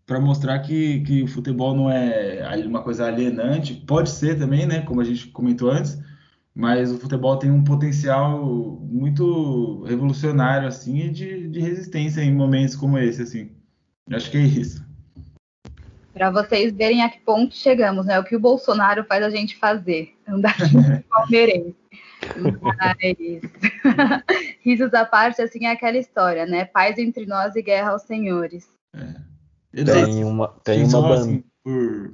para 0.06 0.18
mostrar 0.20 0.58
que, 0.60 1.02
que 1.02 1.22
o 1.22 1.26
futebol 1.28 1.74
não 1.76 1.90
é 1.90 2.56
uma 2.66 2.82
coisa 2.82 3.04
alienante, 3.06 3.74
pode 3.74 4.08
ser 4.08 4.38
também, 4.38 4.64
né, 4.66 4.80
como 4.80 5.02
a 5.02 5.04
gente 5.04 5.26
comentou 5.28 5.70
antes, 5.70 5.98
mas 6.54 6.90
o 6.90 6.98
futebol 6.98 7.38
tem 7.38 7.50
um 7.50 7.62
potencial 7.62 8.42
muito 8.90 9.82
revolucionário 9.84 10.66
assim 10.66 11.12
de, 11.12 11.48
de 11.48 11.60
resistência 11.60 12.22
em 12.22 12.34
momentos 12.34 12.74
como 12.74 12.98
esse 12.98 13.20
assim. 13.22 13.50
Acho 14.10 14.30
que 14.30 14.38
é 14.38 14.42
isso. 14.46 14.87
Para 16.18 16.32
vocês 16.32 16.72
verem 16.72 17.00
a 17.04 17.08
que 17.08 17.20
ponto 17.20 17.54
chegamos, 17.54 18.04
né? 18.04 18.18
O 18.18 18.24
que 18.24 18.34
o 18.34 18.40
Bolsonaro 18.40 19.04
faz 19.04 19.22
a 19.22 19.30
gente 19.30 19.56
fazer, 19.56 20.16
andar 20.26 20.56
de 20.56 20.74
palmeirense. 21.08 21.76
Mas, 22.60 23.42
risos 24.60 24.92
à 24.92 25.04
parte, 25.04 25.40
assim, 25.40 25.66
é 25.66 25.70
aquela 25.70 25.96
história, 25.96 26.44
né? 26.44 26.64
Paz 26.64 26.98
entre 26.98 27.24
nós 27.24 27.54
e 27.54 27.62
guerra 27.62 27.92
aos 27.92 28.02
senhores. 28.02 28.68
É. 28.92 29.84
Tem 29.84 30.24
uma, 30.24 30.48
tem 30.64 30.82
uma 30.82 31.02
banda. 31.02 31.20
Assim, 31.20 31.44
por, 31.62 32.12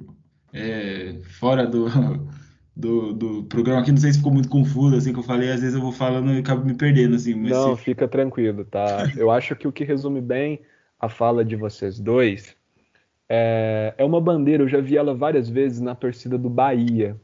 é, 0.53 1.19
fora 1.39 1.65
do, 1.65 1.87
do, 2.77 3.11
do 3.11 3.43
programa 3.45 3.81
aqui, 3.81 3.91
não 3.91 3.97
sei 3.97 4.11
se 4.11 4.19
ficou 4.19 4.31
muito 4.31 4.49
confuso, 4.49 4.95
assim, 4.95 5.13
que 5.13 5.19
eu 5.19 5.23
falei, 5.23 5.51
às 5.51 5.61
vezes 5.61 5.73
eu 5.73 5.81
vou 5.81 5.91
falando 5.91 6.31
e 6.31 6.37
acabo 6.37 6.63
me 6.63 6.75
perdendo, 6.75 7.15
assim. 7.15 7.33
não, 7.33 7.75
se... 7.75 7.81
fica 7.81 8.07
tranquilo, 8.07 8.65
tá? 8.65 9.11
eu 9.17 9.31
acho 9.31 9.55
que 9.55 9.67
o 9.67 9.71
que 9.71 9.83
resume 9.83 10.21
bem 10.21 10.61
a 10.99 11.09
fala 11.09 11.43
de 11.43 11.55
vocês 11.55 11.99
dois 11.99 12.55
é, 13.29 13.93
é 13.97 14.05
uma 14.05 14.21
bandeira, 14.21 14.63
eu 14.63 14.67
já 14.67 14.79
vi 14.79 14.97
ela 14.97 15.13
várias 15.13 15.49
vezes 15.49 15.81
na 15.81 15.95
torcida 15.95 16.37
do 16.37 16.49
Bahia 16.49 17.19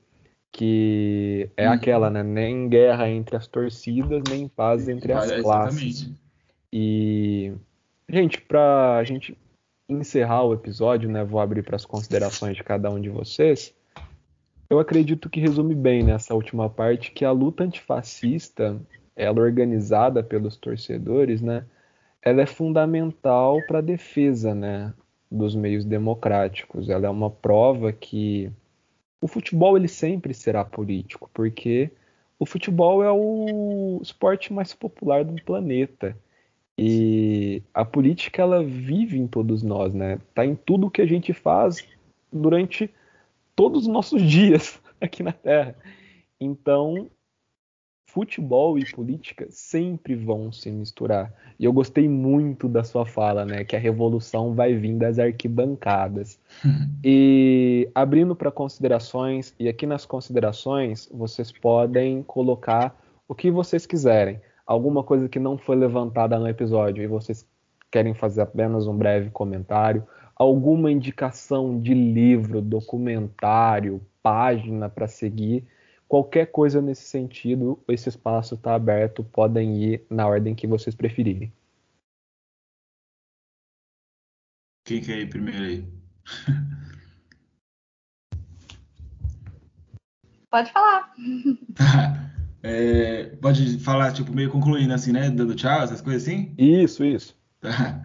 que 0.51 1.49
é 1.55 1.67
uhum. 1.67 1.73
aquela, 1.73 2.09
né? 2.09 2.21
Nem 2.21 2.67
guerra 2.67 3.09
entre 3.09 3.35
as 3.35 3.47
torcidas, 3.47 4.21
nem 4.29 4.47
paz 4.47 4.89
entre 4.89 5.13
as 5.13 5.31
é, 5.31 5.41
classes. 5.41 6.11
E, 6.73 7.53
gente, 8.09 8.41
para 8.41 8.97
a 8.97 9.03
gente 9.03 9.37
encerrar 9.87 10.43
o 10.43 10.53
episódio, 10.53 11.09
né? 11.09 11.23
Vou 11.23 11.39
abrir 11.39 11.63
para 11.63 11.77
as 11.77 11.85
considerações 11.85 12.57
de 12.57 12.63
cada 12.63 12.89
um 12.89 12.99
de 12.99 13.09
vocês. 13.09 13.73
Eu 14.69 14.79
acredito 14.79 15.29
que 15.29 15.39
resume 15.39 15.75
bem 15.75 16.03
nessa 16.03 16.33
última 16.33 16.69
parte 16.69 17.11
que 17.11 17.25
a 17.25 17.31
luta 17.31 17.63
antifascista, 17.63 18.79
ela 19.15 19.41
organizada 19.41 20.21
pelos 20.21 20.57
torcedores, 20.57 21.41
né? 21.41 21.65
Ela 22.21 22.41
é 22.41 22.45
fundamental 22.45 23.59
para 23.67 23.79
a 23.79 23.81
defesa, 23.81 24.53
né? 24.53 24.93
Dos 25.31 25.55
meios 25.55 25.85
democráticos. 25.85 26.89
Ela 26.89 27.07
é 27.07 27.09
uma 27.09 27.29
prova 27.29 27.93
que 27.93 28.51
o 29.21 29.27
futebol 29.27 29.77
ele 29.77 29.87
sempre 29.87 30.33
será 30.33 30.65
político, 30.65 31.29
porque 31.33 31.91
o 32.39 32.45
futebol 32.45 33.03
é 33.03 33.11
o 33.11 33.99
esporte 34.01 34.51
mais 34.51 34.73
popular 34.73 35.23
do 35.23 35.41
planeta. 35.43 36.17
E 36.77 37.61
a 37.73 37.85
política 37.85 38.41
ela 38.41 38.63
vive 38.63 39.19
em 39.19 39.27
todos 39.27 39.61
nós, 39.61 39.93
né? 39.93 40.19
Tá 40.33 40.43
em 40.43 40.55
tudo 40.55 40.89
que 40.89 41.01
a 41.01 41.05
gente 41.05 41.33
faz 41.33 41.87
durante 42.33 42.89
todos 43.55 43.83
os 43.83 43.87
nossos 43.87 44.21
dias 44.27 44.81
aqui 44.99 45.21
na 45.21 45.31
Terra. 45.31 45.75
Então, 46.39 47.09
futebol 48.13 48.77
e 48.77 48.85
política 48.91 49.47
sempre 49.49 50.15
vão 50.15 50.51
se 50.51 50.69
misturar. 50.69 51.33
E 51.57 51.63
eu 51.63 51.71
gostei 51.71 52.09
muito 52.09 52.67
da 52.67 52.83
sua 52.83 53.05
fala, 53.05 53.45
né? 53.45 53.63
Que 53.63 53.75
a 53.75 53.79
revolução 53.79 54.53
vai 54.53 54.73
vir 54.73 54.95
das 54.97 55.17
arquibancadas. 55.17 56.37
e 57.03 57.89
abrindo 57.95 58.35
para 58.35 58.51
considerações, 58.51 59.55
e 59.57 59.69
aqui 59.69 59.85
nas 59.85 60.05
considerações 60.05 61.09
vocês 61.13 61.51
podem 61.51 62.21
colocar 62.23 62.99
o 63.27 63.33
que 63.33 63.49
vocês 63.49 63.85
quiserem. 63.85 64.39
alguma 64.65 65.03
coisa 65.03 65.27
que 65.27 65.39
não 65.39 65.57
foi 65.57 65.75
levantada 65.75 66.39
no 66.39 66.47
episódio 66.47 67.03
e 67.03 67.07
vocês 67.07 67.45
querem 67.91 68.13
fazer 68.13 68.41
apenas 68.41 68.87
um 68.87 68.95
breve 68.95 69.29
comentário, 69.29 70.07
alguma 70.35 70.89
indicação 70.89 71.79
de 71.81 71.93
livro, 71.93 72.61
documentário, 72.61 74.01
página 74.23 74.87
para 74.87 75.07
seguir, 75.07 75.65
qualquer 76.11 76.47
coisa 76.47 76.81
nesse 76.81 77.03
sentido, 77.03 77.81
esse 77.87 78.09
espaço 78.09 78.55
está 78.55 78.75
aberto, 78.75 79.23
podem 79.23 79.81
ir 79.81 80.05
na 80.09 80.27
ordem 80.27 80.53
que 80.53 80.67
vocês 80.67 80.93
preferirem. 80.93 81.53
Quem 84.83 84.99
quer 84.99 85.19
ir 85.19 85.29
primeiro 85.29 85.63
aí? 85.63 85.87
Pode 90.51 90.69
falar. 90.73 91.13
É, 92.63 93.35
pode 93.41 93.79
falar, 93.79 94.13
tipo, 94.13 94.31
meio 94.31 94.51
concluindo 94.51 94.93
assim, 94.93 95.11
né? 95.11 95.31
Dando 95.31 95.55
tchau, 95.55 95.81
essas 95.81 95.99
coisas 95.99 96.21
assim? 96.21 96.53
Isso, 96.59 97.03
isso. 97.03 97.35
Tá. 97.59 98.03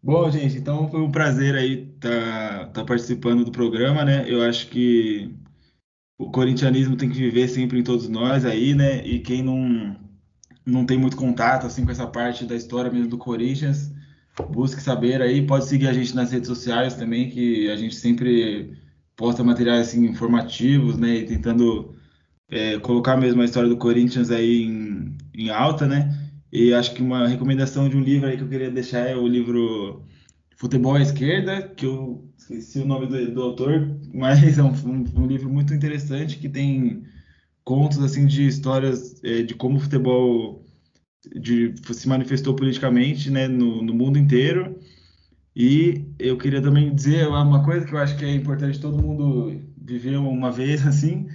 Bom, 0.00 0.30
gente, 0.30 0.56
então 0.56 0.88
foi 0.88 1.00
um 1.00 1.10
prazer 1.10 1.56
aí 1.56 1.90
estar 1.96 2.66
tá, 2.66 2.66
tá 2.66 2.84
participando 2.84 3.44
do 3.44 3.50
programa, 3.50 4.04
né? 4.04 4.24
Eu 4.28 4.40
acho 4.42 4.68
que 4.68 5.34
o 6.18 6.30
corintianismo 6.30 6.96
tem 6.96 7.08
que 7.08 7.16
viver 7.16 7.48
sempre 7.48 7.78
em 7.78 7.84
todos 7.84 8.08
nós 8.08 8.44
aí, 8.44 8.74
né? 8.74 9.06
E 9.06 9.20
quem 9.20 9.42
não, 9.42 9.96
não 10.66 10.84
tem 10.84 10.98
muito 10.98 11.16
contato 11.16 11.66
assim 11.66 11.84
com 11.84 11.92
essa 11.92 12.06
parte 12.06 12.44
da 12.44 12.56
história 12.56 12.90
mesmo 12.90 13.08
do 13.08 13.18
Corinthians, 13.18 13.92
busque 14.50 14.82
saber 14.82 15.22
aí, 15.22 15.46
pode 15.46 15.66
seguir 15.66 15.86
a 15.88 15.92
gente 15.92 16.14
nas 16.14 16.32
redes 16.32 16.48
sociais 16.48 16.94
também, 16.94 17.30
que 17.30 17.70
a 17.70 17.76
gente 17.76 17.94
sempre 17.94 18.76
posta 19.16 19.44
materiais 19.44 19.88
assim 19.88 20.04
informativos, 20.06 20.98
né? 20.98 21.18
E 21.18 21.26
tentando 21.26 21.94
é, 22.50 22.78
colocar 22.80 23.16
mesmo 23.16 23.40
a 23.42 23.44
história 23.44 23.68
do 23.68 23.76
Corinthians 23.76 24.30
aí 24.30 24.62
em, 24.64 25.16
em 25.34 25.50
alta, 25.50 25.86
né? 25.86 26.16
E 26.52 26.74
acho 26.74 26.94
que 26.94 27.02
uma 27.02 27.28
recomendação 27.28 27.88
de 27.88 27.96
um 27.96 28.00
livro 28.00 28.28
aí 28.28 28.36
que 28.36 28.42
eu 28.42 28.48
queria 28.48 28.70
deixar 28.70 29.00
é 29.00 29.16
o 29.16 29.26
livro 29.26 30.02
Futebol 30.58 30.96
à 30.96 31.00
Esquerda, 31.00 31.62
que 31.68 31.86
eu 31.86 32.28
esqueci 32.36 32.80
o 32.80 32.84
nome 32.84 33.06
do, 33.06 33.32
do 33.32 33.42
autor, 33.42 33.96
mas 34.12 34.58
é 34.58 34.62
um, 34.62 34.72
um, 34.72 35.04
um, 35.22 35.26
livro 35.26 35.48
muito 35.48 35.72
interessante 35.72 36.36
que 36.36 36.48
tem 36.48 37.04
contos 37.62 38.02
assim 38.02 38.26
de 38.26 38.44
histórias 38.46 39.22
é, 39.22 39.42
de 39.42 39.54
como 39.54 39.76
o 39.76 39.80
futebol 39.80 40.66
de, 41.40 41.74
se 41.92 42.08
manifestou 42.08 42.56
politicamente 42.56 43.30
né, 43.30 43.46
no, 43.46 43.82
no, 43.82 43.94
mundo 43.94 44.18
inteiro. 44.18 44.76
E 45.54 46.04
eu 46.18 46.36
queria 46.36 46.60
também 46.60 46.92
dizer 46.92 47.28
uma 47.28 47.64
coisa 47.64 47.86
que 47.86 47.92
eu 47.92 47.98
acho 47.98 48.16
que 48.16 48.24
é 48.24 48.34
importante 48.34 48.80
todo 48.80 49.02
mundo 49.02 49.60
viver 49.80 50.16
uma 50.16 50.50
vez 50.50 50.84
assim, 50.86 51.28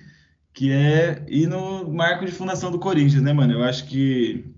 que 0.54 0.70
é 0.70 1.24
ir 1.30 1.48
no 1.48 1.90
marco 1.90 2.26
de 2.26 2.32
fundação 2.34 2.72
do 2.72 2.80
Corinthians, 2.80 3.24
né, 3.24 3.32
mano? 3.32 3.54
Eu 3.54 3.64
acho 3.64 3.88
que 3.88 4.53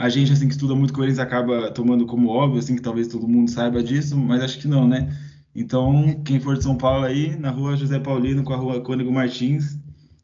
a 0.00 0.08
gente, 0.08 0.32
assim, 0.32 0.48
que 0.48 0.54
estuda 0.54 0.74
muito 0.74 0.94
Corinthians 0.94 1.18
acaba 1.18 1.70
tomando 1.70 2.06
como 2.06 2.30
óbvio, 2.30 2.58
assim, 2.58 2.74
que 2.74 2.80
talvez 2.80 3.06
todo 3.06 3.28
mundo 3.28 3.50
saiba 3.50 3.82
disso, 3.82 4.16
mas 4.16 4.42
acho 4.42 4.58
que 4.58 4.66
não, 4.66 4.88
né? 4.88 5.14
Então, 5.54 6.22
quem 6.24 6.40
for 6.40 6.56
de 6.56 6.62
São 6.62 6.74
Paulo 6.74 7.04
aí, 7.04 7.36
na 7.36 7.50
rua 7.50 7.76
José 7.76 7.98
Paulino 7.98 8.42
com 8.42 8.54
a 8.54 8.56
rua 8.56 8.80
Cônigo 8.80 9.12
Martins, 9.12 9.78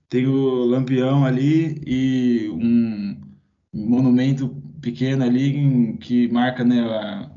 tem 0.09 0.27
o 0.27 0.65
Lampião 0.65 1.27
ali 1.27 1.83
e 1.87 2.49
um 2.49 3.21
monumento 3.75 4.49
pequeno 4.81 5.23
ali 5.23 5.99
que 5.99 6.27
marca, 6.33 6.65
né, 6.65 6.81
a, 6.81 7.31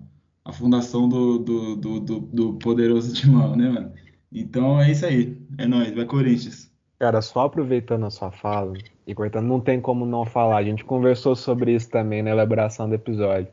a 0.46 0.54
fundação 0.54 1.10
do, 1.10 1.40
do, 1.40 1.76
do, 1.76 2.00
do, 2.00 2.20
do 2.22 2.54
poderoso 2.54 3.14
Timão, 3.14 3.54
né, 3.54 3.68
mano? 3.70 3.92
Então 4.32 4.80
é 4.80 4.90
isso 4.92 5.06
aí. 5.06 5.38
É 5.58 5.68
nóis, 5.68 5.94
vai 5.94 6.06
Corinthians. 6.06 6.72
Cara, 6.98 7.22
só 7.22 7.48
aproveitando 7.48 8.06
a 8.06 8.10
sua 8.10 8.32
fala 8.32 8.78
e 9.10 9.16
cortando, 9.16 9.48
não 9.48 9.60
tem 9.60 9.82
como 9.82 10.06
não 10.06 10.24
falar. 10.24 10.58
A 10.58 10.64
gente 10.64 10.86
conversou 10.86 11.36
sobre 11.36 11.74
isso 11.74 11.90
também 11.90 12.22
na 12.22 12.30
elaboração 12.30 12.88
do 12.88 12.94
episódio. 12.94 13.48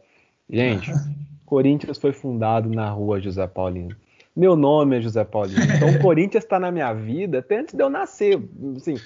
Gente, 0.51 0.93
Corinthians 1.47 1.97
foi 1.97 2.13
fundado 2.13 2.69
na 2.69 2.91
rua 2.91 3.19
José 3.21 3.47
Paulino. 3.47 3.97
Meu 4.37 4.55
nome 4.55 4.99
é 4.99 5.01
José 5.01 5.25
Paulino. 5.25 5.63
Então 5.75 5.89
o 5.93 5.99
Corinthians 5.99 6.45
está 6.45 6.61
na 6.61 6.71
minha 6.71 6.93
vida 6.93 7.39
até 7.39 7.61
antes 7.61 7.75
de 7.75 7.83
eu 7.83 7.89
nascer. 7.89 8.39
Assim, 8.77 8.97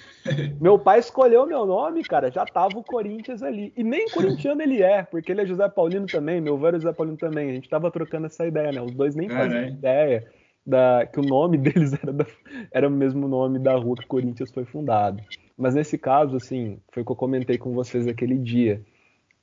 meu 0.59 0.77
pai 0.77 0.99
escolheu 0.99 1.47
meu 1.47 1.65
nome, 1.65 2.03
cara, 2.03 2.29
já 2.29 2.45
tava 2.45 2.77
o 2.77 2.83
Corinthians 2.83 3.41
ali. 3.41 3.71
E 3.77 3.81
nem 3.81 4.09
corintiano 4.09 4.61
ele 4.61 4.83
é, 4.83 5.03
porque 5.03 5.31
ele 5.31 5.43
é 5.43 5.45
José 5.45 5.69
Paulino 5.69 6.05
também, 6.05 6.41
meu 6.41 6.57
velho 6.57 6.75
é 6.75 6.79
José 6.81 6.91
Paulino 6.91 7.17
também. 7.17 7.49
A 7.49 7.53
gente 7.53 7.69
tava 7.69 7.89
trocando 7.89 8.25
essa 8.25 8.45
ideia, 8.45 8.73
né? 8.73 8.81
Os 8.81 8.91
dois 8.91 9.15
nem 9.15 9.29
faziam 9.29 9.67
ideia 9.69 10.27
da, 10.67 11.05
que 11.05 11.21
o 11.21 11.23
nome 11.23 11.55
deles 11.57 11.93
era, 11.93 12.11
da, 12.11 12.25
era 12.69 12.87
o 12.89 12.91
mesmo 12.91 13.25
nome 13.25 13.57
da 13.57 13.73
rua 13.75 13.95
que 13.95 14.03
o 14.03 14.07
Corinthians 14.07 14.51
foi 14.51 14.65
fundado. 14.65 15.23
Mas 15.61 15.75
nesse 15.75 15.95
caso, 15.95 16.37
assim, 16.37 16.79
foi 16.91 17.03
o 17.03 17.05
que 17.05 17.11
eu 17.11 17.15
comentei 17.15 17.55
com 17.55 17.71
vocês 17.71 18.07
aquele 18.07 18.35
dia. 18.35 18.81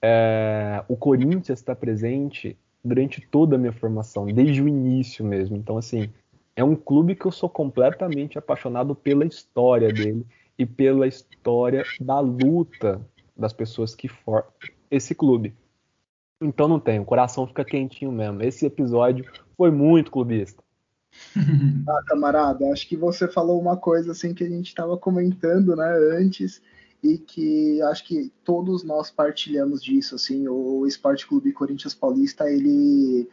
É, 0.02 0.82
o 0.88 0.96
Corinthians 0.96 1.60
está 1.60 1.76
presente 1.76 2.58
durante 2.84 3.20
toda 3.20 3.54
a 3.54 3.58
minha 3.58 3.72
formação, 3.72 4.26
desde 4.26 4.60
o 4.60 4.66
início 4.66 5.24
mesmo. 5.24 5.56
Então, 5.56 5.78
assim, 5.78 6.10
é 6.56 6.64
um 6.64 6.74
clube 6.74 7.14
que 7.14 7.24
eu 7.24 7.30
sou 7.30 7.48
completamente 7.48 8.36
apaixonado 8.36 8.96
pela 8.96 9.24
história 9.24 9.92
dele 9.92 10.26
e 10.58 10.66
pela 10.66 11.06
história 11.06 11.84
da 12.00 12.18
luta 12.18 13.00
das 13.36 13.52
pessoas 13.52 13.94
que 13.94 14.08
formam 14.08 14.50
esse 14.90 15.14
clube. 15.14 15.54
Então 16.42 16.66
não 16.66 16.80
tem, 16.80 16.98
o 16.98 17.04
coração 17.04 17.46
fica 17.46 17.64
quentinho 17.64 18.10
mesmo. 18.10 18.42
Esse 18.42 18.66
episódio 18.66 19.24
foi 19.56 19.70
muito 19.70 20.10
clubista. 20.10 20.64
Ah, 21.88 22.02
camarada, 22.06 22.70
acho 22.70 22.86
que 22.86 22.96
você 22.96 23.26
falou 23.26 23.60
uma 23.60 23.76
coisa 23.76 24.12
assim 24.12 24.34
que 24.34 24.44
a 24.44 24.48
gente 24.48 24.68
estava 24.68 24.96
comentando, 24.96 25.74
né, 25.74 25.90
antes 26.18 26.60
e 27.02 27.16
que 27.16 27.80
acho 27.82 28.04
que 28.04 28.32
todos 28.44 28.82
nós 28.84 29.10
partilhamos 29.10 29.82
disso, 29.82 30.14
assim, 30.16 30.48
o 30.48 30.86
Esporte 30.86 31.26
Clube 31.26 31.52
Corinthians 31.52 31.94
Paulista, 31.94 32.50
ele 32.50 33.28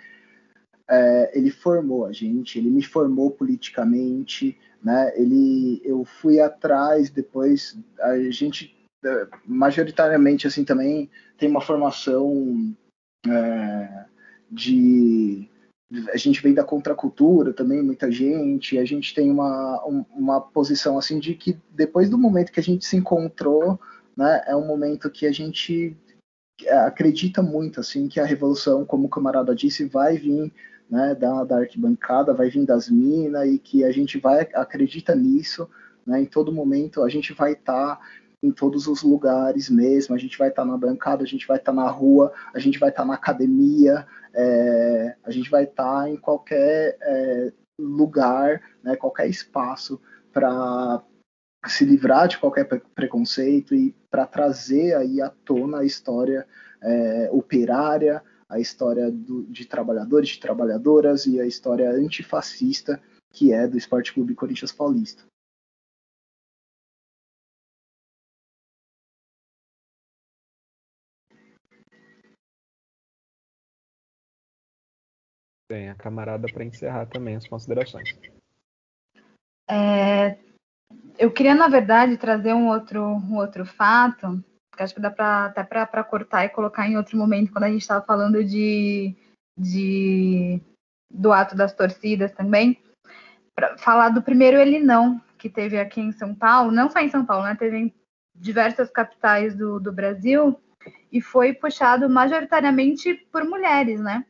é, 0.88 1.38
ele 1.38 1.49
formou 1.49 2.05
a 2.05 2.13
gente, 2.13 2.59
ele 2.59 2.69
me 2.69 2.84
formou 2.84 3.32
politicamente, 3.32 4.57
né, 4.84 5.11
ele, 5.15 5.82
eu 5.84 6.05
fui 6.05 6.39
atrás, 6.39 7.09
depois 7.09 7.78
a 7.99 8.17
gente 8.30 8.76
é, 9.03 9.28
majoritariamente, 9.45 10.47
assim, 10.47 10.63
também 10.63 11.09
tem 11.38 11.49
uma 11.49 11.61
formação 11.61 12.73
é, 13.28 14.05
de 14.51 15.49
a 16.11 16.17
gente 16.17 16.41
vem 16.41 16.53
da 16.53 16.63
contracultura 16.63 17.53
também, 17.53 17.81
muita 17.81 18.11
gente, 18.11 18.77
a 18.77 18.86
gente 18.86 19.13
tem 19.13 19.29
uma, 19.29 19.83
uma 20.11 20.41
posição 20.41 20.97
assim 20.97 21.19
de 21.19 21.36
que 21.36 21.57
depois 21.71 22.09
do 22.09 22.17
momento 22.17 22.51
que 22.51 22.59
a 22.59 22.63
gente 22.63 22.86
se 22.86 22.97
encontrou, 22.97 23.79
né, 24.17 24.43
é 24.47 24.55
um 24.55 24.65
momento 24.65 25.09
que 25.11 25.27
a 25.27 25.31
gente 25.31 25.95
acredita 26.86 27.41
muito 27.41 27.79
assim 27.79 28.07
que 28.07 28.19
a 28.19 28.25
revolução, 28.25 28.86
como 28.86 29.05
o 29.05 29.09
camarada 29.09 29.53
disse, 29.53 29.86
vai 29.86 30.17
vir 30.17 30.51
né, 30.89 31.13
da, 31.13 31.43
da 31.43 31.57
arquibancada, 31.59 32.33
vai 32.33 32.49
vir 32.49 32.65
das 32.65 32.89
minas 32.89 33.47
e 33.47 33.59
que 33.59 33.83
a 33.83 33.91
gente 33.91 34.17
vai 34.17 34.47
acredita 34.53 35.15
nisso, 35.15 35.69
né, 36.05 36.21
em 36.21 36.25
todo 36.25 36.51
momento 36.51 37.03
a 37.03 37.09
gente 37.09 37.33
vai 37.33 37.53
estar 37.53 37.97
tá 37.97 38.01
em 38.45 38.51
todos 38.51 38.87
os 38.87 39.03
lugares 39.03 39.69
mesmo, 39.69 40.15
a 40.15 40.17
gente 40.17 40.37
vai 40.37 40.49
estar 40.49 40.63
tá 40.63 40.67
na 40.67 40.77
bancada, 40.77 41.23
a 41.23 41.27
gente 41.27 41.47
vai 41.47 41.57
estar 41.57 41.71
tá 41.71 41.75
na 41.75 41.89
rua, 41.89 42.31
a 42.53 42.59
gente 42.59 42.79
vai 42.79 42.89
estar 42.89 43.03
tá 43.03 43.07
na 43.07 43.15
academia, 43.15 44.05
é, 44.33 45.15
a 45.23 45.31
gente 45.31 45.49
vai 45.49 45.63
estar 45.63 46.03
tá 46.03 46.09
em 46.09 46.17
qualquer 46.17 46.97
é, 47.01 47.53
lugar, 47.79 48.61
né, 48.83 48.95
qualquer 48.95 49.27
espaço 49.27 49.99
para 50.31 51.01
se 51.67 51.83
livrar 51.83 52.27
de 52.27 52.37
qualquer 52.37 52.65
preconceito 52.93 53.73
e 53.73 53.95
para 54.09 54.25
trazer 54.25 54.95
aí 54.95 55.21
à 55.21 55.29
tona 55.29 55.79
a 55.79 55.85
história 55.85 56.45
é, 56.81 57.29
operária, 57.31 58.21
a 58.47 58.59
história 58.59 59.09
do, 59.11 59.43
de 59.43 59.65
trabalhadores, 59.65 60.29
de 60.29 60.39
trabalhadoras 60.39 61.25
e 61.25 61.39
a 61.39 61.45
história 61.45 61.89
antifascista 61.89 63.01
que 63.31 63.51
é 63.51 63.67
do 63.67 63.77
Esporte 63.77 64.13
Clube 64.13 64.33
Corinthians 64.33 64.71
Paulista. 64.71 65.23
Tem 75.68 75.89
a 75.89 75.95
camarada 75.95 76.47
para 76.51 76.63
encerrar 76.63 77.05
também 77.07 77.36
as 77.36 77.47
considerações. 77.47 78.18
É, 79.70 80.38
eu 81.18 81.32
queria, 81.32 81.55
na 81.55 81.68
verdade, 81.68 82.18
trazer 82.18 82.53
um 82.53 82.68
outro, 82.68 83.01
um 83.03 83.38
outro 83.38 83.66
fato, 83.66 84.43
que 84.76 84.84
acho 84.84 84.93
que 84.93 85.01
dá 85.01 85.09
pra, 85.09 85.45
até 85.45 85.63
para 85.63 86.03
cortar 86.03 86.45
e 86.45 86.49
colocar 86.49 86.88
em 86.88 86.97
outro 86.97 87.18
momento, 87.18 87.51
quando 87.51 87.63
a 87.63 87.70
gente 87.70 87.82
estava 87.82 88.05
falando 88.05 88.43
de, 88.43 89.16
de, 89.57 90.61
do 91.11 91.32
ato 91.32 91.55
das 91.55 91.74
torcidas 91.74 92.32
também. 92.32 92.80
Pra 93.55 93.78
falar 93.78 94.09
do 94.09 94.22
primeiro 94.22 94.57
ele 94.57 94.80
não, 94.80 95.20
que 95.38 95.49
teve 95.49 95.80
aqui 95.80 96.01
em 96.01 96.11
São 96.11 96.36
Paulo, 96.36 96.72
não 96.72 96.89
só 96.89 96.99
em 96.99 97.09
São 97.09 97.26
Paulo, 97.26 97.45
né? 97.45 97.55
Teve 97.55 97.78
em 97.78 97.93
diversas 98.36 98.89
capitais 98.91 99.55
do, 99.55 99.80
do 99.80 99.93
Brasil, 99.93 100.59
e 101.11 101.22
foi 101.22 101.53
puxado 101.53 102.09
majoritariamente 102.09 103.13
por 103.32 103.45
mulheres, 103.45 103.99
né? 104.01 104.26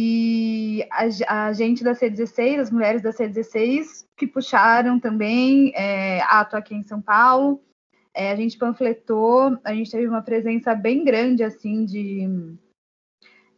E 0.00 0.86
a, 0.92 1.46
a, 1.46 1.52
gente 1.52 1.82
da 1.82 1.90
C16, 1.90 2.60
as 2.60 2.70
mulheres 2.70 3.02
da 3.02 3.10
C16, 3.10 4.06
que 4.16 4.28
puxaram 4.28 5.00
também 5.00 5.72
é, 5.74 6.20
ato 6.20 6.56
aqui 6.56 6.72
em 6.72 6.84
São 6.84 7.02
Paulo. 7.02 7.60
É, 8.14 8.30
a 8.30 8.36
gente 8.36 8.56
panfletou, 8.56 9.58
a 9.64 9.74
gente 9.74 9.90
teve 9.90 10.06
uma 10.06 10.22
presença 10.22 10.72
bem 10.72 11.02
grande 11.02 11.42
assim 11.42 11.84
de 11.84 12.28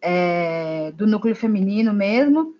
é, 0.01 0.91
do 0.93 1.07
núcleo 1.07 1.37
feminino 1.37 1.93
mesmo. 1.93 2.57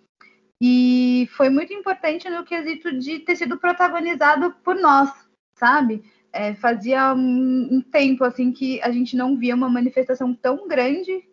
E 0.61 1.27
foi 1.31 1.49
muito 1.49 1.73
importante 1.73 2.29
no 2.29 2.45
quesito 2.45 2.95
de 2.99 3.17
ter 3.21 3.35
sido 3.35 3.57
protagonizado 3.57 4.51
por 4.63 4.75
nós, 4.75 5.09
sabe? 5.55 6.03
É, 6.31 6.53
fazia 6.53 7.15
um, 7.15 7.77
um, 7.77 7.81
tempo 7.81 8.23
assim 8.23 8.51
que 8.51 8.79
a 8.83 8.91
gente 8.91 9.17
não 9.17 9.35
via 9.35 9.55
uma 9.55 9.67
manifestação 9.67 10.35
tão 10.35 10.67
grande 10.67 11.27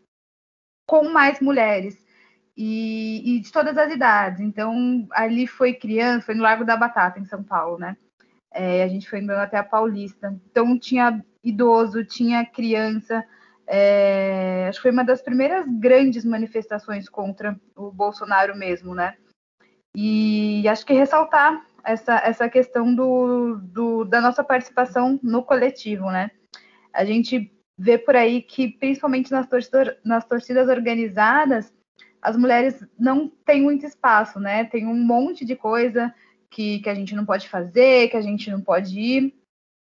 com 0.86 1.10
mais 1.10 1.40
mulheres 1.40 2.07
e, 2.60 3.36
e, 3.36 3.40
de 3.40 3.52
todas 3.52 3.78
as 3.78 3.92
idades. 3.92 4.40
Então 4.40 5.06
ali 5.12 5.46
foi 5.46 5.72
criança, 5.72 6.26
foi 6.26 6.34
no 6.34 6.42
Largo 6.42 6.64
da 6.64 6.76
Batata 6.76 7.20
em 7.20 7.24
São 7.24 7.40
Paulo, 7.40 7.78
né? 7.78 7.96
É, 8.52 8.82
a 8.82 8.88
gente 8.88 9.08
foi 9.08 9.20
andando 9.20 9.38
até 9.38 9.56
a 9.56 9.62
Paulista. 9.62 10.36
Então 10.50 10.76
tinha 10.76 11.24
idoso, 11.44 12.04
tinha 12.04 12.44
criança. 12.44 13.24
É, 13.64 14.66
acho 14.68 14.78
que 14.78 14.82
foi 14.82 14.90
uma 14.90 15.04
das 15.04 15.22
primeiras 15.22 15.66
grandes 15.78 16.24
manifestações 16.24 17.08
contra 17.08 17.56
o 17.76 17.92
Bolsonaro 17.92 18.56
mesmo, 18.56 18.92
né? 18.92 19.14
E 19.94 20.66
acho 20.66 20.84
que 20.84 20.92
ressaltar 20.92 21.64
essa, 21.84 22.16
essa 22.24 22.48
questão 22.48 22.92
do, 22.92 23.56
do, 23.62 24.04
da 24.04 24.20
nossa 24.20 24.42
participação 24.42 25.20
no 25.22 25.44
coletivo, 25.44 26.10
né? 26.10 26.32
A 26.92 27.04
gente 27.04 27.52
vê 27.78 27.96
por 27.96 28.16
aí 28.16 28.42
que, 28.42 28.66
principalmente 28.66 29.30
nas 29.30 29.46
torcidas, 29.46 29.96
nas 30.04 30.24
torcidas 30.24 30.68
organizadas, 30.68 31.72
as 32.20 32.36
mulheres 32.36 32.84
não 32.98 33.28
têm 33.44 33.62
muito 33.62 33.86
espaço, 33.86 34.40
né? 34.40 34.64
Tem 34.64 34.86
um 34.86 34.94
monte 34.94 35.44
de 35.44 35.54
coisa 35.56 36.14
que, 36.50 36.80
que 36.80 36.88
a 36.88 36.94
gente 36.94 37.14
não 37.14 37.24
pode 37.24 37.48
fazer, 37.48 38.08
que 38.08 38.16
a 38.16 38.20
gente 38.20 38.50
não 38.50 38.60
pode 38.60 38.98
ir. 38.98 39.34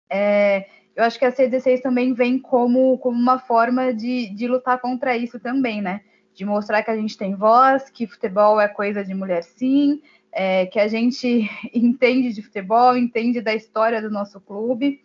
É, 0.09 0.67
eu 0.95 1.03
acho 1.03 1.19
que 1.19 1.25
a 1.25 1.31
C16 1.31 1.81
também 1.81 2.13
vem 2.13 2.39
como, 2.39 2.97
como 2.97 3.17
uma 3.17 3.39
forma 3.39 3.93
de, 3.93 4.29
de 4.29 4.47
lutar 4.47 4.79
contra 4.79 5.15
isso 5.15 5.39
também, 5.39 5.81
né? 5.81 6.01
De 6.33 6.45
mostrar 6.45 6.83
que 6.83 6.91
a 6.91 6.95
gente 6.95 7.17
tem 7.17 7.35
voz, 7.35 7.89
que 7.89 8.07
futebol 8.07 8.59
é 8.59 8.67
coisa 8.67 9.03
de 9.03 9.13
mulher 9.13 9.43
sim, 9.43 10.01
é, 10.31 10.65
que 10.65 10.79
a 10.79 10.87
gente 10.87 11.49
entende 11.73 12.33
de 12.33 12.41
futebol, 12.41 12.97
entende 12.97 13.41
da 13.41 13.53
história 13.53 14.01
do 14.01 14.09
nosso 14.09 14.41
clube 14.41 15.01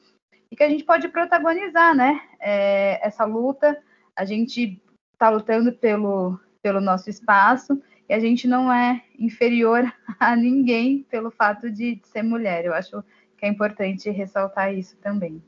e 0.51 0.57
que 0.57 0.63
a 0.63 0.69
gente 0.69 0.85
pode 0.85 1.09
protagonizar, 1.09 1.95
né? 1.95 2.21
É, 2.41 3.07
essa 3.07 3.25
luta. 3.25 3.79
A 4.15 4.25
gente 4.25 4.83
está 5.15 5.31
lutando 5.31 5.73
pelo, 5.73 6.39
pelo 6.63 6.81
nosso 6.81 7.11
espaço 7.11 7.83
e 8.09 8.15
a 8.15 8.21
gente 8.21 8.47
não 8.47 8.73
é 8.73 9.03
inferior 9.19 9.85
a 10.21 10.37
ninguém 10.37 11.03
pelo 11.05 11.31
fato 11.31 11.71
de, 11.71 11.97
de 11.97 12.07
ser 12.09 12.23
mulher. 12.23 12.65
Eu 12.65 12.75
acho 12.75 13.03
que 13.37 13.47
é 13.47 13.49
importante 13.49 14.11
ressaltar 14.11 14.75
isso 14.75 14.97
também. 14.99 15.43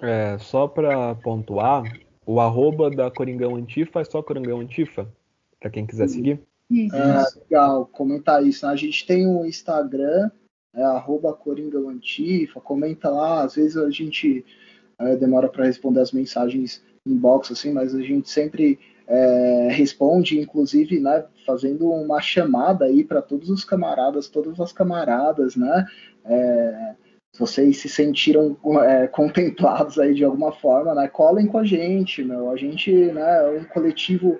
É, 0.00 0.36
só 0.38 0.66
para 0.66 1.14
pontuar, 1.16 1.84
o 2.26 2.40
arroba 2.40 2.90
da 2.90 3.10
Coringão 3.10 3.54
Antifa 3.54 4.00
é 4.00 4.04
só 4.04 4.20
Coringão 4.20 4.58
Antifa, 4.58 5.08
para 5.60 5.70
quem 5.70 5.86
quiser 5.86 6.08
seguir. 6.08 6.40
Isso. 6.68 6.96
É, 6.96 7.24
legal, 7.44 7.86
comentar 7.86 8.44
isso. 8.44 8.66
Né? 8.66 8.72
A 8.72 8.76
gente 8.76 9.06
tem 9.06 9.26
um 9.28 9.44
Instagram, 9.44 10.30
é, 10.74 10.82
arroba 10.82 11.32
Coringão 11.34 11.88
Antifa, 11.88 12.60
comenta 12.60 13.10
lá, 13.10 13.44
às 13.44 13.54
vezes 13.54 13.76
a 13.76 13.90
gente 13.90 14.44
é, 14.98 15.14
demora 15.16 15.48
para 15.48 15.66
responder 15.66 16.00
as 16.00 16.10
mensagens 16.10 16.82
inbox, 17.06 17.50
assim, 17.50 17.72
mas 17.72 17.94
a 17.94 18.00
gente 18.00 18.28
sempre 18.30 18.78
é, 19.06 19.68
responde, 19.70 20.38
inclusive, 20.38 21.00
né, 21.00 21.24
fazendo 21.44 21.90
uma 21.90 22.20
chamada 22.20 22.84
aí 22.84 23.04
para 23.04 23.20
todos 23.20 23.50
os 23.50 23.64
camaradas, 23.64 24.28
todas 24.28 24.60
as 24.60 24.72
camaradas, 24.72 25.56
né, 25.56 25.86
é, 26.24 26.94
vocês 27.38 27.78
se 27.78 27.88
sentiram 27.88 28.56
é, 28.82 29.06
contemplados 29.06 29.98
aí 29.98 30.14
de 30.14 30.24
alguma 30.24 30.52
forma, 30.52 30.94
né? 30.94 31.08
Colhem 31.08 31.46
com 31.46 31.58
a 31.58 31.64
gente, 31.64 32.22
meu. 32.22 32.50
A 32.50 32.56
gente, 32.56 32.92
né, 32.92 33.46
é 33.46 33.60
um 33.60 33.64
coletivo 33.64 34.38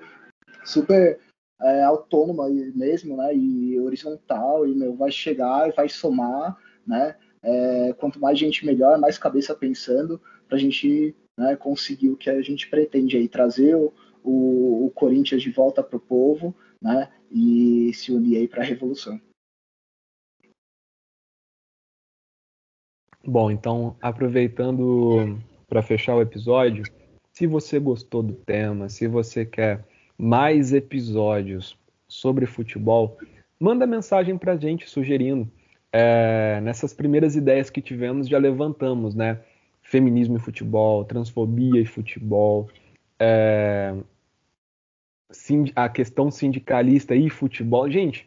super 0.62 1.18
é, 1.62 1.82
autônomo 1.84 2.42
mesmo, 2.74 3.16
né? 3.16 3.34
E 3.34 3.80
horizontal, 3.80 4.66
e 4.66 4.74
meu, 4.74 4.94
vai 4.94 5.10
chegar 5.10 5.68
e 5.68 5.72
vai 5.72 5.88
somar, 5.88 6.56
né? 6.86 7.16
É, 7.42 7.94
quanto 7.98 8.20
mais 8.20 8.38
gente 8.38 8.64
melhor, 8.66 8.98
mais 8.98 9.18
cabeça 9.18 9.54
pensando, 9.54 10.20
para 10.46 10.56
a 10.58 10.60
gente 10.60 11.16
né, 11.37 11.57
conseguir 11.57 12.11
o 12.11 12.16
que 12.16 12.30
a 12.30 12.41
gente 12.43 12.68
pretende 12.68 13.16
aí, 13.16 13.28
trazer 13.28 13.74
o, 13.74 13.93
o, 14.22 14.87
o 14.87 14.91
Corinthians 14.91 15.43
de 15.43 15.51
volta 15.51 15.83
para 15.83 15.97
o 15.97 16.01
povo, 16.01 16.55
né? 16.80 17.11
E 17.30 17.93
se 17.95 18.12
unir 18.12 18.37
aí 18.37 18.49
para 18.49 18.62
a 18.62 18.66
revolução. 18.66 19.20
Bom, 23.24 23.51
então, 23.51 23.97
aproveitando 24.01 25.39
para 25.68 25.80
fechar 25.80 26.16
o 26.16 26.20
episódio, 26.20 26.83
se 27.33 27.47
você 27.47 27.78
gostou 27.78 28.22
do 28.22 28.35
tema, 28.35 28.89
se 28.89 29.07
você 29.07 29.47
quer 29.47 29.87
mais 30.18 30.72
episódios 30.72 31.78
sobre 32.09 32.47
futebol, 32.47 33.16
manda 33.59 33.87
mensagem 33.87 34.37
para 34.37 34.53
a 34.53 34.57
gente 34.57 34.91
sugerindo. 34.91 35.51
É, 35.93 36.61
nessas 36.62 36.93
primeiras 36.93 37.37
ideias 37.37 37.70
que 37.70 37.80
tivemos, 37.80 38.28
já 38.28 38.39
levantamos, 38.39 39.14
né? 39.14 39.41
Feminismo 39.93 40.38
e 40.38 40.40
futebol, 40.40 41.05
transfobia 41.05 41.78
e 41.78 41.84
futebol, 41.84 42.66
é, 43.20 43.95
a 45.76 45.86
questão 45.86 46.30
sindicalista 46.30 47.14
e 47.14 47.28
futebol. 47.28 47.90
Gente, 47.90 48.26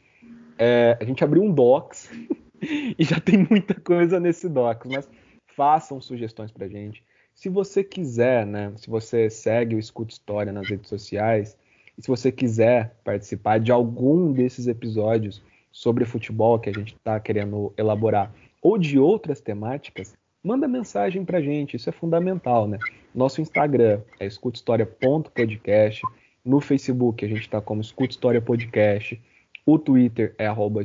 é, 0.59 0.95
a 1.01 1.03
gente 1.03 1.23
abriu 1.23 1.41
um 1.41 1.51
docs 1.51 2.11
e 2.61 3.03
já 3.03 3.19
tem 3.19 3.47
muita 3.49 3.73
coisa 3.73 4.19
nesse 4.19 4.47
docs, 4.47 4.91
mas 4.91 5.09
façam 5.55 5.99
sugestões 5.99 6.51
pra 6.51 6.67
gente. 6.67 7.03
Se 7.33 7.49
você 7.49 7.83
quiser, 7.83 8.45
né, 8.45 8.71
se 8.75 8.87
você 8.87 9.27
segue 9.27 9.75
o 9.75 9.79
Escuta 9.79 10.13
História 10.13 10.53
nas 10.53 10.69
redes 10.69 10.87
sociais, 10.87 11.57
e 11.97 12.01
se 12.03 12.07
você 12.07 12.31
quiser 12.31 12.95
participar 13.03 13.59
de 13.59 13.71
algum 13.71 14.31
desses 14.31 14.67
episódios 14.67 15.41
sobre 15.71 16.05
futebol 16.05 16.59
que 16.59 16.69
a 16.69 16.73
gente 16.73 16.93
está 16.93 17.19
querendo 17.19 17.73
elaborar, 17.75 18.31
ou 18.61 18.77
de 18.77 18.99
outras 18.99 19.41
temáticas, 19.41 20.13
manda 20.45 20.67
mensagem 20.67 21.25
pra 21.25 21.41
gente, 21.41 21.75
isso 21.75 21.89
é 21.89 21.91
fundamental, 21.91 22.67
né? 22.67 22.77
Nosso 23.15 23.41
Instagram 23.41 24.01
é 24.19 24.27
escutahistoria.podcast, 24.27 26.03
no 26.45 26.61
Facebook 26.61 27.25
a 27.25 27.27
gente 27.27 27.41
está 27.41 27.59
como 27.59 27.81
Escuta 27.81 28.11
História 28.11 28.39
Podcast, 28.39 29.19
o 29.65 29.79
Twitter 29.79 30.35
é 30.37 30.45
arroba 30.45 30.83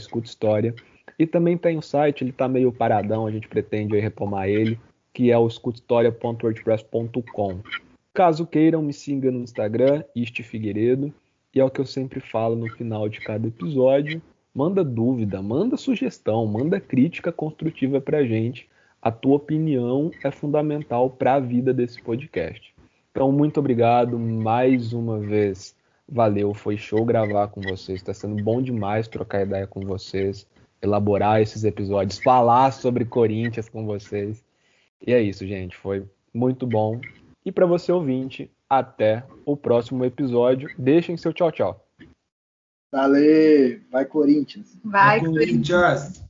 e 1.18 1.26
também 1.26 1.58
tem 1.58 1.76
o 1.76 1.82
site, 1.82 2.24
ele 2.24 2.30
está 2.30 2.48
meio 2.48 2.72
paradão, 2.72 3.26
a 3.26 3.30
gente 3.30 3.46
pretende 3.46 3.98
retomar 3.98 4.48
ele, 4.48 4.80
que 5.12 5.30
é 5.30 5.36
o 5.36 5.46
escuthistoria.wordpress.com. 5.46 7.60
Caso 8.14 8.46
queiram, 8.46 8.80
me 8.80 8.94
siga 8.94 9.30
no 9.30 9.42
Instagram, 9.42 10.02
Isti 10.16 10.42
Figueiredo, 10.42 11.12
e 11.54 11.60
é 11.60 11.64
o 11.64 11.70
que 11.70 11.82
eu 11.82 11.86
sempre 11.86 12.20
falo 12.20 12.56
no 12.56 12.70
final 12.70 13.10
de 13.10 13.20
cada 13.20 13.46
episódio. 13.46 14.22
Manda 14.54 14.82
dúvida, 14.82 15.42
manda 15.42 15.76
sugestão, 15.76 16.46
manda 16.46 16.80
crítica 16.80 17.30
construtiva 17.30 18.00
para 18.00 18.16
a 18.18 18.24
gente. 18.24 18.69
A 19.02 19.10
tua 19.10 19.36
opinião 19.36 20.10
é 20.22 20.30
fundamental 20.30 21.10
para 21.10 21.34
a 21.34 21.40
vida 21.40 21.72
desse 21.72 22.02
podcast. 22.02 22.74
Então, 23.10 23.32
muito 23.32 23.58
obrigado 23.58 24.18
mais 24.18 24.92
uma 24.92 25.18
vez. 25.18 25.74
Valeu, 26.08 26.52
foi 26.52 26.76
show 26.76 27.04
gravar 27.04 27.48
com 27.48 27.60
vocês. 27.60 28.00
Está 28.00 28.12
sendo 28.12 28.42
bom 28.42 28.60
demais 28.60 29.08
trocar 29.08 29.42
ideia 29.42 29.66
com 29.66 29.80
vocês 29.80 30.46
elaborar 30.82 31.40
esses 31.40 31.64
episódios, 31.64 32.18
falar 32.18 32.72
sobre 32.72 33.04
Corinthians 33.04 33.68
com 33.68 33.84
vocês. 33.84 34.42
E 35.06 35.12
é 35.12 35.20
isso, 35.20 35.46
gente. 35.46 35.76
Foi 35.76 36.06
muito 36.32 36.66
bom. 36.66 37.00
E 37.44 37.52
para 37.52 37.66
você 37.66 37.92
ouvinte, 37.92 38.50
até 38.68 39.24
o 39.44 39.56
próximo 39.56 40.04
episódio. 40.04 40.70
Deixem 40.78 41.16
seu 41.16 41.32
tchau, 41.32 41.52
tchau. 41.52 41.86
Valeu! 42.92 43.80
Vai, 43.90 44.04
Corinthians! 44.04 44.78
Vai, 44.84 45.20
Corinthians! 45.20 46.29